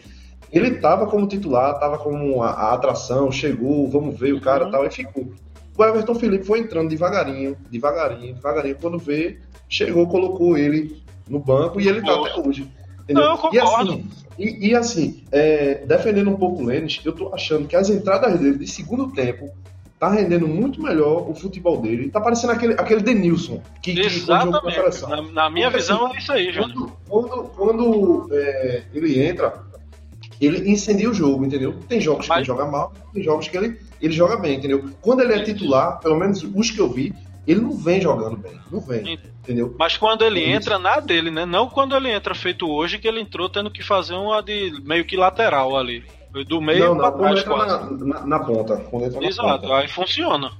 ele 0.52 0.72
tava 0.80 1.08
como 1.08 1.28
titular, 1.28 1.80
tava 1.80 1.98
como 1.98 2.42
a, 2.44 2.50
a 2.52 2.74
atração, 2.74 3.32
chegou, 3.32 3.90
vamos 3.90 4.20
ver 4.20 4.34
o 4.34 4.42
cara 4.42 4.68
e 4.68 4.72
tal, 4.72 4.86
e 4.86 4.92
ficou. 4.92 5.34
O 5.78 5.84
Everton 5.84 6.16
Felipe 6.16 6.46
foi 6.46 6.60
entrando 6.60 6.90
devagarinho, 6.90 7.58
devagarinho, 7.70 8.36
devagarinho. 8.36 8.78
Quando 8.80 8.98
vê, 8.98 9.40
chegou, 9.68 10.08
colocou 10.08 10.58
ele 10.58 11.02
no 11.28 11.40
banco 11.40 11.82
e 11.82 11.88
ele 11.88 12.02
tá 12.02 12.14
até 12.14 12.40
hoje. 12.40 12.70
Entendeu? 13.04 13.24
Não, 13.24 13.32
eu 13.32 13.36
e 13.54 13.60
concordo. 13.60 13.92
assim, 13.92 14.10
e, 14.40 14.68
e 14.70 14.76
assim 14.76 15.24
é, 15.32 15.86
defendendo 15.86 16.30
um 16.30 16.36
pouco 16.38 16.62
o 16.64 16.66
Lênis, 16.66 17.00
eu 17.06 17.14
tô 17.14 17.34
achando 17.34 17.68
que 17.68 17.76
as 17.76 17.90
entradas 17.90 18.40
dele 18.40 18.58
de 18.58 18.68
segundo 18.68 19.12
tempo 19.12 19.50
tá 20.00 20.10
rendendo 20.10 20.48
muito 20.48 20.82
melhor 20.82 21.30
o 21.30 21.34
futebol 21.36 21.78
dele. 21.82 22.10
Tá 22.10 22.20
parecendo 22.20 22.54
aquele, 22.54 22.74
aquele 22.74 23.02
Denilson 23.02 23.62
que, 23.82 23.94
que 23.94 24.00
Exatamente. 24.02 24.74
seleção. 24.76 25.10
Na, 25.10 25.22
na 25.22 25.50
minha 25.50 25.68
Porque, 25.70 25.82
visão 25.82 26.06
assim, 26.08 26.16
é 26.16 26.20
isso 26.20 26.32
aí, 26.32 26.52
Júnior. 26.52 26.92
Quando, 27.08 27.44
quando, 27.56 28.28
é, 28.32 28.84
ele 28.94 29.24
entra, 29.24 29.62
ele 30.42 30.70
incendia 30.70 31.10
o 31.10 31.14
jogo, 31.14 31.46
entendeu? 31.46 31.76
Tem 31.88 32.02
jogos 32.02 32.26
que 32.26 32.30
Mas- 32.30 32.40
ele 32.40 32.48
joga 32.48 32.66
mal, 32.66 32.94
tem 33.14 33.24
jogos 33.24 33.48
que 33.48 33.56
ele, 33.56 33.80
ele 34.02 34.14
joga 34.14 34.38
bem, 34.38 34.58
entendeu? 34.58 34.90
Quando 35.02 35.22
ele 35.22 35.34
é 35.34 35.44
titular, 35.44 36.00
pelo 36.00 36.18
menos 36.18 36.44
os 36.44 36.72
que 36.72 36.80
eu 36.80 36.90
vi, 36.90 37.14
ele 37.48 37.62
não 37.62 37.78
vem 37.78 38.02
jogando 38.02 38.38
bem, 38.38 38.60
não 38.72 38.80
vem, 38.80 39.20
entendeu? 39.44 39.76
Mas 39.78 39.98
quando 39.98 40.24
ele 40.24 40.44
É 40.44 40.52
entra 40.52 40.80
na 40.80 41.00
dele, 41.00 41.30
né? 41.30 41.46
Não 41.46 41.70
quando 41.70 41.96
ele 41.96 42.10
entra 42.10 42.34
feito 42.34 42.70
hoje, 42.70 42.98
que 42.98 43.08
ele 43.08 43.22
entrou 43.22 43.48
tendo 43.48 43.70
que 43.70 43.84
fazer 43.84 44.16
uma 44.16 44.42
de 44.42 44.82
meio 44.84 45.06
que 45.06 45.16
lateral 45.16 45.78
ali. 45.78 46.04
Do 46.48 46.60
meio 46.60 46.88
não, 46.88 46.98
pra 46.98 47.12
não, 47.12 47.18
quando 47.18 47.28
trás 47.28 47.40
entra 47.40 47.54
quase. 47.54 48.04
na, 48.04 48.20
na, 48.20 48.26
na 48.26 48.40
ponta. 48.40 48.74
Exato, 49.22 49.62
ponta. 49.62 49.76
aí 49.78 49.88
funciona. 49.88 50.52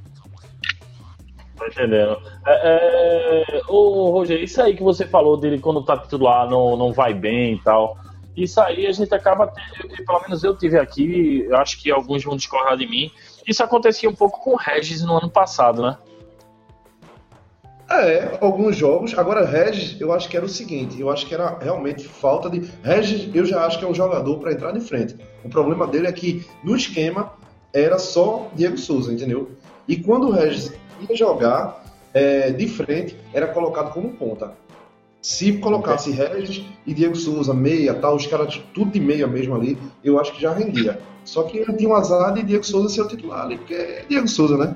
Tá 1.58 1.68
entendendo? 1.68 2.18
É, 2.46 3.44
é, 3.58 3.62
ô, 3.68 4.12
Roger, 4.12 4.42
isso 4.42 4.62
aí 4.62 4.76
que 4.76 4.84
você 4.84 5.06
falou 5.06 5.38
dele 5.38 5.60
quando 5.60 5.84
tá 5.84 5.98
titular 5.98 6.50
não, 6.50 6.78
não 6.78 6.94
vai 6.94 7.14
bem 7.14 7.56
e 7.56 7.60
tal. 7.62 7.98
Isso 8.36 8.60
aí 8.60 8.86
a 8.86 8.92
gente 8.92 9.14
acaba 9.14 9.48
tendo, 9.48 10.06
pelo 10.06 10.22
menos 10.22 10.44
eu 10.44 10.58
tive 10.58 10.78
aqui, 10.78 11.46
eu 11.48 11.56
acho 11.58 11.82
que 11.82 11.90
alguns 11.90 12.24
vão 12.24 12.36
discordar 12.36 12.76
de 12.78 12.86
mim. 12.86 13.10
Isso 13.48 13.64
acontecia 13.64 14.10
um 14.10 14.16
pouco 14.16 14.42
com 14.42 14.52
o 14.52 14.58
Regis 14.58 15.02
no 15.02 15.18
ano 15.18 15.30
passado, 15.30 15.82
né? 15.82 15.98
É, 17.90 18.38
alguns 18.42 18.76
jogos. 18.76 19.18
Agora, 19.18 19.46
Regis, 19.46 20.00
eu 20.02 20.12
acho 20.12 20.28
que 20.28 20.36
era 20.36 20.46
o 20.46 20.50
seguinte: 20.50 21.00
eu 21.00 21.10
acho 21.10 21.26
que 21.26 21.34
era 21.34 21.58
realmente 21.60 22.08
falta 22.08 22.50
de. 22.50 22.70
Regis, 22.84 23.34
eu 23.34 23.46
já 23.46 23.66
acho 23.66 23.78
que 23.78 23.86
é 23.86 23.88
um 23.88 23.94
jogador 23.94 24.40
para 24.40 24.52
entrar 24.52 24.72
de 24.72 24.82
frente. 24.82 25.16
O 25.44 25.50
problema 25.50 25.86
dele 25.86 26.08
é 26.08 26.12
que 26.12 26.46
no 26.64 26.76
esquema 26.76 27.34
era 27.72 28.00
só 28.00 28.50
Diego 28.56 28.78
Souza, 28.78 29.14
entendeu? 29.14 29.52
E 29.88 29.98
quando 29.98 30.28
o 30.28 30.32
Regis 30.32 30.74
ia 31.08 31.16
jogar 31.16 31.84
é, 32.14 32.50
de 32.52 32.68
frente, 32.68 33.16
era 33.34 33.48
colocado 33.48 33.94
como 33.94 34.10
ponta. 34.14 34.54
Se 35.26 35.58
colocasse 35.58 36.12
Regis 36.12 36.64
e 36.86 36.94
Diego 36.94 37.16
Souza, 37.16 37.52
meia, 37.52 37.96
tal, 37.96 38.16
os 38.16 38.28
caras 38.28 38.62
tudo 38.76 38.92
de 38.92 39.00
meia 39.00 39.26
mesmo 39.26 39.56
ali, 39.56 39.76
eu 40.04 40.20
acho 40.20 40.32
que 40.34 40.40
já 40.40 40.54
rendia. 40.54 41.02
Só 41.24 41.42
que 41.42 41.58
ele 41.58 41.74
tinha 41.74 41.90
um 41.90 41.96
azar 41.96 42.32
de 42.36 42.44
Diego 42.44 42.64
Souza 42.64 42.90
ser 42.90 43.02
o 43.02 43.08
titular 43.08 43.44
ali, 43.46 43.58
porque 43.58 43.74
é 43.74 44.06
Diego 44.08 44.28
Souza, 44.28 44.56
né? 44.56 44.76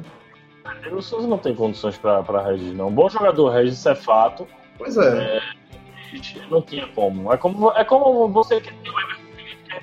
O 0.91 1.03
Souza 1.03 1.27
não 1.27 1.37
tem 1.37 1.53
condições 1.53 1.97
pra 1.97 2.23
Regis, 2.43 2.73
não. 2.73 2.89
Bom 2.91 3.07
jogador, 3.07 3.49
Regis, 3.49 3.77
isso 3.77 3.89
é 3.89 3.93
fato. 3.93 4.47
Pois 4.75 4.97
é. 4.97 5.39
Não 6.49 6.63
tinha 6.63 6.87
como. 6.95 7.31
É 7.31 7.37
como, 7.37 7.69
é 7.73 7.83
como 7.85 8.27
você 8.29 8.59
que 8.59 8.73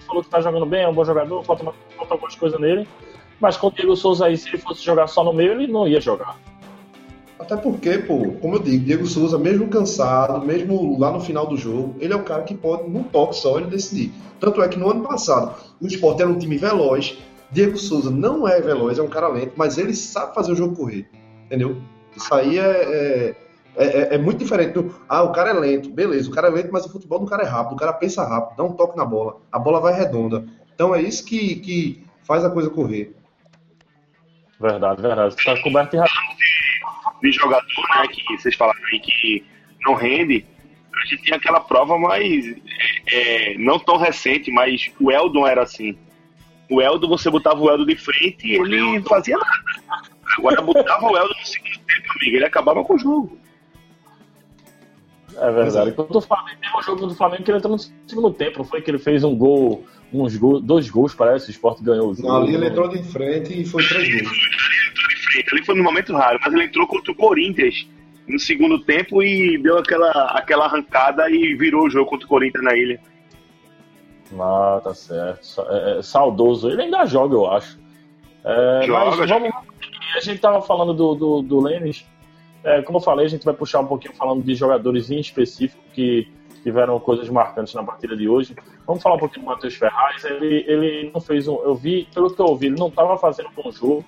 falou 0.04 0.24
que 0.24 0.28
tá 0.30 0.40
jogando 0.40 0.66
bem, 0.66 0.82
é 0.82 0.88
um 0.88 0.92
bom 0.94 1.04
jogador, 1.04 1.44
falta, 1.44 1.62
uma- 1.62 1.74
falta 1.96 2.14
algumas 2.14 2.34
coisas 2.34 2.58
nele. 2.60 2.88
Mas 3.38 3.56
com 3.56 3.68
o 3.68 3.70
Diego 3.70 3.94
Souza 3.94 4.26
aí, 4.26 4.36
se 4.36 4.48
ele 4.48 4.58
fosse 4.58 4.82
jogar 4.84 5.06
só 5.06 5.22
no 5.22 5.32
meio, 5.32 5.52
ele 5.52 5.68
não 5.68 5.86
ia 5.86 6.00
jogar. 6.00 6.36
Até 7.38 7.56
porque, 7.56 7.98
pô, 7.98 8.32
como 8.40 8.56
eu 8.56 8.58
digo, 8.62 8.84
Diego 8.84 9.06
Souza, 9.06 9.38
mesmo 9.38 9.68
cansado, 9.68 10.44
mesmo 10.44 10.98
lá 10.98 11.10
no 11.10 11.20
final 11.20 11.46
do 11.46 11.56
jogo, 11.56 11.94
ele 12.00 12.12
é 12.12 12.16
o 12.16 12.22
cara 12.24 12.42
que 12.44 12.54
pode, 12.54 12.88
num 12.88 13.02
toque 13.02 13.36
só, 13.36 13.58
ele 13.58 13.66
decidir. 13.66 14.12
Tanto 14.40 14.62
é 14.62 14.68
que 14.68 14.78
no 14.78 14.90
ano 14.90 15.02
passado, 15.02 15.54
o 15.80 15.86
Sport 15.86 16.20
era 16.20 16.28
um 16.30 16.38
time 16.38 16.56
veloz, 16.56 17.18
Diego 17.50 17.76
Souza 17.76 18.10
não 18.10 18.48
é 18.48 18.60
veloz, 18.60 18.98
é 18.98 19.02
um 19.02 19.08
cara 19.08 19.28
lento, 19.28 19.52
mas 19.54 19.76
ele 19.76 19.94
sabe 19.94 20.34
fazer 20.34 20.52
o 20.52 20.56
jogo 20.56 20.74
correr, 20.76 21.06
entendeu? 21.44 21.76
Isso 22.16 22.34
aí 22.34 22.58
é, 22.58 23.34
é, 23.76 23.84
é- 23.84 24.14
é 24.14 24.18
muito 24.18 24.38
diferente 24.38 24.72
do, 24.72 24.94
ah, 25.06 25.22
o 25.22 25.32
cara 25.32 25.50
é 25.50 25.52
lento, 25.52 25.90
beleza, 25.90 26.30
o 26.30 26.32
cara 26.32 26.48
é 26.48 26.50
lento, 26.50 26.70
mas 26.72 26.86
o 26.86 26.90
futebol 26.90 27.18
do 27.18 27.26
cara 27.26 27.42
é 27.42 27.46
rápido, 27.46 27.74
o 27.74 27.78
cara 27.78 27.92
pensa 27.92 28.24
rápido, 28.24 28.56
dá 28.56 28.64
um 28.64 28.72
toque 28.72 28.96
na 28.96 29.04
bola, 29.04 29.36
a 29.52 29.58
bola 29.58 29.78
vai 29.80 29.92
redonda. 29.92 30.42
Então 30.74 30.94
é 30.94 31.02
isso 31.02 31.24
que, 31.24 31.56
que 31.56 32.02
faz 32.24 32.44
a 32.44 32.50
coisa 32.50 32.70
correr. 32.70 33.14
Verdade, 34.58 35.02
verdade. 35.02 35.36
Tá 35.44 35.60
coberto 35.62 35.90
de 35.90 35.96
razão. 35.98 36.14
De 37.22 37.32
jogador, 37.32 37.64
né, 37.96 38.06
que 38.08 38.36
vocês 38.36 38.54
falaram 38.54 38.80
aí 38.92 39.00
que 39.00 39.44
não 39.82 39.94
rende, 39.94 40.44
a 40.94 41.06
gente 41.06 41.22
tinha 41.22 41.36
aquela 41.36 41.60
prova 41.60 41.98
mais, 41.98 42.46
é, 43.06 43.52
é, 43.52 43.58
não 43.58 43.78
tão 43.78 43.96
recente, 43.96 44.50
mas 44.50 44.90
o 45.00 45.10
Eldon 45.10 45.46
era 45.46 45.62
assim. 45.62 45.96
O 46.70 46.80
Eldon, 46.80 47.08
você 47.08 47.30
botava 47.30 47.60
o 47.60 47.70
Eldon 47.70 47.86
de 47.86 47.96
frente 47.96 48.46
e 48.46 48.54
ele 48.54 48.80
não 48.80 49.02
fazia 49.04 49.36
nada. 49.36 50.08
Agora 50.38 50.60
botava 50.62 51.06
o 51.06 51.16
Eldon 51.16 51.34
no 51.38 51.46
segundo 51.46 51.78
tempo, 51.78 52.12
amigo, 52.16 52.36
ele 52.36 52.44
acabava 52.44 52.84
com 52.84 52.94
o 52.94 52.98
jogo. 52.98 53.38
É 55.38 55.52
verdade. 55.52 55.92
Quando 55.92 56.16
o 56.16 56.20
Flamengo 56.20 56.60
tem 56.60 56.78
um 56.78 56.82
jogo 56.82 57.06
do 57.06 57.14
Flamengo 57.14 57.42
que 57.44 57.50
ele 57.50 57.58
entrou 57.58 57.72
no 57.74 57.78
segundo 57.78 58.32
tempo, 58.32 58.58
não 58.58 58.64
foi 58.64 58.80
que 58.80 58.90
ele 58.90 58.98
fez 58.98 59.22
um 59.22 59.36
gol, 59.36 59.84
uns 60.12 60.36
gols, 60.36 60.62
dois 60.62 60.88
gols, 60.88 61.14
parece, 61.14 61.48
o 61.48 61.50
Sport 61.50 61.82
ganhou 61.82 62.10
o 62.10 62.14
jogo. 62.14 62.32
Ali 62.32 62.54
ele 62.54 62.66
entrou 62.68 62.88
de 62.88 63.02
frente 63.02 63.60
e 63.60 63.64
foi 63.66 63.86
três 63.86 64.08
gols. 64.22 64.38
Ali 65.52 65.64
foi 65.64 65.74
num 65.74 65.84
momento 65.84 66.12
raro, 66.12 66.38
mas 66.42 66.52
ele 66.52 66.64
entrou 66.64 66.86
contra 66.86 67.12
o 67.12 67.14
Corinthians 67.14 67.86
no 68.28 68.38
segundo 68.38 68.78
tempo 68.80 69.22
e 69.22 69.58
deu 69.58 69.78
aquela, 69.78 70.10
aquela 70.32 70.64
arrancada 70.66 71.30
e 71.30 71.54
virou 71.54 71.86
o 71.86 71.90
jogo 71.90 72.10
contra 72.10 72.26
o 72.26 72.28
Corinthians 72.28 72.64
na 72.64 72.76
ilha. 72.76 73.00
Ah, 74.38 74.80
tá 74.82 74.94
certo. 74.94 75.62
É, 75.68 75.98
é, 75.98 76.02
saudoso. 76.02 76.68
Ele 76.68 76.82
ainda 76.82 77.04
joga, 77.06 77.34
eu 77.34 77.50
acho. 77.50 77.78
É, 78.44 78.82
Joga, 78.84 79.16
mas 79.16 79.30
vamos. 79.30 79.50
A 80.16 80.20
gente 80.20 80.40
tava 80.40 80.62
falando 80.62 80.94
do, 80.94 81.14
do, 81.14 81.42
do 81.42 81.60
Lênis. 81.60 82.06
É, 82.64 82.82
como 82.82 82.98
eu 82.98 83.02
falei, 83.02 83.26
a 83.26 83.28
gente 83.28 83.44
vai 83.44 83.54
puxar 83.54 83.80
um 83.80 83.86
pouquinho 83.86 84.14
falando 84.14 84.42
de 84.42 84.54
jogadores 84.54 85.10
em 85.10 85.20
específico 85.20 85.82
que 85.92 86.28
tiveram 86.62 86.98
coisas 86.98 87.28
marcantes 87.28 87.74
na 87.74 87.84
partida 87.84 88.16
de 88.16 88.28
hoje. 88.28 88.56
Vamos 88.84 89.02
falar 89.02 89.16
um 89.16 89.20
pouquinho 89.20 89.44
do 89.44 89.50
Matheus 89.50 89.74
Ferraz. 89.76 90.24
Ele, 90.24 90.64
ele 90.66 91.10
não 91.12 91.20
fez 91.20 91.46
um. 91.46 91.62
Eu 91.62 91.76
vi, 91.76 92.08
pelo 92.12 92.34
que 92.34 92.40
eu 92.40 92.46
ouvi, 92.46 92.66
ele 92.66 92.78
não 92.78 92.88
estava 92.88 93.16
fazendo 93.16 93.48
um 93.50 93.62
bom 93.62 93.70
jogo 93.70 94.04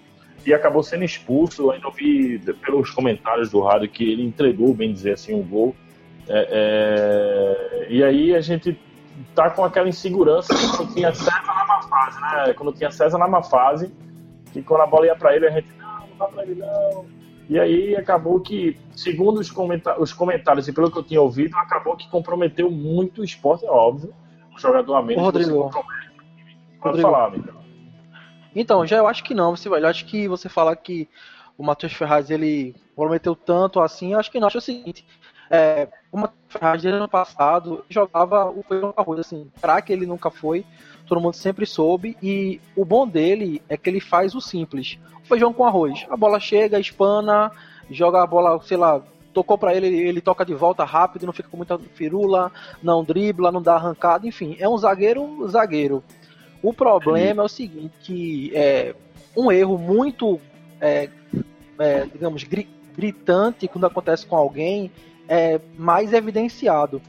e 0.46 0.54
acabou 0.54 0.82
sendo 0.82 1.04
expulso. 1.04 1.62
Eu 1.62 1.70
ainda 1.72 1.86
ouvi 1.86 2.38
pelos 2.64 2.90
comentários 2.90 3.50
do 3.50 3.60
rádio 3.60 3.88
que 3.88 4.10
ele 4.10 4.22
entregou, 4.22 4.74
bem 4.74 4.92
dizer 4.92 5.14
assim, 5.14 5.34
um 5.34 5.42
gol. 5.42 5.74
É, 6.28 6.48
é, 6.50 7.86
e 7.90 8.04
aí 8.04 8.34
a 8.34 8.40
gente 8.40 8.78
tá 9.34 9.50
com 9.50 9.64
aquela 9.64 9.88
insegurança 9.88 10.54
quando 10.76 10.94
tinha 10.94 11.12
César 11.14 11.42
na 11.46 11.64
má 11.64 11.82
fase, 11.82 12.20
né? 12.20 12.54
Quando 12.54 12.72
tinha 12.72 12.90
César 12.90 13.18
na 13.18 13.26
má 13.26 13.42
fase, 13.42 13.92
que 14.52 14.62
quando 14.62 14.82
a 14.82 14.86
bola 14.86 15.06
ia 15.06 15.16
para 15.16 15.34
ele, 15.34 15.46
a 15.46 15.50
gente, 15.50 15.68
não, 15.78 16.00
não 16.00 16.16
dá 16.18 16.26
para 16.26 16.42
ele 16.42 16.54
não. 16.56 17.06
E 17.48 17.58
aí 17.58 17.96
acabou 17.96 18.40
que, 18.40 18.78
segundo 18.94 19.40
os, 19.40 19.50
comenta 19.50 19.98
os 19.98 20.12
comentários 20.12 20.68
e 20.68 20.72
pelo 20.72 20.90
que 20.90 20.98
eu 20.98 21.02
tinha 21.02 21.20
ouvido, 21.20 21.56
acabou 21.56 21.96
que 21.96 22.08
comprometeu 22.10 22.70
muito 22.70 23.22
o 23.22 23.24
esporte, 23.24 23.64
é 23.64 23.70
óbvio. 23.70 24.12
Um 24.54 24.58
jogador 24.58 24.96
a 24.96 25.02
menos. 25.02 25.22
Rodrigo. 25.22 25.70
Pode 25.70 25.84
Rodrigo. 26.80 27.08
falar, 27.08 27.26
amigo. 27.28 27.57
Então, 28.60 28.84
já 28.84 28.96
eu 28.96 29.06
acho 29.06 29.22
que 29.22 29.34
não, 29.34 29.54
você. 29.54 29.68
Eu 29.68 29.86
acho 29.86 30.04
que 30.04 30.26
você 30.26 30.48
falar 30.48 30.74
que 30.74 31.08
o 31.56 31.62
Matheus 31.62 31.92
Ferraz 31.92 32.28
ele 32.28 32.74
prometeu 32.96 33.36
tanto 33.36 33.80
assim, 33.80 34.12
eu 34.12 34.18
acho 34.18 34.32
que 34.32 34.40
não. 34.40 34.48
Acho 34.48 34.58
o 34.58 34.60
seguinte, 34.60 35.06
é, 35.48 35.86
o 36.10 36.18
Matheus 36.18 36.40
Ferraz 36.48 36.82
desde 36.82 36.98
ano 36.98 37.08
passado 37.08 37.84
jogava 37.88 38.50
o 38.50 38.64
feijão 38.64 38.92
com 38.92 39.00
arroz, 39.00 39.20
assim, 39.20 39.48
craque 39.62 39.92
ele 39.92 40.06
nunca 40.06 40.28
foi, 40.28 40.66
todo 41.06 41.20
mundo 41.20 41.34
sempre 41.34 41.64
soube, 41.64 42.16
e 42.20 42.60
o 42.74 42.84
bom 42.84 43.06
dele 43.06 43.62
é 43.68 43.76
que 43.76 43.88
ele 43.88 44.00
faz 44.00 44.34
o 44.34 44.40
simples, 44.40 44.98
o 45.22 45.26
feijão 45.28 45.52
com 45.52 45.64
arroz. 45.64 46.04
A 46.10 46.16
bola 46.16 46.40
chega, 46.40 46.80
espana, 46.80 47.52
joga 47.88 48.24
a 48.24 48.26
bola, 48.26 48.60
sei 48.62 48.76
lá, 48.76 49.00
tocou 49.32 49.56
ele, 49.70 49.86
ele, 49.86 50.08
ele 50.08 50.20
toca 50.20 50.44
de 50.44 50.52
volta 50.52 50.84
rápido, 50.84 51.26
não 51.26 51.32
fica 51.32 51.48
com 51.48 51.56
muita 51.56 51.78
firula, 51.78 52.50
não 52.82 53.04
dribla, 53.04 53.52
não 53.52 53.62
dá 53.62 53.76
arrancada, 53.76 54.26
enfim, 54.26 54.56
é 54.58 54.68
um 54.68 54.76
zagueiro, 54.76 55.46
zagueiro. 55.48 56.02
O 56.62 56.72
problema 56.72 57.42
é 57.42 57.44
o 57.44 57.48
seguinte, 57.48 57.92
que 58.02 58.52
é 58.54 58.94
um 59.36 59.50
erro 59.52 59.78
muito, 59.78 60.40
é, 60.80 61.08
é, 61.78 62.04
digamos, 62.06 62.42
gri- 62.44 62.68
gritante 62.96 63.68
quando 63.68 63.86
acontece 63.86 64.26
com 64.26 64.36
alguém, 64.36 64.90
é 65.28 65.60
mais 65.76 66.12
evidenciado. 66.12 67.00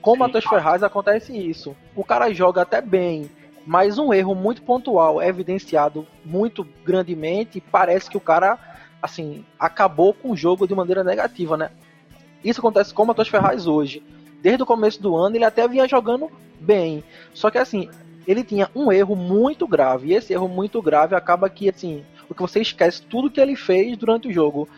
Com 0.00 0.12
o 0.12 0.16
Matheus 0.18 0.44
Ferraz 0.44 0.82
acontece 0.82 1.36
isso. 1.36 1.74
O 1.96 2.04
cara 2.04 2.32
joga 2.32 2.62
até 2.62 2.80
bem, 2.80 3.30
mas 3.66 3.98
um 3.98 4.12
erro 4.12 4.34
muito 4.34 4.62
pontual 4.62 5.20
é 5.20 5.28
evidenciado 5.28 6.06
muito 6.24 6.66
grandemente 6.84 7.58
e 7.58 7.60
parece 7.60 8.10
que 8.10 8.16
o 8.16 8.20
cara, 8.20 8.58
assim, 9.00 9.44
acabou 9.58 10.12
com 10.12 10.30
o 10.30 10.36
jogo 10.36 10.66
de 10.66 10.74
maneira 10.74 11.02
negativa, 11.04 11.56
né? 11.56 11.70
Isso 12.44 12.60
acontece 12.60 12.92
com 12.92 13.04
o 13.04 13.06
Matheus 13.06 13.28
Ferraz 13.28 13.66
hoje. 13.66 14.02
Desde 14.40 14.62
o 14.62 14.66
começo 14.66 15.00
do 15.00 15.16
ano 15.16 15.36
ele 15.36 15.44
até 15.44 15.66
vinha 15.68 15.86
jogando 15.86 16.28
bem. 16.60 17.04
Só 17.32 17.50
que 17.50 17.58
assim, 17.58 17.88
ele 18.26 18.44
tinha 18.44 18.70
um 18.74 18.92
erro 18.92 19.16
muito 19.16 19.66
grave. 19.66 20.08
E 20.08 20.14
esse 20.14 20.32
erro 20.32 20.48
muito 20.48 20.80
grave 20.80 21.14
acaba 21.14 21.48
que, 21.48 21.68
assim, 21.68 22.04
o 22.28 22.34
que 22.34 22.42
você 22.42 22.60
esquece 22.60 23.02
tudo 23.02 23.30
que 23.30 23.40
ele 23.40 23.56
fez 23.56 23.96
durante 23.96 24.28
o 24.28 24.32
jogo. 24.32 24.68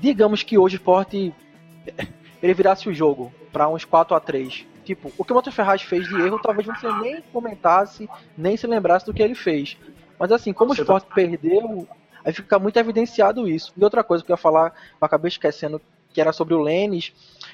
Digamos 0.00 0.42
que 0.42 0.58
hoje 0.58 0.76
o 0.76 0.78
Sport 0.78 1.14
ele 2.42 2.54
virasse 2.54 2.88
o 2.88 2.94
jogo 2.94 3.32
para 3.52 3.68
uns 3.68 3.84
4 3.84 4.14
a 4.14 4.20
3 4.20 4.66
Tipo, 4.84 5.12
o 5.16 5.24
que 5.24 5.32
o 5.32 5.36
Matheus 5.36 5.54
Ferraz 5.54 5.82
fez 5.82 6.08
de 6.08 6.20
erro, 6.20 6.40
talvez 6.42 6.66
você 6.66 6.90
nem 6.94 7.20
comentasse, 7.32 8.08
nem 8.36 8.56
se 8.56 8.66
lembrasse 8.66 9.06
do 9.06 9.14
que 9.14 9.22
ele 9.22 9.34
fez. 9.34 9.76
Mas 10.18 10.32
assim, 10.32 10.52
como 10.52 10.74
Você 10.74 10.80
o 10.80 10.82
Sport 10.82 11.04
perdeu, 11.14 11.86
aí 12.24 12.32
fica 12.32 12.58
muito 12.58 12.76
evidenciado 12.76 13.48
isso. 13.48 13.72
E 13.76 13.84
outra 13.84 14.02
coisa 14.02 14.24
que 14.24 14.32
eu 14.32 14.34
ia 14.34 14.38
falar, 14.38 14.74
eu 15.00 15.06
acabei 15.06 15.28
esquecendo, 15.28 15.80
que 16.12 16.20
era 16.20 16.32
sobre 16.32 16.54
o 16.54 16.60
Lênis, 16.60 17.12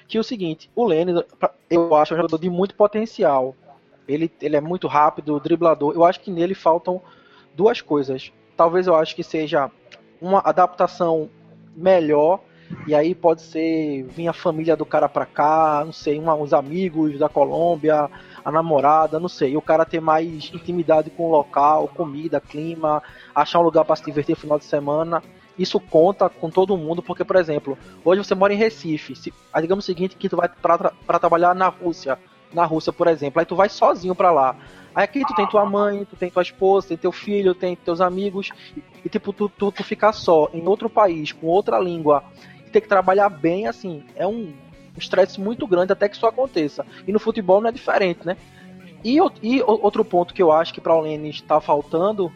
que 0.09 0.17
é 0.17 0.21
o 0.21 0.25
seguinte, 0.25 0.71
o 0.75 0.87
Lênis, 0.87 1.23
eu 1.69 1.95
acho 1.95 2.15
um 2.15 2.17
jogador 2.17 2.39
de 2.39 2.49
muito 2.49 2.75
potencial. 2.75 3.55
Ele, 4.09 4.31
ele 4.41 4.57
é 4.57 4.61
muito 4.61 4.87
rápido, 4.87 5.41
driblador. 5.41 5.95
Eu 5.95 6.05
acho 6.05 6.21
que 6.21 6.31
nele 6.31 6.55
faltam 6.55 7.01
duas 7.55 7.81
coisas. 7.81 8.33
Talvez 8.57 8.87
eu 8.87 8.95
acho 8.95 9.15
que 9.15 9.23
seja 9.23 9.71
uma 10.21 10.41
adaptação 10.41 11.29
melhor. 11.75 12.41
E 12.87 12.95
aí 12.95 13.15
pode 13.15 13.43
ser 13.43 14.03
vir 14.05 14.27
a 14.27 14.33
família 14.33 14.77
do 14.77 14.85
cara 14.85 15.09
pra 15.09 15.25
cá, 15.25 15.83
não 15.85 15.93
sei, 15.93 16.19
uma, 16.19 16.35
uns 16.35 16.53
amigos 16.53 17.17
da 17.17 17.29
Colômbia, 17.29 18.11
a 18.45 18.51
namorada, 18.51 19.21
não 19.21 19.29
sei. 19.29 19.53
E 19.53 19.57
o 19.57 19.63
cara 19.63 19.85
ter 19.85 20.01
mais 20.01 20.51
intimidade 20.53 21.11
com 21.11 21.27
o 21.27 21.31
local, 21.31 21.89
comida, 21.89 22.41
clima, 22.41 23.03
achar 23.33 23.61
um 23.61 23.63
lugar 23.63 23.85
para 23.85 23.95
se 23.95 24.05
divertir 24.05 24.35
no 24.35 24.41
final 24.41 24.59
de 24.59 24.65
semana. 24.65 25.23
Isso 25.57 25.79
conta 25.79 26.29
com 26.29 26.51
todo 26.51 26.77
mundo, 26.77 27.03
porque, 27.03 27.25
por 27.25 27.37
exemplo, 27.37 27.79
hoje 28.05 28.23
você 28.23 28.35
mora 28.35 28.53
em 28.53 28.57
Recife. 28.57 29.15
Se, 29.15 29.33
digamos 29.61 29.85
o 29.85 29.87
seguinte, 29.87 30.17
que 30.17 30.29
tu 30.29 30.37
vai 30.37 30.49
pra 30.49 31.19
trabalhar 31.19 31.55
na 31.55 31.69
Rússia 31.69 32.19
na 32.53 32.65
Rússia, 32.65 32.93
por 32.93 33.07
exemplo. 33.09 33.41
Aí 33.41 33.47
tu 33.47 33.57
vai 33.57 33.69
sozinho 33.69 34.15
pra 34.15 34.31
lá. 34.31 34.57
Aí 34.95 35.05
aqui 35.05 35.25
tu 35.27 35.35
tem 35.35 35.47
tua 35.47 35.67
mãe, 35.67 36.05
tu 36.05 36.17
tem 36.17 36.31
tua 36.31 36.43
esposa, 36.43 36.89
tem 36.89 36.97
teu 36.97 37.13
filho, 37.13 37.55
tem 37.55 37.77
teus 37.77 38.01
amigos. 38.01 38.51
E, 39.05 39.09
tipo, 39.09 39.33
tu, 39.33 39.49
tu, 39.49 39.71
tu 39.71 39.85
ficar 39.85 40.13
só 40.13 40.49
em 40.53 40.67
outro 40.67 40.89
país, 40.89 41.33
com 41.33 41.47
outra 41.47 41.79
língua, 41.79 42.25
e 42.67 42.71
ter 42.71 42.81
que 42.81 42.89
trabalhar 42.89 43.29
bem, 43.29 43.67
assim, 43.67 44.05
é 44.17 44.27
um 44.27 44.53
um 44.97 44.99
estresse 44.99 45.41
muito 45.41 45.67
grande 45.67 45.93
até 45.93 46.09
que 46.09 46.17
isso 46.17 46.27
aconteça. 46.27 46.85
E 47.07 47.13
no 47.13 47.21
futebol 47.21 47.61
não 47.61 47.69
é 47.69 47.73
diferente, 47.73 48.27
né? 48.27 48.37
E, 49.05 49.19
e 49.43 49.63
outro 49.63 50.05
ponto 50.05 50.35
que 50.35 50.43
eu 50.43 50.51
acho 50.51 50.73
que 50.73 50.81
pra 50.81 50.95
o 50.95 51.01
Lênin 51.01 51.29
está 51.29 51.61
faltando. 51.61 52.33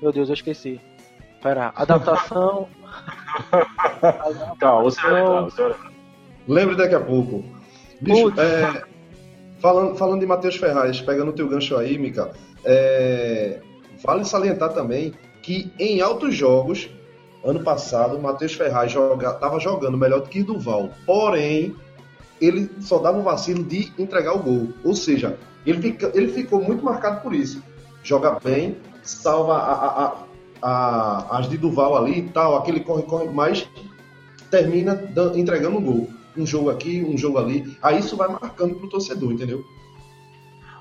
Meu 0.00 0.10
Deus, 0.10 0.28
eu 0.28 0.34
esqueci. 0.34 0.80
Pera, 1.42 1.72
adaptação. 1.76 2.68
Calma, 4.58 4.82
você 4.90 5.00
vai 5.02 5.12
lembrar, 5.12 5.40
você 5.42 5.62
vai 5.62 5.72
lembrar. 5.72 5.92
Lembre 6.48 6.76
daqui 6.76 6.94
a 6.94 7.00
pouco. 7.00 7.44
Bicho, 8.00 8.22
Putz. 8.24 8.38
é, 8.38 8.84
falando, 9.60 9.96
falando 9.96 10.20
de 10.20 10.26
Matheus 10.26 10.56
Ferraz, 10.56 11.00
pegando 11.00 11.30
o 11.30 11.34
teu 11.34 11.48
gancho 11.48 11.76
aí, 11.76 11.98
Mica, 11.98 12.30
é, 12.64 13.60
vale 14.04 14.24
salientar 14.24 14.72
também 14.72 15.12
que 15.42 15.72
em 15.78 16.00
altos 16.00 16.34
jogos, 16.34 16.90
ano 17.44 17.60
passado, 17.62 18.16
o 18.16 18.22
Matheus 18.22 18.52
Ferraz 18.54 18.92
joga, 18.92 19.32
tava 19.34 19.58
jogando 19.60 19.96
melhor 19.96 20.20
do 20.20 20.28
que 20.28 20.42
Duval. 20.42 20.90
Porém, 21.06 21.74
ele 22.40 22.70
só 22.80 22.98
dava 22.98 23.18
o 23.18 23.22
vacilo 23.22 23.62
de 23.62 23.92
entregar 23.98 24.34
o 24.34 24.38
gol. 24.38 24.68
Ou 24.84 24.94
seja, 24.94 25.38
ele, 25.64 25.80
fica- 25.80 26.10
ele 26.14 26.28
ficou 26.28 26.62
muito 26.62 26.84
marcado 26.84 27.20
por 27.22 27.34
isso. 27.34 27.62
Joga 28.02 28.38
bem, 28.42 28.76
salva 29.02 29.54
a- 29.56 30.04
a- 30.04 30.14
a- 30.62 31.38
as 31.38 31.48
de 31.48 31.56
Duval 31.56 31.96
ali 31.96 32.18
e 32.18 32.28
tal, 32.28 32.56
aquele 32.56 32.80
corre-corre, 32.80 33.28
mas 33.30 33.66
termina 34.50 35.02
entregando 35.34 35.78
um 35.78 35.82
gol. 35.82 36.08
Um 36.36 36.46
jogo 36.46 36.70
aqui, 36.70 37.02
um 37.02 37.16
jogo 37.18 37.38
ali. 37.38 37.76
Aí 37.82 37.98
isso 37.98 38.16
vai 38.16 38.28
marcando 38.28 38.74
pro 38.76 38.88
torcedor, 38.88 39.32
entendeu? 39.32 39.64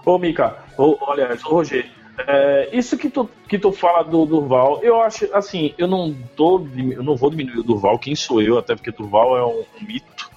Ô, 0.05 0.17
Mica, 0.17 0.57
ô, 0.77 0.97
olha, 1.01 1.37
Roger, 1.43 1.89
é, 2.27 2.69
isso 2.71 2.97
que 2.97 3.09
tu, 3.09 3.29
que 3.47 3.57
tu 3.59 3.71
fala 3.71 4.03
do 4.03 4.25
Durval, 4.25 4.79
eu 4.83 5.01
acho, 5.01 5.27
assim, 5.35 5.73
eu 5.77 5.87
não 5.87 6.15
tô, 6.35 6.65
eu 6.91 7.03
não 7.03 7.15
vou 7.15 7.29
diminuir 7.29 7.59
o 7.59 7.63
Durval, 7.63 7.97
quem 7.99 8.15
sou 8.15 8.41
eu, 8.41 8.57
até 8.57 8.75
porque 8.75 8.91
Durval 8.91 9.37
é 9.37 9.45
um, 9.45 9.63
um 9.81 9.85
mito, 9.85 10.29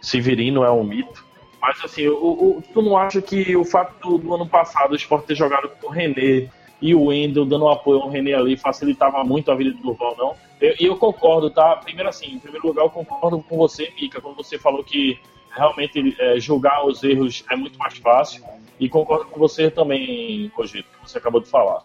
Severino 0.00 0.64
é 0.64 0.70
um 0.70 0.84
mito, 0.84 1.24
mas 1.60 1.78
assim, 1.84 2.06
o, 2.08 2.14
o- 2.58 2.62
tu 2.72 2.82
não 2.82 2.96
acha 2.96 3.20
que 3.22 3.56
o 3.56 3.64
fato 3.64 3.94
do, 4.00 4.18
do 4.18 4.34
ano 4.34 4.46
passado 4.48 4.92
o 4.92 4.96
Sport 4.96 5.24
ter 5.26 5.34
jogado 5.34 5.68
com 5.80 5.88
o 5.88 5.90
René 5.90 6.48
e 6.80 6.94
o 6.94 7.04
Wendel 7.06 7.44
dando 7.46 7.68
apoio 7.68 8.00
ao 8.00 8.08
René 8.08 8.34
ali 8.34 8.56
facilitava 8.56 9.22
muito 9.24 9.50
a 9.50 9.54
vida 9.54 9.70
do 9.72 9.78
Durval, 9.82 10.14
não? 10.18 10.34
Eu- 10.60 10.74
E 10.80 10.84
eu, 10.86 10.96
concordo, 10.96 11.50
tá? 11.50 11.76
Primeiro 11.76 12.08
assim, 12.08 12.34
em 12.34 12.38
primeiro 12.38 12.66
lugar 12.66 12.84
eu 12.84 12.90
concordo 12.90 13.38
com 13.40 13.56
você, 13.56 13.90
Mica, 14.00 14.20
quando 14.20 14.36
você 14.36 14.58
falou 14.58 14.82
que 14.84 15.18
realmente 15.54 16.14
é, 16.18 16.38
julgar 16.38 16.84
os 16.86 17.02
erros 17.02 17.44
é 17.50 17.56
muito 17.56 17.78
mais 17.78 17.96
fácil. 17.98 18.42
E 18.78 18.88
concordo 18.90 19.24
com 19.26 19.38
você 19.40 19.70
também, 19.70 20.50
Cogito, 20.54 20.86
que 21.02 21.10
você 21.10 21.16
acabou 21.18 21.40
de 21.40 21.48
falar. 21.48 21.82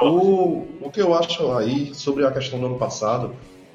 O, 0.00 0.66
o 0.80 0.90
que 0.90 1.00
eu 1.02 1.12
acho 1.14 1.52
aí 1.52 1.92
sobre 1.94 2.24
a 2.24 2.30
questão 2.30 2.58
do 2.58 2.66
ano 2.66 2.78
passado, 2.78 3.34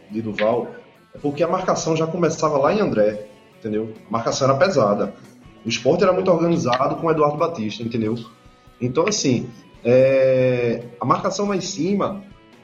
de 0.10 0.22
Duval, 0.22 0.68
é 1.14 1.18
porque 1.20 1.44
a 1.44 1.48
marcação 1.48 1.96
já 1.96 2.08
começava 2.08 2.58
lá 2.58 2.74
em 2.74 2.80
André, 2.80 3.28
entendeu? 3.60 3.94
A 4.08 4.12
marcação 4.12 4.50
era 4.50 4.58
pesada. 4.58 5.14
O 5.66 5.70
esporte 5.70 6.04
era 6.04 6.14
muito 6.14 6.32
organizado 6.32 6.96
com 6.96 7.08
o 7.08 7.12
Eduardo 7.12 7.38
Batista, 7.38 7.84
entendeu? 7.84 8.16
Então, 8.80 9.06
assim, 9.08 9.50
é, 9.90 10.84
a 11.00 11.06
marcação 11.06 11.48
lá 11.48 11.56
em 11.56 11.62
cima, 11.62 12.22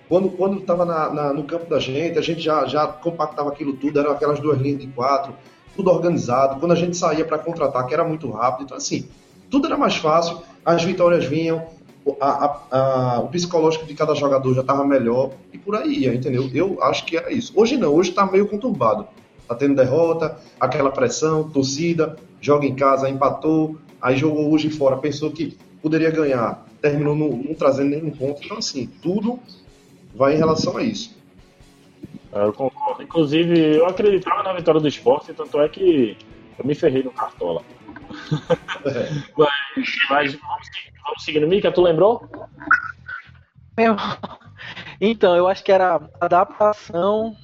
quando 0.10 0.30
quando 0.30 0.60
estava 0.60 1.34
no 1.34 1.44
campo 1.46 1.70
da 1.70 1.80
gente, 1.80 2.20
a 2.20 2.22
gente 2.22 2.42
já, 2.42 2.66
já 2.66 2.86
compactava 2.86 3.50
aquilo 3.50 3.74
tudo, 3.78 3.98
eram 3.98 4.12
aquelas 4.12 4.42
duas 4.42 4.60
linhas 4.60 4.82
de 4.82 4.88
quatro, 4.88 5.34
tudo 5.74 5.90
organizado. 5.90 6.60
Quando 6.60 6.74
a 6.74 6.76
gente 6.76 6.98
saía 6.98 7.24
para 7.24 7.38
contra-ataque, 7.38 7.94
era 7.94 8.04
muito 8.04 8.30
rápido. 8.30 8.66
Então, 8.66 8.76
assim, 8.76 9.08
tudo 9.50 9.68
era 9.68 9.78
mais 9.78 9.96
fácil, 9.96 10.42
as 10.66 10.84
vitórias 10.84 11.24
vinham, 11.24 11.66
a, 12.20 12.28
a, 12.28 12.60
a, 12.72 13.20
o 13.22 13.30
psicológico 13.30 13.86
de 13.86 13.94
cada 13.94 14.14
jogador 14.14 14.54
já 14.54 14.62
estava 14.62 14.86
melhor 14.86 15.32
e 15.54 15.58
por 15.58 15.78
aí 15.78 16.06
entendeu? 16.08 16.50
Eu 16.54 16.84
acho 16.84 17.06
que 17.06 17.16
era 17.16 17.32
isso. 17.32 17.54
Hoje 17.56 17.78
não, 17.78 17.96
hoje 17.96 18.10
está 18.10 18.26
meio 18.26 18.50
conturbado. 18.50 19.08
Tá 19.48 19.56
tendo 19.56 19.76
derrota, 19.76 20.38
aquela 20.60 20.92
pressão, 20.92 21.50
torcida, 21.50 22.18
joga 22.42 22.66
em 22.66 22.76
casa, 22.76 23.10
empatou, 23.10 23.78
aí 24.02 24.18
jogou 24.18 24.52
hoje 24.52 24.70
fora, 24.70 24.98
pensou 24.98 25.32
que 25.32 25.58
poderia 25.82 26.12
ganhar, 26.12 26.66
terminou 26.84 27.16
não, 27.16 27.30
não 27.30 27.56
trazendo 27.56 27.92
nenhum 27.92 28.12
ponto. 28.12 28.44
Então, 28.44 28.58
assim, 28.58 28.88
tudo 29.02 29.40
vai 30.14 30.36
em 30.36 30.38
relação 30.38 30.76
a 30.76 30.84
isso. 30.84 31.18
É, 32.34 32.44
eu 32.44 32.52
concordo. 32.52 33.02
Inclusive, 33.02 33.78
eu 33.78 33.86
acreditava 33.86 34.44
na 34.44 34.52
vitória 34.52 34.82
do 34.82 34.88
esporte, 34.88 35.34
tanto 35.34 35.62
é 35.62 35.70
que 35.70 36.18
eu 36.60 36.66
me 36.66 36.76
ferrei 36.76 37.02
no 37.02 37.12
Cartola. 37.12 37.62
É. 38.86 39.10
mas, 39.38 39.88
mas 40.10 40.34
vamos, 40.34 40.68
vamos 41.06 41.24
seguindo. 41.24 41.48
Mica, 41.48 41.72
tu 41.72 41.82
lembrou? 41.82 42.30
Meu... 43.78 43.96
Então, 45.00 45.36
eu 45.36 45.48
acho 45.48 45.64
que 45.64 45.72
era 45.72 46.02
adaptação. 46.20 47.36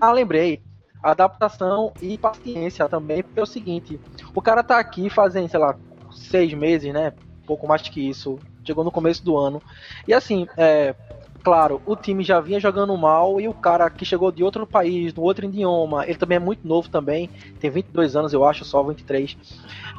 Ah, 0.00 0.12
lembrei. 0.12 0.62
Adaptação 1.02 1.92
e 2.00 2.16
paciência 2.16 2.88
também, 2.88 3.22
porque 3.22 3.38
é 3.38 3.42
o 3.42 3.46
seguinte: 3.46 4.00
o 4.34 4.42
cara 4.42 4.62
tá 4.64 4.78
aqui 4.78 5.08
fazendo, 5.08 5.48
sei 5.48 5.60
lá, 5.60 5.76
seis 6.10 6.52
meses, 6.54 6.92
né? 6.92 7.12
Pouco 7.46 7.68
mais 7.68 7.82
que 7.82 8.08
isso. 8.08 8.38
Chegou 8.68 8.84
no 8.84 8.90
começo 8.90 9.24
do 9.24 9.34
ano. 9.38 9.62
E 10.06 10.12
assim, 10.12 10.46
é, 10.58 10.94
claro, 11.42 11.80
o 11.86 11.96
time 11.96 12.22
já 12.22 12.38
vinha 12.38 12.60
jogando 12.60 12.94
mal 12.98 13.40
e 13.40 13.48
o 13.48 13.54
cara 13.54 13.88
que 13.88 14.04
chegou 14.04 14.30
de 14.30 14.44
outro 14.44 14.66
país, 14.66 15.14
no 15.14 15.22
outro 15.22 15.46
idioma, 15.46 16.04
ele 16.04 16.18
também 16.18 16.36
é 16.36 16.38
muito 16.38 16.68
novo 16.68 16.90
também, 16.90 17.30
tem 17.58 17.70
22 17.70 18.14
anos, 18.14 18.34
eu 18.34 18.44
acho, 18.44 18.66
só 18.66 18.82
23. 18.82 19.34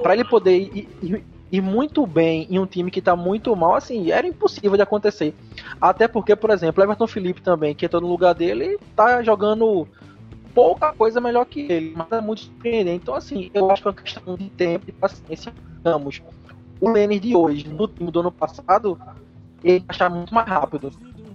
Para 0.04 0.14
ele 0.14 0.24
poder 0.24 0.56
ir, 0.56 0.88
ir, 1.02 1.26
ir, 1.52 1.62
muito 1.62 2.06
bem 2.06 2.46
em 2.48 2.60
um 2.60 2.68
time 2.68 2.92
que 2.92 3.02
tá 3.02 3.16
muito 3.16 3.56
mal, 3.56 3.74
assim, 3.74 4.12
era 4.12 4.28
impossível 4.28 4.76
de 4.76 4.84
acontecer. 4.84 5.34
Até 5.82 6.08
porque, 6.08 6.36
por 6.36 6.52
exemplo, 6.52 6.84
Everton 6.84 7.08
Felipe 7.08 7.42
também, 7.42 7.74
que 7.74 7.84
entrou 7.84 8.04
no 8.04 8.08
lugar 8.08 8.36
dele, 8.36 8.78
tá 8.96 9.24
jogando 9.24 9.88
pouca 10.54 10.94
coisa 10.94 11.20
melhor 11.20 11.46
que 11.46 11.62
ele, 11.62 11.94
mas 11.96 12.12
é 12.12 12.22
muito 12.22 12.42
surpreendente. 12.42 13.02
Então, 13.02 13.16
assim, 13.16 13.50
eu 13.56 13.72
acho 13.72 13.82
que 13.82 13.88
é 13.88 13.92
uma 13.92 13.98
questão 13.98 14.36
de 14.36 14.50
tempo 14.52 14.86
e 14.88 14.92
paciência. 14.92 15.52
Vamos, 15.84 16.22
o 16.80 16.90
Lênis 16.90 17.22
de 17.22 17.36
hoje, 17.36 17.68
no 17.68 17.88
time 17.88 18.12
do 18.12 18.20
ano 18.20 18.32
passado, 18.32 19.00
ele 19.64 19.84
achar 19.88 20.10
muito 20.10 20.34
mais 20.34 20.48
rápido 20.48 20.92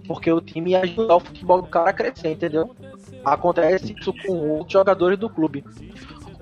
porque 0.06 0.30
o 0.30 0.40
time 0.40 0.72
ia 0.72 0.80
ajudar 0.80 1.16
o 1.16 1.20
futebol 1.20 1.62
do 1.62 1.68
cara 1.68 1.90
a 1.90 1.92
crescer, 1.92 2.32
entendeu? 2.32 2.74
Acontece 3.24 3.94
isso 3.98 4.12
com 4.26 4.50
outros 4.50 4.72
jogadores 4.72 5.18
do 5.18 5.30
clube. 5.30 5.64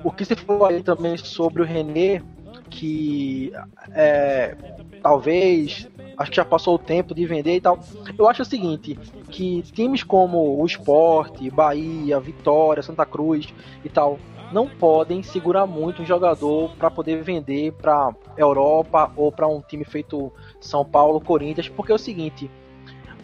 O 0.04 0.10
que 0.10 0.24
se 0.24 0.34
falou 0.34 0.66
aí 0.66 0.82
também 0.82 1.16
sobre 1.16 1.62
o 1.62 1.64
René, 1.64 2.22
que 2.68 3.52
é, 3.92 4.56
talvez 5.02 5.88
acho 6.16 6.30
que 6.30 6.36
já 6.36 6.44
passou 6.44 6.74
o 6.74 6.78
tempo 6.78 7.14
de 7.14 7.24
vender 7.24 7.56
e 7.56 7.60
tal. 7.60 7.78
Eu 8.18 8.28
acho 8.28 8.42
o 8.42 8.44
seguinte, 8.44 8.98
que 9.30 9.62
times 9.62 10.02
como 10.02 10.60
o 10.60 10.66
Esporte, 10.66 11.50
Bahia, 11.50 12.18
Vitória, 12.20 12.82
Santa 12.82 13.06
Cruz 13.06 13.52
e 13.84 13.88
tal, 13.88 14.18
não 14.52 14.68
podem 14.68 15.22
segurar 15.22 15.66
muito 15.66 16.02
um 16.02 16.06
jogador 16.06 16.70
para 16.76 16.90
poder 16.90 17.22
vender 17.22 17.72
para 17.72 18.14
Europa 18.36 19.10
ou 19.16 19.32
para 19.32 19.48
um 19.48 19.60
time 19.60 19.84
feito 19.84 20.32
São 20.60 20.84
Paulo, 20.84 21.20
Corinthians, 21.20 21.68
porque 21.68 21.92
é 21.92 21.94
o 21.94 21.98
seguinte, 21.98 22.50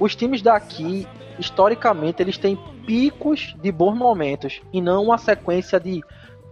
os 0.01 0.14
times 0.14 0.43
daqui, 0.43 1.07
historicamente, 1.39 2.22
eles 2.22 2.39
têm 2.39 2.57
picos 2.87 3.55
de 3.61 3.70
bons 3.70 3.97
momentos 3.97 4.62
e 4.72 4.81
não 4.81 5.05
uma 5.05 5.18
sequência 5.18 5.79
de 5.79 6.03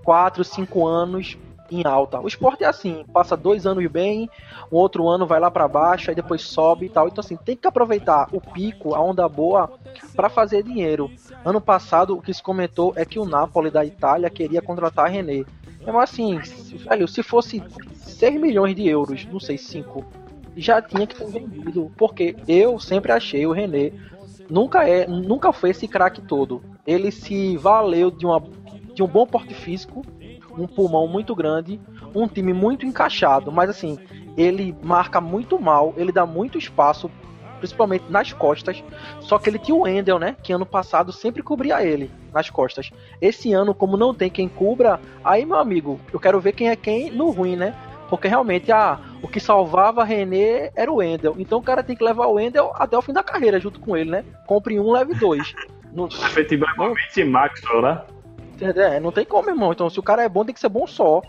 4, 0.05 0.45
5 0.45 0.87
anos 0.87 1.37
em 1.71 1.87
alta. 1.87 2.21
O 2.21 2.27
esporte 2.27 2.65
é 2.65 2.67
assim, 2.67 3.05
passa 3.13 3.37
dois 3.37 3.67
anos 3.67 3.87
bem, 3.91 4.29
o 4.71 4.77
outro 4.77 5.09
ano 5.09 5.27
vai 5.27 5.41
lá 5.41 5.51
para 5.51 5.69
baixo, 5.69 6.11
aí 6.11 6.15
depois 6.15 6.43
sobe 6.43 6.87
e 6.87 6.89
tal. 6.89 7.09
Então 7.09 7.23
assim, 7.23 7.37
tem 7.37 7.57
que 7.57 7.67
aproveitar 7.67 8.29
o 8.33 8.41
pico, 8.41 8.95
a 8.95 9.01
onda 9.01 9.29
boa, 9.29 9.71
para 10.15 10.29
fazer 10.29 10.63
dinheiro. 10.63 11.11
Ano 11.45 11.61
passado, 11.61 12.17
o 12.17 12.23
que 12.23 12.33
se 12.33 12.43
comentou 12.43 12.93
é 12.97 13.05
que 13.05 13.19
o 13.19 13.25
Napoli 13.25 13.71
da 13.71 13.85
Itália 13.85 14.31
queria 14.31 14.63
contratar 14.63 15.11
René. 15.11 15.45
Mas 15.87 16.11
assim, 16.11 16.39
velho, 16.89 17.07
se 17.07 17.23
fosse 17.23 17.63
6 17.95 18.41
milhões 18.41 18.75
de 18.75 18.89
euros, 18.89 19.25
não 19.27 19.39
sei, 19.39 19.57
5 19.57 20.05
já 20.57 20.81
tinha 20.81 21.07
que 21.07 21.17
ser 21.17 21.27
vendido, 21.27 21.93
porque 21.99 22.35
eu 22.49 22.79
sempre 22.79 23.13
achei 23.13 23.47
o 23.47 23.53
René 23.53 23.93
nunca 24.51 24.89
é, 24.89 25.07
nunca 25.07 25.53
foi 25.53 25.71
esse 25.71 25.87
craque 25.87 26.23
todo. 26.23 26.63
Ele 26.87 27.11
se 27.11 27.57
valeu 27.57 28.11
de 28.11 28.25
uma 28.25 28.43
de 28.95 29.03
um 29.03 29.07
bom 29.07 29.27
porte 29.27 29.53
físico, 29.53 30.03
um 30.57 30.67
pulmão 30.67 31.07
muito 31.07 31.35
grande, 31.35 31.81
um 32.15 32.27
time 32.27 32.53
muito 32.53 32.87
encaixado, 32.87 33.53
mas 33.53 33.71
assim, 33.71 33.99
ele 34.37 34.77
marca 34.83 35.21
muito 35.21 35.59
mal, 35.59 35.95
ele 35.97 36.13
dá 36.13 36.27
muito 36.27 36.59
espaço, 36.59 37.11
principalmente 37.59 38.05
nas 38.11 38.33
costas. 38.33 38.83
Só 39.21 39.39
que 39.39 39.49
ele 39.49 39.59
tinha 39.59 39.75
o 39.75 39.87
Endel, 39.87 40.19
né? 40.19 40.37
Que 40.43 40.53
ano 40.53 40.67
passado 40.67 41.13
sempre 41.13 41.43
cobria 41.43 41.83
ele 41.83 42.11
nas 42.33 42.51
costas. 42.51 42.91
Esse 43.21 43.53
ano, 43.53 43.75
como 43.75 43.97
não 43.97 44.15
tem 44.15 44.31
quem 44.31 44.49
cubra, 44.49 45.01
aí 45.25 45.45
meu 45.45 45.59
amigo, 45.59 46.01
eu 46.13 46.21
quero 46.21 46.41
ver 46.41 46.53
quem 46.53 46.69
é 46.69 46.77
quem 46.77 47.11
no 47.11 47.31
ruim, 47.31 47.57
né? 47.57 47.75
Porque 48.09 48.29
realmente 48.29 48.71
ah, 48.71 49.01
o 49.21 49.27
que 49.27 49.41
salvava 49.41 50.05
René 50.05 50.71
era 50.77 50.93
o 50.93 50.97
Wendel. 50.97 51.35
Então 51.39 51.59
o 51.59 51.63
cara 51.63 51.83
tem 51.83 51.97
que 51.97 52.05
levar 52.05 52.27
o 52.27 52.35
Wendel 52.35 52.73
até 52.75 52.97
o 52.97 53.03
fim 53.03 53.13
da 53.13 53.23
carreira 53.23 53.59
junto 53.59 53.81
com 53.81 53.97
ele, 53.97 54.11
né? 54.11 54.25
Compre 54.47 54.79
um, 54.79 54.93
leve 54.93 55.15
dois. 55.15 55.55
Não, 55.93 56.07
Efetivamente 56.07 57.25
Maxwell, 57.25 57.83
né? 57.83 58.03
É, 58.61 59.01
não 59.01 59.13
tem 59.13 59.25
como, 59.25 59.51
irmão. 59.51 59.73
Então, 59.73 59.91
se 59.91 59.99
o 59.99 60.03
cara 60.03 60.23
é 60.23 60.29
bom, 60.29 60.45
tem 60.45 60.55
que 60.55 60.61
ser 60.61 60.69
bom 60.69 60.87
só. 60.87 61.23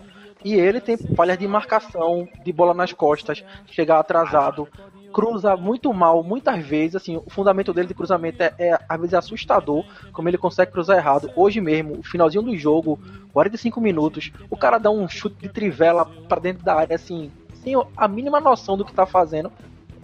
E 0.43 0.53
ele 0.53 0.80
tem 0.80 0.97
falhas 0.97 1.38
de 1.38 1.47
marcação, 1.47 2.28
de 2.43 2.53
bola 2.53 2.73
nas 2.73 2.93
costas, 2.93 3.43
chegar 3.65 3.99
atrasado, 3.99 4.67
cruza 5.11 5.57
muito 5.57 5.91
mal, 5.93 6.21
muitas 6.23 6.63
vezes, 6.63 6.95
assim, 6.95 7.17
o 7.17 7.30
fundamento 7.30 7.73
dele 7.73 7.88
de 7.88 7.95
cruzamento 7.95 8.43
é, 8.43 8.53
é 8.59 8.80
às 8.88 8.99
vezes 8.99 9.15
assustador, 9.15 9.84
como 10.13 10.30
ele 10.30 10.38
consegue 10.38 10.71
cruzar 10.71 10.97
errado. 10.97 11.32
Hoje 11.36 11.59
mesmo, 11.59 12.03
finalzinho 12.03 12.43
do 12.43 12.55
jogo, 12.55 12.99
45 13.34 13.82
minutos, 13.82 14.32
o 14.49 14.55
cara 14.55 14.78
dá 14.78 14.91
um 14.91 15.07
chute 15.09 15.38
de 15.41 15.49
trivela 15.49 16.05
para 16.30 16.39
dentro 16.39 16.63
da 16.63 16.75
área, 16.75 16.95
assim, 16.95 17.32
sem 17.63 17.73
a 17.95 18.07
mínima 18.07 18.39
noção 18.39 18.78
do 18.78 18.86
que 18.86 18.93
tá 18.93 19.07
fazendo. 19.07 19.51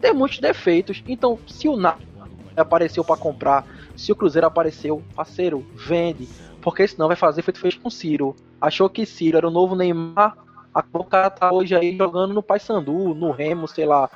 Tem 0.01 0.13
muitos 0.13 0.39
defeitos, 0.39 1.03
então 1.07 1.37
se 1.47 1.67
o 1.69 1.75
Na 1.75 1.95
apareceu 2.57 3.03
para 3.03 3.15
comprar, 3.15 3.65
se 3.95 4.11
o 4.11 4.15
Cruzeiro 4.15 4.47
apareceu, 4.47 5.01
parceiro, 5.15 5.65
vende, 5.75 6.27
porque 6.63 6.87
senão 6.87 7.07
vai 7.07 7.17
fazer 7.17 7.41
feito 7.41 7.59
fez 7.59 7.75
com 7.75 7.89
Ciro. 7.89 8.35
Achou 8.59 8.89
que 8.89 9.05
Ciro 9.05 9.37
era 9.37 9.47
o 9.47 9.51
novo 9.51 9.75
Neymar, 9.75 10.37
o 10.91 11.03
cara 11.03 11.29
tá 11.29 11.51
hoje 11.51 11.75
aí 11.75 11.95
jogando 11.95 12.33
no 12.33 12.41
Paysandu, 12.41 13.13
no 13.13 13.31
Remo, 13.31 13.67
sei 13.67 13.85
lá, 13.85 14.09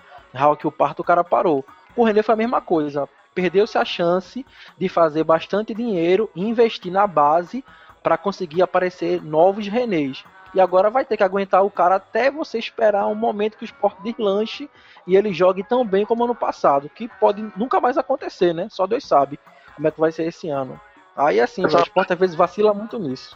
que 0.58 0.66
o 0.66 0.72
Parto, 0.72 1.02
o 1.02 1.06
cara 1.06 1.24
parou. 1.24 1.64
O 1.96 2.04
René 2.04 2.24
foi 2.24 2.34
a 2.34 2.38
mesma 2.38 2.62
coisa. 2.62 3.08
Perdeu-se 3.36 3.78
a 3.78 3.86
chance 3.86 4.46
de 4.78 4.90
fazer 4.90 5.24
bastante 5.24 5.74
dinheiro 5.74 6.30
e 6.36 6.44
investir 6.44 6.92
na 6.92 7.06
base 7.06 7.64
para 8.02 8.18
conseguir 8.18 8.62
aparecer 8.62 9.22
novos 9.22 9.68
Renês. 9.68 10.24
E 10.56 10.62
agora 10.62 10.90
vai 10.90 11.04
ter 11.04 11.18
que 11.18 11.24
aguentar 11.24 11.64
o 11.64 11.70
cara 11.70 11.96
até 11.96 12.32
você 12.32 12.58
esperar 12.58 13.06
um 13.08 13.16
momento 13.16 13.58
que 13.58 13.64
o 13.64 13.66
esporte 13.66 14.02
deslanche 14.02 14.70
e 15.06 15.16
ele 15.16 15.34
jogue 15.34 15.64
tão 15.64 15.86
bem 15.86 16.06
como 16.06 16.24
ano 16.24 16.34
passado, 16.34 16.90
que 16.90 17.08
pode 17.20 17.46
nunca 17.56 17.80
mais 17.82 17.98
acontecer, 17.98 18.54
né? 18.54 18.68
Só 18.72 18.88
Deus 18.88 19.06
sabe 19.06 19.38
como 19.76 19.88
é 19.88 19.92
que 19.92 20.00
vai 20.00 20.12
ser 20.12 20.24
esse 20.24 20.50
ano. 20.50 20.80
Aí 21.18 21.42
assim, 21.42 21.66
o 21.66 21.68
esporte 21.68 22.14
às 22.14 22.20
vezes 22.20 22.36
vacila 22.36 22.74
muito 22.74 23.00
nisso. 23.00 23.36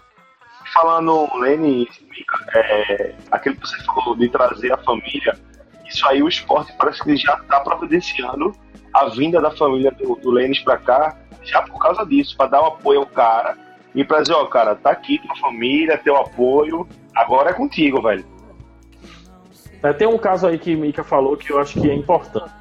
Falando, 0.74 1.28
Lene, 1.40 1.90
é, 2.56 3.16
aquilo 3.32 3.56
que 3.56 3.68
você 3.68 3.84
falou 3.84 4.16
de 4.16 4.30
trazer 4.30 4.72
a 4.72 4.78
família, 4.78 5.38
isso 5.86 6.08
aí 6.08 6.22
o 6.22 6.28
esporte 6.28 6.72
parece 6.78 7.04
que 7.04 7.18
já 7.18 7.34
está 7.34 7.60
providenciando 7.60 8.54
a 8.94 9.10
vinda 9.10 9.42
da 9.42 9.52
família 9.52 9.92
do, 9.92 10.16
do 10.16 10.30
Lênis 10.30 10.60
para 10.60 10.78
cá, 10.78 11.18
já 11.44 11.62
por 11.64 11.80
causa 11.80 12.06
disso, 12.06 12.38
para 12.38 12.52
dar 12.52 12.62
um 12.62 12.68
apoio 12.68 13.00
ao 13.00 13.06
cara 13.08 13.58
e 13.96 14.04
para 14.04 14.22
dizer, 14.22 14.34
ó, 14.34 14.46
cara, 14.46 14.76
tá 14.76 14.92
aqui 14.92 15.20
tua 15.20 15.36
família, 15.38 15.98
teu 15.98 16.16
apoio, 16.16 16.88
agora 17.16 17.50
é 17.50 17.54
contigo, 17.54 18.02
velho. 18.02 18.26
É, 19.84 19.92
tem 19.92 20.08
um 20.08 20.18
caso 20.18 20.48
aí 20.48 20.60
que 20.60 20.76
Mika 20.76 21.04
falou 21.04 21.36
que 21.36 21.52
eu 21.52 21.60
acho 21.60 21.82
que 21.82 21.90
é 21.90 21.94
importante, 21.94 22.54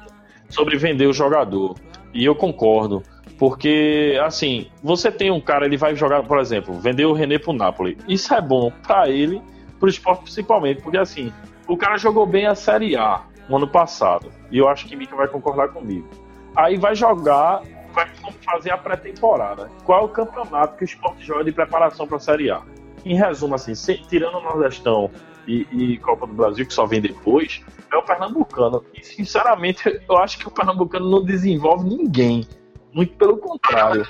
sobre 0.49 0.77
vender 0.77 1.05
o 1.05 1.13
jogador. 1.13 1.75
E 2.13 2.25
eu 2.25 2.35
concordo. 2.35 3.03
Porque, 3.41 4.21
assim, 4.23 4.69
você 4.83 5.11
tem 5.11 5.31
um 5.31 5.41
cara, 5.41 5.65
ele 5.65 5.75
vai 5.75 5.95
jogar, 5.95 6.21
por 6.21 6.37
exemplo, 6.37 6.75
vender 6.75 7.05
o 7.05 7.11
René 7.11 7.39
pro 7.39 7.51
Napoli. 7.51 7.97
Isso 8.07 8.31
é 8.35 8.39
bom 8.39 8.71
para 8.85 9.09
ele, 9.09 9.41
pro 9.79 9.89
esporte 9.89 10.25
principalmente, 10.25 10.83
porque 10.83 10.99
assim, 10.99 11.33
o 11.67 11.75
cara 11.75 11.97
jogou 11.97 12.27
bem 12.27 12.45
a 12.45 12.53
Série 12.53 12.95
A 12.95 13.23
no 13.49 13.57
ano 13.57 13.67
passado. 13.67 14.31
E 14.51 14.59
eu 14.59 14.67
acho 14.67 14.85
que 14.85 14.95
Mika 14.95 15.15
vai 15.15 15.27
concordar 15.27 15.69
comigo. 15.69 16.07
Aí 16.55 16.77
vai 16.77 16.93
jogar, 16.93 17.63
vai 17.95 18.07
fazer 18.45 18.73
a 18.73 18.77
pré-temporada. 18.77 19.71
Qual 19.85 20.01
é 20.01 20.03
o 20.03 20.09
campeonato 20.09 20.77
que 20.77 20.83
o 20.83 20.85
esporte 20.85 21.25
joga 21.25 21.43
de 21.43 21.51
preparação 21.51 22.05
para 22.05 22.17
a 22.17 22.19
Série 22.19 22.51
A? 22.51 22.61
Em 23.03 23.15
resumo, 23.15 23.55
assim, 23.55 23.73
tirando 24.07 24.35
o 24.35 24.41
Nordestão 24.43 25.09
e, 25.47 25.65
e, 25.71 25.97
Copa 25.97 26.27
do 26.27 26.33
Brasil, 26.33 26.63
que 26.63 26.73
só 26.75 26.85
vem 26.85 27.01
depois, 27.01 27.65
é 27.91 27.97
o 27.97 28.03
Pernambucano. 28.03 28.85
E, 28.93 29.03
sinceramente, 29.03 29.99
eu 30.07 30.17
acho 30.19 30.37
que 30.37 30.47
o 30.47 30.51
Pernambucano 30.51 31.09
não 31.09 31.23
desenvolve 31.23 31.89
ninguém. 31.89 32.45
Muito 32.93 33.15
pelo 33.15 33.37
contrário. 33.37 34.05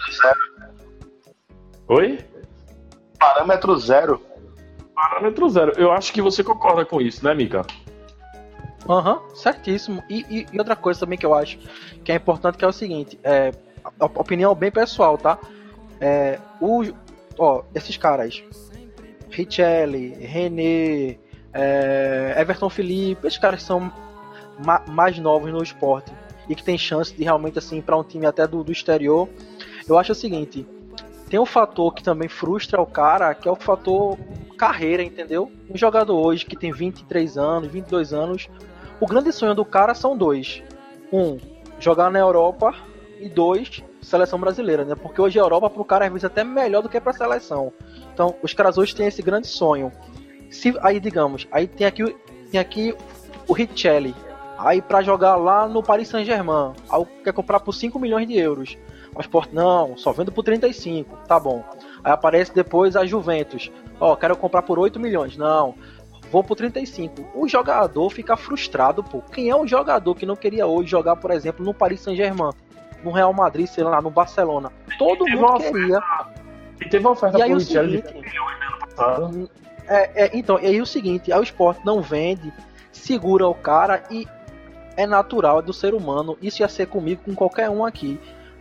Oi? 1.88 2.20
Parâmetro 3.20 3.78
zero. 3.78 4.22
Parâmetro 4.96 5.50
zero. 5.50 5.74
Eu 5.78 5.92
acho 5.92 6.12
que 6.12 6.22
você 6.22 6.44
concorda 6.44 6.86
com 6.86 7.00
isso, 7.00 7.24
né, 7.24 7.34
Mika? 7.34 7.66
Aham, 8.90 9.18
uhum, 9.18 9.36
certíssimo. 9.36 10.04
E, 10.10 10.26
e, 10.30 10.48
e, 10.52 10.58
outra 10.58 10.76
coisa 10.76 11.00
também 11.00 11.18
que 11.18 11.26
eu 11.26 11.36
acho 11.36 11.60
que 12.04 12.12
é 12.12 12.16
importante 12.16 12.58
que 12.58 12.66
é 12.66 12.68
o 12.68 12.74
seguinte, 12.74 13.20
é, 13.24 13.52
opinião 14.00 14.56
bem 14.56 14.72
pessoal, 14.72 15.18
tá? 15.18 15.38
É, 16.00 16.40
o, 16.60 16.84
ó, 17.38 17.64
esses 17.76 17.96
caras, 17.96 18.44
Richelli, 19.30 20.16
René, 20.16 21.20
é, 21.54 22.36
Everton 22.40 22.70
Felipe, 22.70 23.28
esses 23.28 23.38
caras 23.38 23.62
são 23.62 23.92
ma 24.66 24.84
mais 24.88 25.20
novos 25.20 25.52
no 25.52 25.62
esporte 25.62 26.12
e 26.52 26.56
que 26.56 26.64
tem 26.64 26.78
chance 26.78 27.16
de 27.16 27.24
realmente 27.24 27.58
assim 27.58 27.82
para 27.82 27.98
um 27.98 28.04
time 28.04 28.26
até 28.26 28.46
do, 28.46 28.62
do 28.62 28.74
exterior. 28.74 29.30
Eu 29.88 29.98
acho 29.98 30.12
o 30.12 30.16
seguinte, 30.16 30.68
tem 31.30 31.40
um 31.40 31.46
fator 31.46 31.94
que 31.94 32.04
também 32.04 32.28
frustra 32.28 32.82
o 32.82 32.86
cara, 32.86 33.34
que 33.34 33.48
é 33.48 33.52
o 33.52 33.56
fator 33.56 34.18
carreira, 34.58 35.02
entendeu? 35.02 35.50
Um 35.70 35.78
jogador 35.78 36.20
hoje 36.20 36.46
que 36.46 36.58
tem 36.58 36.74
23 36.74 37.38
anos, 37.38 37.72
22 37.72 38.12
anos, 38.12 38.50
o 39.00 39.08
grande 39.08 39.32
sonho 39.32 39.56
do 39.56 39.64
cara 39.64 39.96
são 39.96 40.18
dois. 40.18 40.62
Um, 41.12 41.40
jogar 41.80 42.12
na 42.12 42.20
Europa 42.20 42.76
e 43.18 43.30
dois, 43.30 43.82
seleção 44.02 44.38
brasileira, 44.38 44.84
né? 44.84 44.94
Porque 44.94 45.22
hoje 45.22 45.40
a 45.40 45.44
Europa 45.44 45.70
pro 45.70 45.86
cara 45.86 46.06
às 46.06 46.12
vezes 46.12 46.26
até 46.26 46.44
melhor 46.44 46.84
do 46.84 46.90
que 46.90 47.00
pra 47.00 47.14
seleção. 47.14 47.72
Então, 48.14 48.36
os 48.44 48.54
caras 48.54 48.78
hoje 48.78 48.94
têm 48.94 49.08
esse 49.08 49.22
grande 49.22 49.48
sonho. 49.48 49.90
Se 50.50 50.78
aí 50.82 51.00
digamos, 51.00 51.48
aí 51.50 51.66
tem 51.66 51.88
aqui 51.88 52.14
tem 52.52 52.60
aqui 52.60 52.94
o 53.48 53.54
Richelli. 53.54 54.14
Aí 54.64 54.82
para 54.82 55.02
jogar 55.02 55.36
lá 55.36 55.68
no 55.68 55.82
Paris 55.82 56.08
Saint-Germain, 56.08 56.74
aí 56.90 57.06
quer 57.24 57.34
comprar 57.34 57.60
por 57.60 57.74
5 57.74 57.98
milhões 58.00 58.28
de 58.28 58.38
euros. 58.38 58.78
Mas 59.14 59.28
por 59.28 59.52
não, 59.52 59.98
só 59.98 60.12
vendo 60.12 60.32
por 60.32 60.44
35, 60.44 61.18
tá 61.28 61.40
bom. 61.40 61.64
Aí 62.04 62.12
aparece 62.12 62.54
depois 62.54 62.96
a 62.96 63.06
Juventus. 63.06 63.72
Ó, 64.00 64.14
oh, 64.14 64.18
quero 64.18 64.36
comprar 64.38 64.62
por 64.62 64.80
8 64.80 65.00
milhões. 65.00 65.36
Não, 65.36 65.76
vou 66.32 66.44
por 66.44 66.56
35. 66.56 67.30
O 67.36 67.48
jogador 67.48 68.10
fica 68.10 68.38
frustrado, 68.38 69.04
pô. 69.04 69.22
Quem 69.22 69.50
é 69.50 69.56
um 69.56 69.68
jogador 69.68 70.16
que 70.16 70.26
não 70.26 70.36
queria 70.36 70.66
hoje 70.66 70.90
jogar, 70.90 71.18
por 71.18 71.32
exemplo, 71.32 71.66
no 71.66 71.74
Paris 71.74 72.02
Saint-Germain, 72.02 72.52
no 73.04 73.12
Real 73.12 73.34
Madrid, 73.34 73.68
sei 73.68 73.84
lá, 73.84 74.02
no 74.02 74.10
Barcelona? 74.10 74.72
Todo 74.98 75.28
mundo 75.28 75.58
queria. 75.58 76.00
E 76.80 76.90
teve 76.90 77.06
uma 77.06 77.12
oferta 77.12 77.38
e 77.38 77.42
aí, 77.42 77.54
o 77.54 77.60
seguinte, 77.60 78.08
é, 79.88 80.26
é, 80.26 80.32
então, 80.34 80.60
e 80.60 80.66
aí 80.66 80.82
o 80.82 80.86
seguinte, 80.86 81.32
aí 81.32 81.40
o 81.40 81.44
esporte 81.44 81.86
não 81.86 82.02
vende, 82.02 82.52
segura 82.92 83.48
o 83.48 83.54
cara 83.54 84.04
e 84.10 84.28
é 85.02 85.08
natural, 85.08 85.60
é 85.60 85.62
do 85.62 85.74
ser 85.74 85.94
humano. 85.94 86.38
Isso 86.42 86.62
ia 86.62 86.68
ser 86.68 86.88
comigo, 86.88 87.24
com 87.24 87.36
qualquer 87.36 87.70
um 87.70 87.84
aqui. 87.84 88.20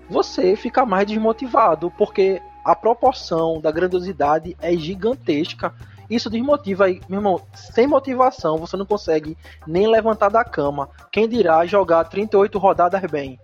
Você 0.09 0.57
fica 0.57 0.84
mais 0.84 1.07
desmotivado, 1.07 1.91
porque 1.93 2.43
a 2.64 2.74
proporção 2.74 3.61
da 3.61 3.70
grandiosidade 3.70 4.57
é 4.61 4.72
gigantesca. 4.76 5.74
Isso 6.09 6.28
desmotiva 6.28 6.86
aí, 6.86 7.01
meu 7.09 7.18
irmão. 7.18 7.41
Sem 7.55 7.86
motivação, 7.86 8.57
você 8.57 8.76
não 8.76 8.84
consegue 8.84 9.36
nem 9.66 9.86
levantar 9.86 10.28
da 10.28 10.45
cama. 10.45 10.88
Quem 11.12 11.28
dirá 11.28 11.64
jogar 11.64 12.05
38 12.05 12.59
rodadas 12.59 13.01
bem? 13.11 13.38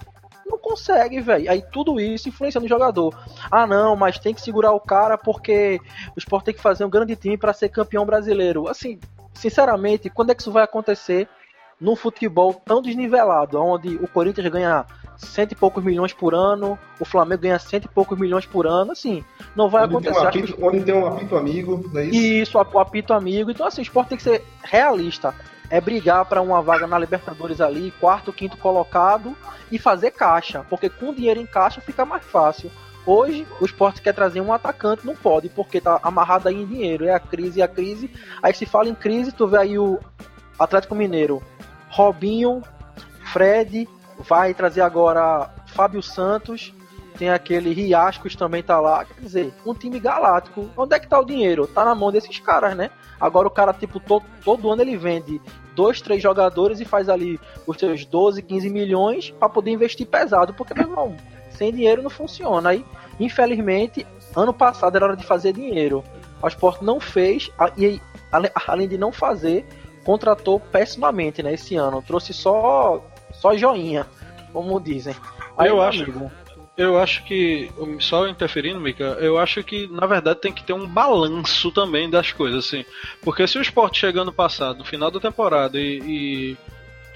Não 0.45 0.59
consegue, 0.59 1.21
velho. 1.21 1.51
Aí 1.51 1.63
tudo 1.63 2.01
isso 2.01 2.29
influencia 2.29 2.61
no 2.61 2.69
jogador. 2.69 3.17
Ah, 3.51 3.67
não, 3.67 3.95
mas 3.95 4.19
tem 4.19 4.35
que 4.35 4.41
segurar 4.41 4.73
o 4.73 4.81
cara 4.81 5.17
porque 5.17 5.81
o 6.17 6.19
Sport 6.19 6.45
tem 6.45 6.55
que 6.55 6.63
fazer 6.63 6.85
um 6.85 6.91
grande 6.91 7.15
time 7.15 7.37
para 7.37 7.53
ser 7.53 7.69
campeão 7.69 8.05
brasileiro. 8.05 8.69
Assim, 8.69 8.99
sinceramente, 9.35 10.11
quando 10.11 10.31
é 10.31 10.35
que 10.35 10.41
isso 10.41 10.53
vai 10.53 10.65
acontecer 10.65 11.29
num 11.81 11.97
futebol 11.97 12.55
tão 12.55 12.81
desnivelado, 12.81 13.61
onde 13.61 13.97
o 13.97 14.09
Corinthians 14.09 14.49
ganha 14.49 14.87
cento 15.17 15.53
e 15.53 15.57
poucos 15.57 15.83
milhões 15.83 16.13
por 16.13 16.35
ano, 16.35 16.79
o 17.01 17.05
Flamengo 17.05 17.43
ganha 17.43 17.59
cento 17.59 17.87
e 17.87 17.89
poucos 17.89 18.19
milhões 18.19 18.45
por 18.45 18.67
ano, 18.67 18.93
assim, 18.93 19.25
não 19.55 19.69
vai 19.69 19.85
onde 19.85 19.95
acontecer. 19.95 20.31
Tem 20.31 20.43
um 20.43 20.45
apito, 20.45 20.67
onde 20.67 20.85
tem 20.85 20.95
um 20.95 21.07
apito 21.07 21.37
amigo, 21.37 21.91
não 21.93 22.01
é 22.01 22.05
isso? 22.05 22.17
Isso, 22.17 22.59
o 22.59 22.79
apito 22.79 23.13
amigo. 23.13 23.51
Então, 23.51 23.67
assim, 23.67 23.81
o 23.81 23.83
esporte 23.83 24.09
tem 24.09 24.19
que 24.19 24.25
ser 24.25 24.45
realista. 24.63 25.35
É 25.69 25.81
brigar 25.81 26.25
para 26.27 26.41
uma 26.41 26.63
vaga 26.63 26.87
na 26.87 26.99
Libertadores 26.99 27.61
ali, 27.61 27.93
quarto, 27.99 28.33
quinto 28.33 28.57
colocado, 28.57 29.37
e 29.73 29.79
fazer 29.79 30.13
caixa. 30.13 30.65
Porque 30.71 30.89
com 30.89 31.13
dinheiro 31.13 31.41
em 31.41 31.47
caixa 31.47 31.81
fica 31.81 32.05
mais 32.05 32.25
fácil. 32.25 32.71
Hoje, 33.05 33.47
o 33.61 33.65
esporte 33.65 34.03
quer 34.03 34.13
trazer 34.13 34.41
um 34.41 34.53
atacante, 34.53 35.07
não 35.07 35.17
pode, 35.17 35.49
porque 35.49 35.81
tá 35.81 35.99
amarrado 36.03 36.49
aí 36.49 36.63
em 36.63 36.67
dinheiro. 36.67 37.05
É 37.05 37.15
a 37.15 37.21
crise, 37.21 37.61
é 37.61 37.65
a 37.65 37.69
crise. 37.69 38.11
Aí 38.43 38.55
se 38.55 38.67
fala 38.67 38.89
em 38.89 38.95
crise, 38.95 39.33
tu 39.33 39.47
vê 39.47 39.59
aí 39.59 39.79
o 39.79 39.99
Atlético 40.59 40.95
Mineiro, 40.95 41.43
Robinho, 41.97 42.63
Fred, 43.33 43.89
vai 44.19 44.53
trazer 44.53 44.83
agora 44.83 45.51
Fábio 45.69 46.03
Santos, 46.03 46.75
tem 47.19 47.31
aquele 47.31 47.73
Riascos 47.73 48.37
também 48.37 48.63
tá 48.63 48.79
lá. 48.79 49.03
Quer 49.07 49.19
dizer, 49.19 49.55
um 49.65 49.73
time 49.73 49.99
galáctico. 49.99 50.69
Onde 50.77 50.95
é 50.95 51.01
que 51.01 51.09
tá 51.09 51.19
o 51.19 51.25
dinheiro? 51.25 51.67
Tá 51.67 51.87
na 51.87 51.95
mão 51.95 52.13
desses 52.13 52.39
caras, 52.39 52.77
né? 52.77 52.91
Agora 53.19 53.49
o 53.49 53.51
cara, 53.51 53.73
tipo, 53.73 53.99
todo, 53.99 54.27
todo 54.45 54.71
ano 54.71 54.83
ele 54.83 54.95
vende 54.95 55.41
dois, 55.75 56.03
três 56.03 56.23
jogadores 56.23 56.81
e 56.81 56.85
faz 56.85 57.09
ali 57.09 57.41
os 57.67 57.79
seus 57.79 58.05
12, 58.05 58.43
15 58.43 58.69
milhões 58.69 59.31
para 59.31 59.49
poder 59.49 59.71
investir 59.71 60.07
pesado. 60.07 60.53
Porque, 60.53 60.75
meu 60.75 60.91
irmão, 60.91 61.17
sem 61.49 61.73
dinheiro 61.73 62.03
não 62.03 62.11
funciona. 62.11 62.69
Aí, 62.69 62.85
infelizmente, 63.19 64.07
ano 64.37 64.53
passado 64.53 64.97
era 64.97 65.07
hora 65.07 65.17
de 65.17 65.25
fazer 65.25 65.55
dinheiro. 65.55 66.05
O 66.43 66.49
Sport 66.49 66.83
não 66.83 67.01
fez, 67.01 67.51
e 67.79 68.03
além 68.67 68.87
de 68.87 68.99
não 68.99 69.11
fazer, 69.11 69.67
contratou 70.07 70.61
pessimamente, 70.61 71.43
né, 71.43 71.53
esse 71.53 71.75
ano. 71.75 72.01
Trouxe 72.01 72.33
só 72.33 73.05
só 73.35 73.57
joinha, 73.57 74.07
como 74.53 74.81
dizem. 74.81 75.17
Aí, 75.59 75.69
eu 75.69 75.83
acho. 75.83 76.05
Amigo, 76.05 76.31
eu 76.77 76.99
acho 76.99 77.25
que, 77.25 77.71
só 77.99 78.29
interferindo, 78.29 78.79
Mika, 78.79 79.05
eu 79.19 79.39
acho 79.39 79.65
que 79.65 79.89
na 79.89 80.07
verdade 80.07 80.41
tem 80.41 80.53
que 80.53 80.63
ter 80.63 80.75
um 80.75 80.87
balanço 80.87 81.73
também 81.73 82.09
das 82.09 82.33
coisas, 82.33 82.67
assim. 82.67 82.85
Porque 83.23 83.47
se 83.49 83.59
o 83.59 83.63
esporte 83.63 83.99
chega 83.99 84.25
no 84.25 84.33
passado, 84.33 84.79
no 84.79 84.85
final 84.85 85.11
da 85.11 85.19
temporada, 85.19 85.79
e, 85.79 85.99
e 86.05 86.57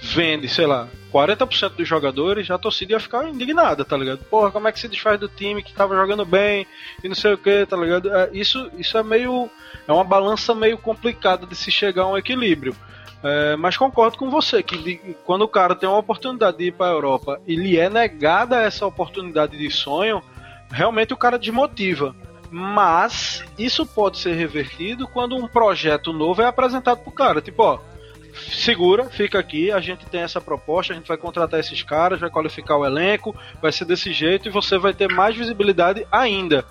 vende, 0.01 0.49
sei 0.49 0.67
lá, 0.67 0.89
40% 1.13 1.71
dos 1.71 1.87
jogadores, 1.87 2.51
a 2.51 2.59
torcida 2.59 2.93
ia 2.93 3.01
ficar 3.01 3.29
indignada, 3.29 3.85
tá 3.85 3.97
ligado? 3.97 4.25
Porra, 4.25 4.51
como 4.51 4.69
é 4.69 4.73
que 4.73 4.81
se 4.81 4.89
desfaz 4.89 5.19
do 5.19 5.29
time 5.29 5.63
que 5.63 5.75
tava 5.75 5.95
jogando 5.95 6.25
bem 6.25 6.67
e 7.03 7.09
não 7.09 7.15
sei 7.15 7.35
o 7.35 7.39
que, 7.39 7.67
tá 7.67 7.77
ligado? 7.77 8.15
É, 8.15 8.31
isso, 8.33 8.71
isso 8.79 8.97
é 8.97 9.03
meio. 9.03 9.51
É 9.87 9.93
uma 9.93 10.05
balança 10.05 10.55
meio 10.55 10.79
complicada 10.79 11.47
de 11.47 11.55
se 11.55 11.71
chegar 11.71 12.05
a 12.05 12.09
um 12.09 12.17
equilíbrio. 12.17 12.75
É, 13.23 13.57
mas 13.57 13.77
concordo 13.77 14.17
com 14.17 14.31
você 14.31 14.63
que 14.63 14.79
de, 14.79 14.97
quando 15.27 15.43
o 15.43 15.49
cara 15.49 15.75
tem 15.75 15.89
uma 15.89 15.99
oportunidade 15.99 16.57
de 16.57 16.69
ir 16.69 16.73
para 16.73 16.87
a 16.87 16.95
Europa 16.95 17.41
e 17.47 17.55
lhe 17.55 17.79
é 17.79 17.91
negada 17.91 18.63
essa 18.63 18.87
oportunidade 18.87 19.59
de 19.59 19.71
sonho, 19.71 20.23
realmente 20.71 21.13
o 21.13 21.17
cara 21.19 21.39
desmotiva. 21.39 22.15
Mas 22.51 23.45
isso 23.59 23.85
pode 23.85 24.19
ser 24.19 24.35
revertido 24.35 25.07
quando 25.07 25.37
um 25.37 25.47
projeto 25.47 26.13
novo 26.13 26.41
é 26.41 26.47
apresentado 26.47 27.03
pro 27.03 27.13
cara. 27.13 27.41
Tipo, 27.41 27.63
ó, 27.63 27.79
segura, 28.35 29.05
fica 29.05 29.39
aqui, 29.39 29.71
a 29.71 29.81
gente 29.81 30.07
tem 30.07 30.21
essa 30.21 30.41
proposta, 30.41 30.93
a 30.93 30.97
gente 30.97 31.09
vai 31.09 31.17
contratar 31.17 31.61
esses 31.61 31.83
caras, 31.83 32.21
vai 32.21 32.31
qualificar 32.31 32.77
o 32.77 32.85
elenco, 32.85 33.35
vai 33.61 33.73
ser 33.73 33.85
desse 33.85 34.13
jeito 34.13 34.49
e 34.49 34.51
você 34.51 34.79
vai 34.79 34.93
ter 34.93 35.13
mais 35.13 35.37
visibilidade 35.37 36.07
ainda. 36.11 36.65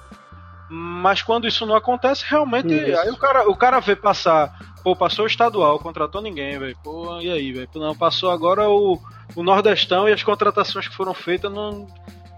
Mas 0.69 1.23
quando 1.23 1.47
isso 1.47 1.65
não 1.65 1.75
acontece, 1.75 2.23
realmente, 2.27 2.73
isso. 2.73 2.99
aí 2.99 3.09
o 3.09 3.17
cara, 3.17 3.49
o 3.49 3.55
cara 3.55 3.79
vê 3.79 3.95
passar 3.95 4.55
Pô, 4.83 4.95
passou 4.95 5.25
o 5.25 5.27
estadual, 5.27 5.77
contratou 5.79 6.21
ninguém, 6.21 6.57
velho. 6.57 6.77
Pô, 6.83 7.19
e 7.19 7.29
aí, 7.29 7.51
velho? 7.51 7.69
Não, 7.75 7.95
passou 7.95 8.31
agora 8.31 8.69
o, 8.69 8.97
o 9.35 9.43
Nordestão 9.43 10.07
e 10.07 10.13
as 10.13 10.23
contratações 10.23 10.87
que 10.87 10.95
foram 10.95 11.13
feitas 11.13 11.51
não, 11.51 11.85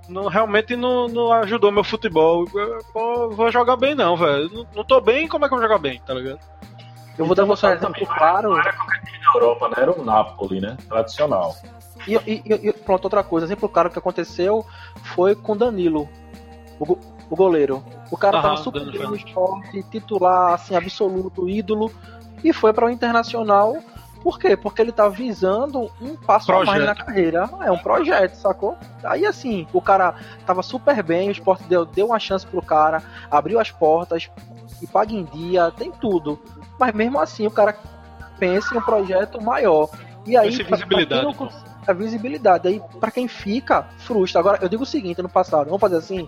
não 0.09 0.27
realmente 0.27 0.75
não, 0.75 1.07
não 1.07 1.31
ajudou 1.33 1.71
meu 1.71 1.83
futebol. 1.83 2.45
Pô, 2.91 3.29
vou 3.29 3.51
jogar 3.51 3.75
bem 3.75 3.93
não, 3.93 4.17
velho. 4.17 4.49
Não, 4.51 4.67
não 4.75 4.83
tô 4.83 4.99
bem, 4.99 5.27
como 5.27 5.45
é 5.45 5.47
que 5.47 5.53
eu 5.53 5.59
vou 5.59 5.67
jogar 5.67 5.79
bem, 5.79 6.01
tá 6.05 6.13
ligado? 6.13 6.39
Eu 7.17 7.25
vou 7.25 7.35
dar 7.35 7.45
você 7.45 7.67
um 7.67 7.71
exemplo 7.71 8.05
claro. 8.07 8.51
Não 8.51 8.59
era 8.59 8.73
qualquer 8.73 9.01
time 9.03 9.19
na 9.19 9.33
Europa, 9.33 9.67
né? 9.69 9.75
Era 9.77 9.91
o 9.91 10.03
Napoli, 10.03 10.61
né? 10.61 10.77
Tradicional. 10.87 11.55
E, 12.07 12.15
e, 12.15 12.43
e, 12.69 12.73
pronto, 12.73 13.05
outra 13.05 13.23
coisa, 13.23 13.45
exemplo 13.45 13.69
claro 13.69 13.89
que 13.89 13.99
aconteceu 13.99 14.65
foi 15.15 15.35
com 15.35 15.55
Danilo, 15.55 16.09
o, 16.79 16.97
o 17.29 17.35
goleiro. 17.35 17.83
O 18.09 18.17
cara 18.17 18.37
Aham, 18.37 18.49
tava 18.49 18.57
super 18.57 18.83
bem 18.91 19.03
no 19.03 19.15
esporte, 19.15 19.83
titular, 19.83 20.53
assim, 20.53 20.75
absoluto, 20.75 21.47
ídolo 21.47 21.91
e 22.43 22.51
foi 22.51 22.73
para 22.73 22.87
o 22.87 22.89
Internacional. 22.89 23.77
Por 24.23 24.37
quê? 24.37 24.55
Porque 24.55 24.81
ele 24.81 24.91
tá 24.91 25.09
visando 25.09 25.91
um 25.99 26.15
passo 26.15 26.47
projeto. 26.47 26.69
a 26.69 26.71
mais 26.71 26.85
na 26.85 26.95
carreira. 26.95 27.49
É 27.61 27.71
um 27.71 27.77
projeto, 27.77 28.35
sacou? 28.35 28.77
Aí 29.03 29.25
assim, 29.25 29.67
o 29.73 29.81
cara 29.81 30.13
tava 30.45 30.61
super 30.61 31.01
bem, 31.01 31.29
o 31.29 31.31
esporte 31.31 31.63
deu, 31.63 31.85
deu 31.85 32.07
uma 32.07 32.19
chance 32.19 32.45
pro 32.45 32.61
cara, 32.61 33.01
abriu 33.31 33.59
as 33.59 33.71
portas, 33.71 34.29
e 34.81 34.87
paga 34.87 35.13
em 35.13 35.23
dia, 35.23 35.71
tem 35.71 35.91
tudo. 35.91 36.39
Mas 36.81 36.95
mesmo 36.95 37.19
assim, 37.19 37.45
o 37.45 37.51
cara 37.51 37.77
pensa 38.39 38.73
em 38.73 38.79
um 38.79 38.81
projeto 38.81 39.39
maior. 39.39 39.87
E 40.25 40.35
aí, 40.35 40.49
visibilidade. 40.49 41.35
Pra, 41.35 41.49
a 41.85 41.93
visibilidade. 41.93 42.67
Aí, 42.67 42.81
para 42.99 43.11
quem 43.11 43.27
fica, 43.27 43.83
frustra. 43.99 44.39
Agora, 44.39 44.57
eu 44.63 44.67
digo 44.67 44.81
o 44.81 44.85
seguinte: 44.85 45.21
no 45.21 45.29
passado, 45.29 45.65
vamos 45.65 45.79
fazer 45.79 45.97
assim: 45.97 46.27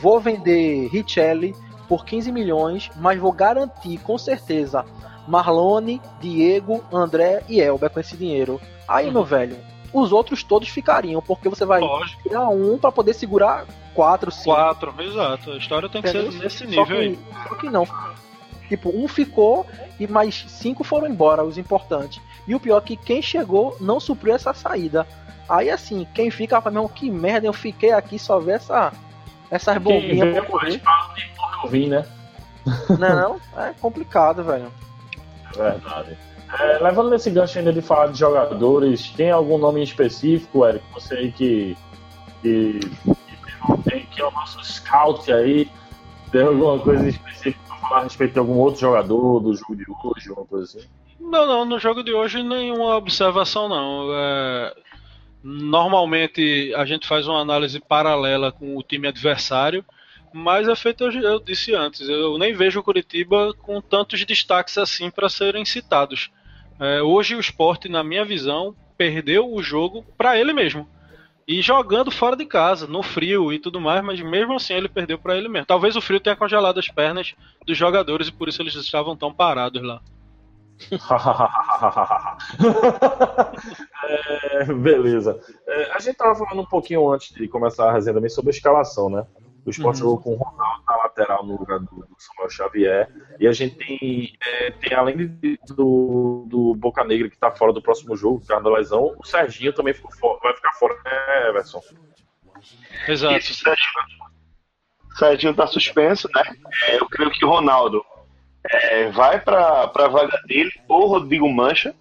vou 0.00 0.18
vender 0.18 0.88
Richelli 0.88 1.54
por 1.86 2.06
15 2.06 2.32
milhões, 2.32 2.90
mas 2.96 3.20
vou 3.20 3.30
garantir 3.30 3.98
com 3.98 4.16
certeza 4.16 4.82
Marlone, 5.28 6.00
Diego, 6.20 6.82
André 6.90 7.44
e 7.46 7.60
Elber 7.60 7.90
com 7.90 8.00
esse 8.00 8.16
dinheiro. 8.16 8.58
Aí, 8.88 9.10
meu 9.10 9.24
velho, 9.24 9.58
os 9.92 10.10
outros 10.10 10.42
todos 10.42 10.70
ficariam, 10.70 11.20
porque 11.20 11.50
você 11.50 11.66
vai 11.66 11.80
Lógico. 11.80 12.22
tirar 12.22 12.48
um 12.48 12.78
para 12.78 12.90
poder 12.90 13.12
segurar 13.12 13.66
quatro, 13.94 14.30
cinco. 14.30 14.56
Quatro, 14.56 14.94
exato. 14.98 15.52
A 15.52 15.56
história 15.58 15.86
tem 15.86 16.00
que 16.00 16.08
ser 16.08 16.22
Entendeu? 16.24 16.42
nesse 16.42 16.58
Só 16.58 16.64
nível 16.64 16.86
que, 16.86 16.92
aí. 16.94 17.18
Só 17.48 17.54
que 17.56 17.70
não. 17.70 17.86
Tipo, 18.68 18.90
um 18.90 19.06
ficou 19.06 19.66
e 19.98 20.06
mais 20.06 20.44
cinco 20.48 20.82
foram 20.82 21.08
embora, 21.08 21.44
os 21.44 21.58
importantes. 21.58 22.20
E 22.46 22.54
o 22.54 22.60
pior 22.60 22.78
é 22.78 22.80
que 22.80 22.96
quem 22.96 23.22
chegou 23.22 23.76
não 23.80 24.00
supriu 24.00 24.34
essa 24.34 24.52
saída. 24.52 25.06
Aí 25.48 25.70
assim, 25.70 26.06
quem 26.12 26.30
fica 26.30 26.60
fala, 26.60 26.74
meu, 26.74 26.88
que 26.88 27.10
merda, 27.10 27.46
eu 27.46 27.52
fiquei 27.52 27.92
aqui 27.92 28.18
só 28.18 28.38
ver 28.38 28.56
essa, 28.56 28.92
essas 29.50 29.74
Quem 29.74 29.82
bombinhas 29.82 30.76
fala 30.82 31.14
porque 31.14 31.66
eu 31.66 31.70
vim, 31.70 31.88
né? 31.88 32.04
Não, 32.98 33.40
é 33.56 33.72
complicado, 33.80 34.42
velho. 34.42 34.72
Verdade. 35.54 36.18
É, 36.60 36.78
levando 36.82 37.10
nesse 37.10 37.30
gancho 37.30 37.58
ainda 37.58 37.72
de 37.72 37.82
falar 37.82 38.08
de 38.08 38.18
jogadores, 38.18 39.10
tem 39.10 39.30
algum 39.30 39.58
nome 39.58 39.82
específico, 39.82 40.66
Eric? 40.66 40.84
Você 40.94 41.14
aí 41.14 41.32
que, 41.32 41.76
que, 42.42 42.80
que, 42.80 43.82
tem, 43.88 44.06
que 44.06 44.20
é 44.20 44.24
o 44.24 44.30
nosso 44.30 44.64
scout 44.64 45.32
aí, 45.32 45.70
tem 46.30 46.42
alguma 46.42 46.78
coisa 46.78 47.08
específica 47.08 47.65
falar 47.88 48.00
a 48.00 48.04
respeito 48.04 48.32
de 48.32 48.38
algum 48.38 48.58
outro 48.58 48.80
jogador 48.80 49.40
do 49.40 49.54
jogo 49.54 49.76
de 49.76 49.84
hoje, 49.88 50.28
alguma 50.28 50.46
coisa 50.46 50.64
assim? 50.64 50.88
Não, 51.18 51.46
não, 51.46 51.64
no 51.64 51.78
jogo 51.78 52.02
de 52.02 52.12
hoje 52.12 52.42
nenhuma 52.42 52.96
observação 52.96 53.68
não. 53.68 54.08
É, 54.12 54.74
normalmente 55.42 56.72
a 56.76 56.84
gente 56.84 57.06
faz 57.06 57.26
uma 57.26 57.40
análise 57.40 57.80
paralela 57.80 58.52
com 58.52 58.76
o 58.76 58.82
time 58.82 59.08
adversário, 59.08 59.84
mas 60.32 60.68
é 60.68 60.76
feito, 60.76 61.04
eu, 61.04 61.40
disse 61.40 61.74
antes, 61.74 62.08
eu 62.08 62.36
nem 62.38 62.52
vejo 62.52 62.80
o 62.80 62.82
Curitiba 62.82 63.54
com 63.54 63.80
tantos 63.80 64.24
destaques 64.24 64.76
assim 64.76 65.10
para 65.10 65.28
serem 65.28 65.64
citados. 65.64 66.30
É, 66.78 67.02
hoje 67.02 67.34
o 67.34 67.40
esporte, 67.40 67.88
na 67.88 68.04
minha 68.04 68.24
visão, 68.24 68.74
perdeu 68.98 69.52
o 69.52 69.62
jogo 69.62 70.04
para 70.16 70.38
ele 70.38 70.52
mesmo. 70.52 70.86
E 71.46 71.62
jogando 71.62 72.10
fora 72.10 72.34
de 72.34 72.44
casa, 72.44 72.88
no 72.88 73.04
frio 73.04 73.52
e 73.52 73.58
tudo 73.58 73.80
mais, 73.80 74.02
mas 74.02 74.20
mesmo 74.20 74.54
assim 74.54 74.74
ele 74.74 74.88
perdeu 74.88 75.16
para 75.16 75.36
ele 75.36 75.48
mesmo. 75.48 75.66
Talvez 75.66 75.94
o 75.94 76.00
frio 76.00 76.18
tenha 76.18 76.34
congelado 76.34 76.78
as 76.78 76.88
pernas 76.88 77.34
dos 77.64 77.78
jogadores 77.78 78.26
e 78.26 78.32
por 78.32 78.48
isso 78.48 78.60
eles 78.60 78.74
estavam 78.74 79.16
tão 79.16 79.32
parados 79.32 79.82
lá. 79.82 80.00
É, 84.08 84.64
beleza. 84.72 85.40
É, 85.66 85.92
a 85.92 85.98
gente 85.98 86.16
tava 86.16 86.36
falando 86.36 86.60
um 86.60 86.66
pouquinho 86.66 87.10
antes 87.10 87.34
de 87.34 87.48
começar 87.48 87.88
a 87.88 87.92
resenha 87.92 88.14
também 88.14 88.30
sobre 88.30 88.50
a 88.50 88.54
escalação, 88.54 89.10
né? 89.10 89.26
O 89.66 89.70
Sport 89.70 89.96
Uhum. 89.96 90.00
jogou 90.00 90.20
com 90.20 90.32
o 90.34 90.36
Ronaldo 90.36 90.84
na 90.88 90.96
lateral 90.96 91.44
no 91.44 91.58
lugar 91.58 91.80
do, 91.80 91.86
do 91.86 92.16
Samuel 92.18 92.48
Xavier. 92.50 93.08
E 93.40 93.48
a 93.48 93.52
gente 93.52 93.74
tem, 93.76 94.32
é, 94.46 94.70
tem 94.70 94.96
além 94.96 95.16
de- 95.16 95.58
do, 95.74 96.44
do 96.48 96.74
Boca 96.76 97.02
Negra, 97.02 97.28
que 97.28 97.36
tá 97.36 97.50
fora 97.50 97.72
do 97.72 97.82
próximo 97.82 98.16
jogo, 98.16 98.40
que 98.46 98.52
é 98.52 98.60
da 98.60 98.70
lesão, 98.70 99.14
o 99.18 99.24
Serginho 99.26 99.72
também 99.72 99.92
ficou 99.92 100.12
fora- 100.12 100.38
vai 100.40 100.54
ficar 100.54 100.72
fora, 100.74 100.94
né, 101.04 101.48
Everson? 101.48 101.80
Exato. 103.08 103.36
Isso, 103.36 103.54
Serginho. 103.54 104.36
Serginho 105.16 105.54
tá 105.54 105.66
suspenso, 105.66 106.28
né? 106.34 106.42
É, 106.84 106.96
eu 107.00 107.06
creio 107.08 107.30
que 107.30 107.44
o 107.44 107.48
Ronaldo 107.48 108.04
é, 108.70 109.10
vai 109.10 109.40
para 109.40 109.90
a 109.94 110.08
vaga 110.08 110.40
dele, 110.46 110.70
ou 110.88 111.06
Rodrigo 111.08 111.48
Mancha, 111.48 111.94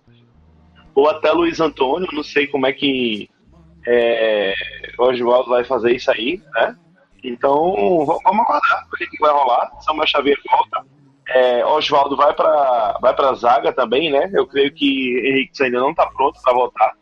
ou 0.93 1.09
até 1.09 1.31
Luiz 1.31 1.59
Antônio. 1.59 2.07
Não 2.13 2.23
sei 2.23 2.45
como 2.47 2.67
é 2.67 2.73
que 2.73 3.29
é, 3.87 4.53
o 4.99 5.03
Oswaldo 5.03 5.49
vai 5.49 5.63
fazer 5.63 5.95
isso 5.95 6.11
aí, 6.11 6.41
né? 6.53 6.75
Então, 7.27 8.05
vamos 8.05 8.41
aguardar 8.41 8.87
o 8.93 8.97
que 8.97 9.19
vai 9.19 9.31
rolar. 9.31 9.71
Samuel 9.81 10.07
Xavier 10.07 10.37
volta. 10.49 10.85
É, 11.27 11.65
Oswaldo 11.65 12.15
vai 12.15 12.33
para 12.33 12.99
vai 13.01 13.15
a 13.17 13.33
zaga 13.33 13.73
também, 13.73 14.11
né? 14.11 14.29
Eu 14.31 14.45
creio 14.45 14.71
que 14.71 15.17
Henrique 15.25 15.63
ainda 15.63 15.79
não 15.79 15.89
está 15.89 16.05
pronto 16.05 16.39
para 16.41 16.53
voltar 16.53 16.93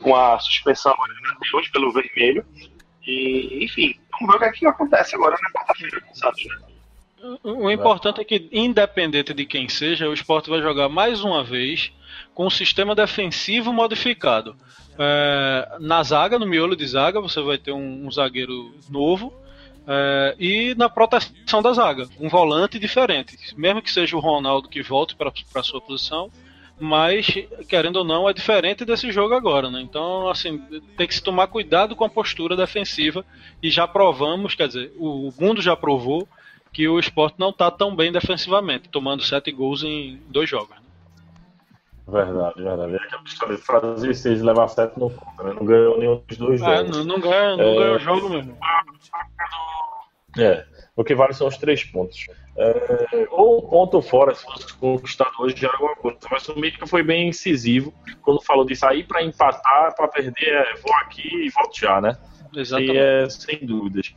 com 0.00 0.16
a 0.16 0.38
suspensão 0.38 0.94
de 1.42 1.56
hoje 1.56 1.70
pelo 1.70 1.92
vermelho. 1.92 2.44
E, 3.06 3.64
enfim, 3.64 3.94
vamos 4.12 4.32
ver 4.32 4.36
o 4.36 4.40
que, 4.40 4.44
é 4.46 4.52
que 4.52 4.66
acontece 4.66 5.14
agora 5.14 5.36
na 5.42 5.50
quarta-feira 5.50 6.00
com 6.00 6.12
o 6.12 6.16
Santos, 6.16 6.44
né? 6.46 6.56
O 7.42 7.70
importante 7.70 8.20
é 8.20 8.24
que, 8.24 8.48
independente 8.52 9.34
de 9.34 9.44
quem 9.44 9.68
seja, 9.68 10.08
o 10.08 10.14
esporte 10.14 10.48
vai 10.48 10.62
jogar 10.62 10.88
mais 10.88 11.22
uma 11.22 11.42
vez 11.42 11.92
com 12.34 12.46
um 12.46 12.50
sistema 12.50 12.94
defensivo 12.94 13.72
modificado. 13.72 14.56
É, 14.98 15.76
na 15.80 16.02
zaga, 16.02 16.38
no 16.38 16.46
miolo 16.46 16.76
de 16.76 16.86
zaga, 16.86 17.20
você 17.20 17.40
vai 17.40 17.58
ter 17.58 17.72
um, 17.72 18.06
um 18.06 18.10
zagueiro 18.10 18.74
novo. 18.88 19.32
é, 19.86 20.34
e 20.38 20.74
na 20.74 20.88
proteção 20.88 21.62
da 21.62 21.72
zaga, 21.72 22.08
um 22.18 22.28
volante 22.28 22.78
diferente. 22.78 23.36
Mesmo 23.56 23.82
que 23.82 23.90
seja 23.90 24.16
o 24.16 24.20
Ronaldo 24.20 24.68
que 24.68 24.82
volte 24.82 25.14
para 25.14 25.32
a 25.54 25.62
sua 25.62 25.80
posição, 25.80 26.30
mas, 26.78 27.26
querendo 27.68 27.96
ou 27.96 28.04
não, 28.04 28.28
é 28.28 28.34
diferente 28.34 28.84
desse 28.84 29.10
jogo 29.10 29.34
agora, 29.34 29.70
né? 29.70 29.80
Então, 29.80 30.28
assim, 30.28 30.58
tem 30.96 31.06
que 31.06 31.14
se 31.14 31.22
tomar 31.22 31.46
cuidado 31.46 31.96
com 31.96 32.04
a 32.04 32.08
postura 32.08 32.54
defensiva. 32.54 33.24
E 33.62 33.70
já 33.70 33.88
provamos, 33.88 34.54
quer 34.54 34.68
dizer, 34.68 34.92
o 34.98 35.32
mundo 35.40 35.62
já 35.62 35.74
provou 35.74 36.28
que 36.72 36.86
o 36.86 36.98
esporte 36.98 37.36
não 37.38 37.48
está 37.48 37.70
tão 37.70 37.96
bem 37.96 38.12
defensivamente, 38.12 38.90
tomando 38.90 39.22
sete 39.22 39.50
gols 39.50 39.82
em 39.82 40.20
dois 40.28 40.50
jogos. 40.50 40.76
né? 40.76 40.82
Verdade, 42.08 42.62
verdade. 42.62 42.94
É 42.94 42.96
aquela 42.98 43.22
história 43.24 43.56
de 43.56 43.62
fazer 43.62 44.14
seis 44.14 44.40
e 44.40 44.42
levar 44.42 44.68
sete 44.68 44.98
não 44.98 45.10
conta, 45.10 45.42
né? 45.42 45.52
Não 45.54 45.66
ganhou 45.66 45.98
nenhum 45.98 46.22
dos 46.28 46.38
dois 46.38 46.62
Ah, 46.62 46.76
jogos. 46.76 46.98
não, 46.98 47.04
não 47.04 47.20
ganha, 47.20 47.56
não 47.56 47.64
É. 47.64 47.74
ganha 47.76 47.92
o 47.96 47.98
jogo 47.98 48.28
mesmo. 48.28 48.56
É, 50.38 50.64
o 50.94 51.02
que 51.02 51.14
vale 51.14 51.32
são 51.32 51.46
os 51.48 51.56
três 51.56 51.82
pontos. 51.82 52.26
É, 52.56 53.26
ou 53.30 53.58
um 53.58 53.68
ponto 53.68 54.00
fora, 54.02 54.34
se 54.34 54.44
fosse 54.44 54.72
conquistado 54.74 55.32
hoje, 55.40 55.56
já 55.56 55.68
era 55.68 55.76
alguma 55.78 55.96
coisa. 55.96 56.18
Mas 56.30 56.48
o 56.48 56.58
Mítica 56.58 56.86
foi 56.86 57.02
bem 57.02 57.28
incisivo 57.28 57.92
quando 58.22 58.42
falou 58.42 58.64
de 58.64 58.76
sair 58.76 59.04
para 59.04 59.22
empatar, 59.22 59.94
para 59.96 60.06
perder, 60.08 60.46
é, 60.52 60.74
vou 60.76 60.94
aqui 60.96 61.26
e 61.26 61.50
volto 61.50 61.78
já, 61.78 62.00
né? 62.00 62.16
Exatamente. 62.54 62.92
E 62.94 62.98
é 62.98 63.28
sem 63.28 63.66
dúvidas. 63.66 64.14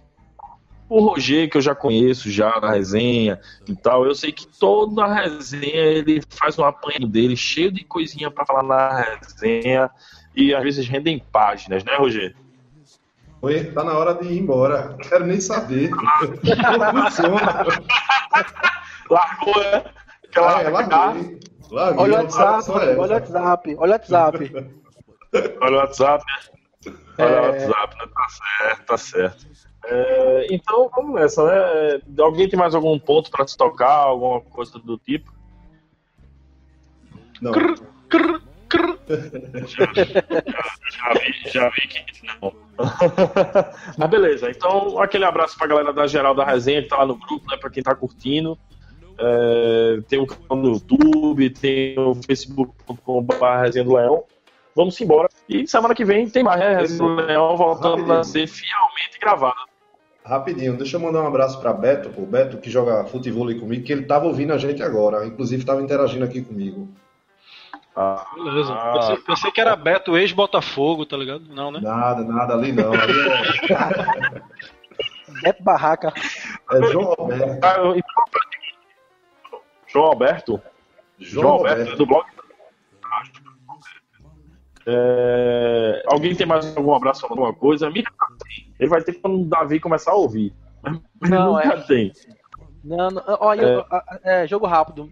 O 0.89 1.01
Roger, 1.01 1.47
que 1.47 1.55
eu 1.55 1.61
já 1.61 1.75
conheço 1.75 2.31
já 2.31 2.59
na 2.59 2.71
resenha 2.71 3.39
e 3.67 3.75
tal, 3.75 4.05
eu 4.05 4.15
sei 4.15 4.31
que 4.31 4.47
toda 4.47 5.05
a 5.05 5.13
resenha 5.13 5.83
ele 5.83 6.21
faz 6.29 6.57
um 6.57 6.65
apanho 6.65 7.07
dele 7.07 7.37
cheio 7.37 7.71
de 7.71 7.83
coisinha 7.83 8.31
para 8.31 8.43
falar 8.43 8.63
na 8.63 9.01
resenha 9.21 9.89
e 10.35 10.53
às 10.53 10.63
vezes 10.63 10.87
rendem 10.87 11.23
páginas, 11.31 11.83
né, 11.83 11.95
Roger? 11.95 12.35
Oi, 13.41 13.65
tá 13.65 13.83
na 13.83 13.97
hora 13.97 14.15
de 14.15 14.27
ir 14.27 14.39
embora. 14.39 14.89
Não 14.89 14.97
quero 14.97 15.25
nem 15.25 15.39
saber. 15.39 15.91
Funciona. 15.91 17.65
Largou, 19.09 19.63
né? 19.63 19.83
Aquela 20.27 20.61
é, 20.61 20.69
larguei. 20.69 21.39
Larguei, 21.71 22.03
Olha 22.03 22.13
o 22.13 22.23
WhatsApp, 22.23 22.71
olha 22.71 22.95
o 22.95 22.99
WhatsApp, 22.99 23.75
olha 23.77 23.89
o 23.89 23.91
WhatsApp. 23.91 24.55
Olha 25.61 25.75
o 25.75 25.79
WhatsApp, 25.79 26.25
né? 26.25 26.93
Olha 27.19 27.41
o 27.41 27.45
WhatsApp, 27.45 27.97
né? 27.97 28.07
Tá 28.13 28.27
certo, 28.29 28.85
tá 28.85 28.97
certo. 28.97 29.68
É, 29.85 30.47
então 30.51 30.89
vamos 30.93 31.15
nessa, 31.15 31.43
né? 31.45 32.01
Alguém 32.19 32.49
tem 32.49 32.59
mais 32.59 32.75
algum 32.75 32.97
ponto 32.99 33.31
para 33.31 33.47
se 33.47 33.57
tocar, 33.57 33.93
alguma 33.93 34.41
coisa 34.41 34.77
do 34.79 34.97
tipo? 34.97 35.31
Não. 37.41 37.51
Crr, 37.51 37.75
crr. 38.09 38.41
Já 40.91 41.13
vi, 41.13 41.51
já 41.51 41.69
vi 41.69 41.87
que 41.87 42.27
não. 42.41 42.53
Mas 43.97 44.09
beleza, 44.09 44.49
então 44.49 44.99
aquele 45.01 45.25
abraço 45.25 45.57
pra 45.57 45.67
galera 45.67 45.91
da 45.91 46.05
geral 46.07 46.35
da 46.35 46.45
resenha 46.45 46.81
que 46.81 46.89
tá 46.89 46.97
lá 46.97 47.05
no 47.05 47.15
grupo, 47.15 47.49
né? 47.49 47.57
Pra 47.57 47.69
quem 47.69 47.83
tá 47.83 47.95
curtindo. 47.95 48.57
É, 49.17 49.99
tem 50.07 50.19
o 50.19 50.27
canal 50.27 50.63
no 50.63 50.73
YouTube, 50.73 51.49
tem 51.49 51.97
o 51.99 52.15
facebook.com.br 52.15 53.45
Resenha 53.61 53.83
do 53.83 53.95
Leão. 53.95 54.23
Vamos 54.75 54.99
embora. 55.01 55.27
E 55.47 55.67
semana 55.67 55.93
que 55.93 56.05
vem 56.05 56.29
tem 56.29 56.43
mais, 56.43 56.59
né? 56.59 56.77
Resenha 56.77 56.99
do 56.99 57.15
Leão 57.15 57.57
voltando 57.57 58.13
a 58.13 58.23
ser 58.23 58.47
fielmente 58.47 59.19
gravada. 59.19 59.68
Rapidinho, 60.23 60.77
deixa 60.77 60.97
eu 60.97 61.01
mandar 61.01 61.23
um 61.23 61.27
abraço 61.27 61.59
para 61.59 61.73
Beto, 61.73 62.11
o 62.21 62.25
Beto 62.25 62.57
que 62.57 62.69
joga 62.69 63.05
futebol 63.05 63.47
aí 63.47 63.59
comigo, 63.59 63.83
que 63.83 63.91
ele 63.91 64.05
tava 64.05 64.25
ouvindo 64.25 64.53
a 64.53 64.57
gente 64.57 64.83
agora, 64.83 65.25
inclusive 65.25 65.65
tava 65.65 65.81
interagindo 65.81 66.25
aqui 66.25 66.41
comigo. 66.41 66.89
Ah, 67.95 68.25
Beleza. 68.35 68.73
Ah. 68.73 68.93
Pensei, 68.93 69.17
pensei 69.17 69.51
que 69.51 69.61
era 69.61 69.75
Beto 69.75 70.17
ex-Botafogo, 70.17 71.05
tá 71.05 71.17
ligado? 71.17 71.43
Não, 71.49 71.71
né? 71.71 71.79
Nada, 71.81 72.23
nada 72.23 72.53
ali 72.53 72.71
não. 72.71 72.93
Ali 72.93 73.13
Beto 75.41 75.63
Barraca. 75.63 76.13
é, 76.71 76.77
é 76.77 76.83
João 76.91 77.15
Alberto. 77.17 77.59
Ah, 77.63 77.99
João 79.87 80.05
Alberto? 80.05 80.61
João 81.17 81.49
Alberto, 81.49 81.93
é 81.93 81.95
do 81.95 82.05
blog. 82.05 82.25
É, 84.85 86.03
alguém 86.07 86.35
tem 86.35 86.47
mais 86.47 86.75
algum 86.75 86.93
abraço 86.93 87.25
alguma 87.25 87.53
coisa? 87.53 87.91
Ele 88.79 88.89
vai 88.89 89.01
ter 89.03 89.13
quando 89.13 89.41
o 89.41 89.45
Davi 89.45 89.79
começar 89.79 90.11
a 90.11 90.15
ouvir. 90.15 90.53
Mas 90.81 91.29
Não, 91.29 91.53
nunca 91.53 91.67
é. 91.73 91.81
tem. 91.81 92.11
Não, 92.83 93.09
não, 93.09 93.23
olha, 93.41 93.61
eu- 93.61 93.85
a- 93.91 94.19
é, 94.23 94.47
jogo 94.47 94.65
rápido. 94.65 95.11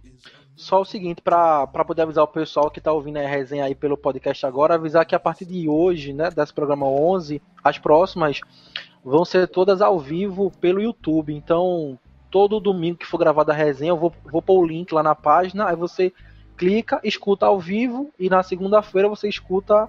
só 0.55 0.81
o 0.81 0.85
seguinte, 0.85 1.21
para 1.21 1.67
poder 1.67 2.01
avisar 2.03 2.23
o 2.23 2.27
pessoal 2.27 2.71
que 2.71 2.79
está 2.79 2.91
ouvindo 2.91 3.17
a 3.17 3.27
resenha 3.27 3.65
aí 3.65 3.75
pelo 3.75 3.95
podcast 3.97 4.43
agora, 4.45 4.73
avisar 4.73 5.05
que 5.05 5.13
a 5.13 5.19
partir 5.19 5.45
de 5.45 5.69
hoje, 5.69 6.13
né, 6.13 6.31
desse 6.31 6.51
programa 6.53 6.87
11, 6.87 7.39
as 7.63 7.77
próximas 7.77 8.41
vão 9.03 9.23
ser 9.23 9.47
todas 9.49 9.81
ao 9.81 9.99
vivo 9.99 10.49
pelo 10.59 10.81
YouTube. 10.81 11.31
Então, 11.35 11.99
todo 12.31 12.59
domingo 12.59 12.97
que 12.97 13.05
for 13.05 13.17
gravada 13.19 13.51
a 13.51 13.55
resenha, 13.55 13.91
eu 13.91 13.97
vou, 13.97 14.11
vou 14.31 14.41
pôr 14.41 14.59
o 14.59 14.65
link 14.65 14.91
lá 14.93 15.03
na 15.03 15.13
página, 15.13 15.69
aí 15.69 15.75
você 15.75 16.11
clica, 16.57 16.99
escuta 17.03 17.45
ao 17.45 17.59
vivo 17.59 18.09
e 18.17 18.27
na 18.29 18.41
segunda-feira 18.41 19.07
você 19.07 19.29
escuta 19.29 19.87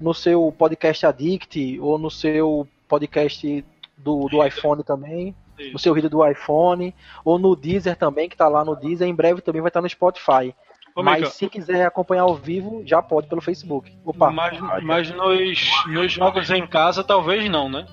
no 0.00 0.14
seu 0.14 0.54
podcast 0.56 1.04
Addict 1.06 1.80
ou 1.80 1.98
no 1.98 2.10
seu 2.10 2.68
podcast 2.94 3.64
do, 3.96 4.28
do 4.28 4.44
iPhone 4.44 4.82
também. 4.82 5.34
No 5.72 5.78
seu 5.78 5.94
vídeo 5.94 6.10
do 6.10 6.26
iPhone, 6.26 6.92
ou 7.24 7.38
no 7.38 7.54
Deezer 7.54 7.96
também, 7.96 8.28
que 8.28 8.34
está 8.34 8.48
lá 8.48 8.64
no 8.64 8.74
Deezer, 8.74 9.06
em 9.06 9.14
breve 9.14 9.40
também 9.40 9.62
vai 9.62 9.68
estar 9.68 9.80
no 9.80 9.88
Spotify. 9.88 10.52
Ô, 10.96 11.02
mas 11.02 11.20
Mica. 11.20 11.30
se 11.30 11.48
quiser 11.48 11.86
acompanhar 11.86 12.22
ao 12.22 12.34
vivo, 12.34 12.82
já 12.84 13.00
pode 13.00 13.28
pelo 13.28 13.40
Facebook. 13.40 13.92
Opa. 14.04 14.32
Mas, 14.32 14.58
mas 14.82 15.10
nos, 15.10 15.86
nos 15.86 16.12
jogos 16.12 16.50
em 16.50 16.66
casa, 16.66 17.04
talvez 17.04 17.48
não, 17.48 17.68
né? 17.68 17.86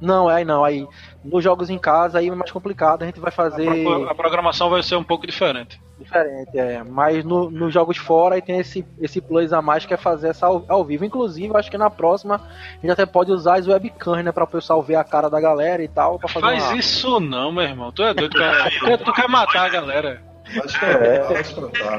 Não, 0.00 0.28
aí 0.28 0.44
não. 0.44 0.64
Aí 0.64 0.86
nos 1.24 1.42
jogos 1.42 1.70
em 1.70 1.78
casa 1.78 2.18
aí 2.18 2.28
é 2.28 2.34
mais 2.34 2.50
complicado. 2.50 3.02
A 3.02 3.06
gente 3.06 3.20
vai 3.20 3.30
fazer. 3.30 3.68
A, 4.08 4.14
programação 4.14 4.70
vai 4.70 4.82
ser 4.82 4.96
um 4.96 5.02
pouco 5.02 5.26
diferente. 5.26 5.80
Diferente, 5.98 6.56
é. 6.56 6.84
Mas 6.84 7.24
no, 7.24 7.50
nos 7.50 7.74
jogos 7.74 7.96
fora 7.96 8.36
aí 8.36 8.42
tem 8.42 8.60
esse, 8.60 8.86
esse 9.00 9.20
plus 9.20 9.52
a 9.52 9.60
mais 9.60 9.84
que 9.84 9.92
é 9.92 9.96
fazer 9.96 10.28
essa 10.28 10.46
ao, 10.46 10.64
ao, 10.68 10.84
vivo. 10.84 11.04
Inclusive, 11.04 11.56
acho 11.56 11.70
que 11.70 11.78
na 11.78 11.90
próxima 11.90 12.36
a 12.36 12.80
gente 12.80 12.90
até 12.90 13.04
pode 13.04 13.32
usar 13.32 13.58
as 13.58 13.66
webcams, 13.66 14.24
né? 14.24 14.30
Pra 14.30 14.44
o 14.44 14.48
pessoal 14.48 14.80
ver 14.82 14.94
a 14.94 15.04
cara 15.04 15.28
da 15.28 15.40
galera 15.40 15.82
e 15.82 15.88
tal. 15.88 16.18
Pra 16.18 16.28
fazer 16.28 16.46
Faz 16.46 16.64
uma... 16.64 16.76
isso 16.76 17.18
não, 17.18 17.50
meu 17.50 17.64
irmão. 17.64 17.90
Tu 17.90 18.02
é 18.04 18.14
doido, 18.14 18.36
cara. 18.36 18.70
tu 18.98 19.12
quer 19.12 19.28
matar 19.28 19.66
a 19.66 19.68
galera. 19.68 20.22
Acho 20.64 20.78
que 20.78 20.84
é, 20.84 21.40
acho 21.40 21.54
que 21.54 21.60
tá. 21.60 21.98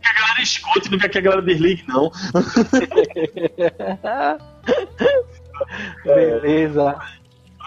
Que 0.00 0.08
a 0.08 0.14
galera 0.14 0.40
escute, 0.40 0.90
não 0.90 0.98
quer 0.98 1.08
que 1.10 1.18
a 1.18 1.20
galera 1.20 1.42
desligue, 1.42 1.84
não. 1.86 2.10
Beleza. 6.04 6.96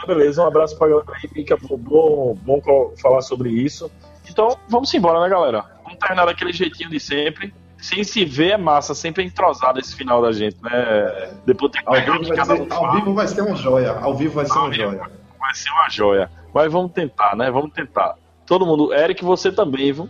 Beleza, 0.05 0.43
um 0.43 0.47
abraço 0.47 0.77
pra 0.77 0.87
galera 0.87 1.13
aí, 1.13 1.29
Mica. 1.35 1.57
Bom, 1.57 2.35
bom 2.41 2.61
falar 3.01 3.21
sobre 3.21 3.49
isso. 3.49 3.91
Então, 4.29 4.57
vamos 4.67 4.93
embora, 4.93 5.19
né, 5.21 5.29
galera? 5.29 5.65
Vamos 5.83 5.99
terminar 5.99 6.25
daquele 6.25 6.53
jeitinho 6.53 6.89
de 6.89 6.99
sempre. 6.99 7.53
Sem 7.77 8.03
se 8.03 8.23
ver 8.23 8.51
é 8.51 8.57
massa, 8.57 8.95
sempre 8.95 9.23
é 9.23 9.25
entrosado 9.25 9.79
esse 9.79 9.93
final 9.95 10.21
da 10.21 10.31
gente, 10.31 10.57
né? 10.63 11.33
Depois 11.45 11.71
tem 11.71 11.81
que 11.83 11.89
ao 11.89 11.95
vivo, 11.95 12.33
vai 12.33 12.45
ser, 12.45 12.73
ao 12.73 12.93
vivo 12.93 13.13
vai 13.13 13.27
ser 13.27 13.41
uma 13.41 13.55
joia. 13.55 13.91
Ao 13.91 14.15
vivo 14.15 14.33
vai 14.35 14.45
ser 14.45 14.57
ao 14.57 14.65
uma 14.65 14.73
joia. 14.73 15.11
Vai 15.37 15.53
ser 15.53 15.69
uma 15.69 15.89
joia. 15.89 16.31
Mas 16.53 16.71
vamos 16.71 16.93
tentar, 16.93 17.35
né? 17.35 17.51
Vamos 17.51 17.73
tentar. 17.73 18.15
Todo 18.45 18.65
mundo. 18.65 18.93
Eric, 18.93 19.23
você 19.23 19.51
também, 19.51 19.91
viu? 19.91 20.09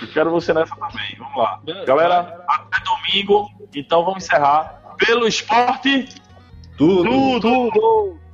Eu 0.00 0.08
quero 0.08 0.30
você 0.30 0.52
nessa 0.52 0.76
também. 0.76 1.16
Vamos 1.18 1.36
lá. 1.36 1.60
Galera, 1.86 2.44
até 2.46 2.78
domingo. 2.84 3.48
Então 3.74 4.04
vamos 4.04 4.24
encerrar. 4.24 4.82
Pelo 4.98 5.26
esporte. 5.26 6.08
Tudo. 6.76 7.04
Tudo. 7.04 7.70
tudo. 7.70 8.25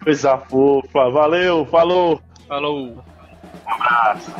Coisa 0.00 0.38
fofa. 0.38 1.10
Valeu, 1.10 1.66
falou. 1.66 2.20
Falou. 2.48 2.88
Um 2.88 3.72
abraço. 3.72 4.32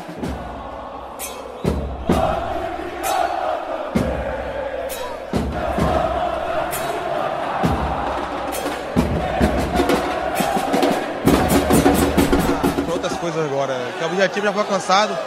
outras 13.03 13.19
coisas 13.19 13.45
agora, 13.45 13.75
que 13.99 14.05
o 14.05 14.07
objetivo 14.07 14.47
já 14.47 14.53
foi 14.53 14.63
alcançado, 14.63 15.19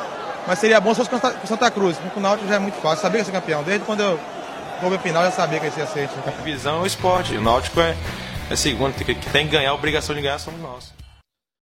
mas 0.47 0.59
seria 0.59 0.79
bom 0.79 0.93
se 0.93 1.03
fosse 1.03 1.09
com 1.09 1.47
Santa 1.47 1.69
Cruz, 1.69 1.97
com 2.13 2.19
o 2.19 2.23
Náutico 2.23 2.47
já 2.47 2.55
é 2.55 2.59
muito 2.59 2.75
fácil, 2.75 3.01
sabia 3.01 3.21
que 3.21 3.29
ia 3.29 3.33
ser 3.33 3.39
campeão, 3.39 3.63
desde 3.63 3.85
quando 3.85 4.01
eu 4.01 4.19
vou 4.81 4.89
ver 4.89 4.99
final 4.99 5.23
já 5.23 5.31
sabia 5.31 5.59
que 5.59 5.65
ia 5.65 5.71
ser 5.71 5.81
aceito. 5.81 6.13
A 6.25 6.43
visão 6.43 6.77
é 6.77 6.81
o 6.83 6.85
esporte, 6.85 7.35
o 7.35 7.41
Náutico 7.41 7.81
é 7.81 7.95
é 8.49 8.55
segundo, 8.55 8.93
que 8.93 9.15
tem 9.29 9.47
que 9.47 9.51
ganhar, 9.51 9.71
a 9.71 9.73
obrigação 9.73 10.15
de 10.15 10.21
ganhar 10.21 10.39
somos 10.39 10.61
nós. 10.61 10.93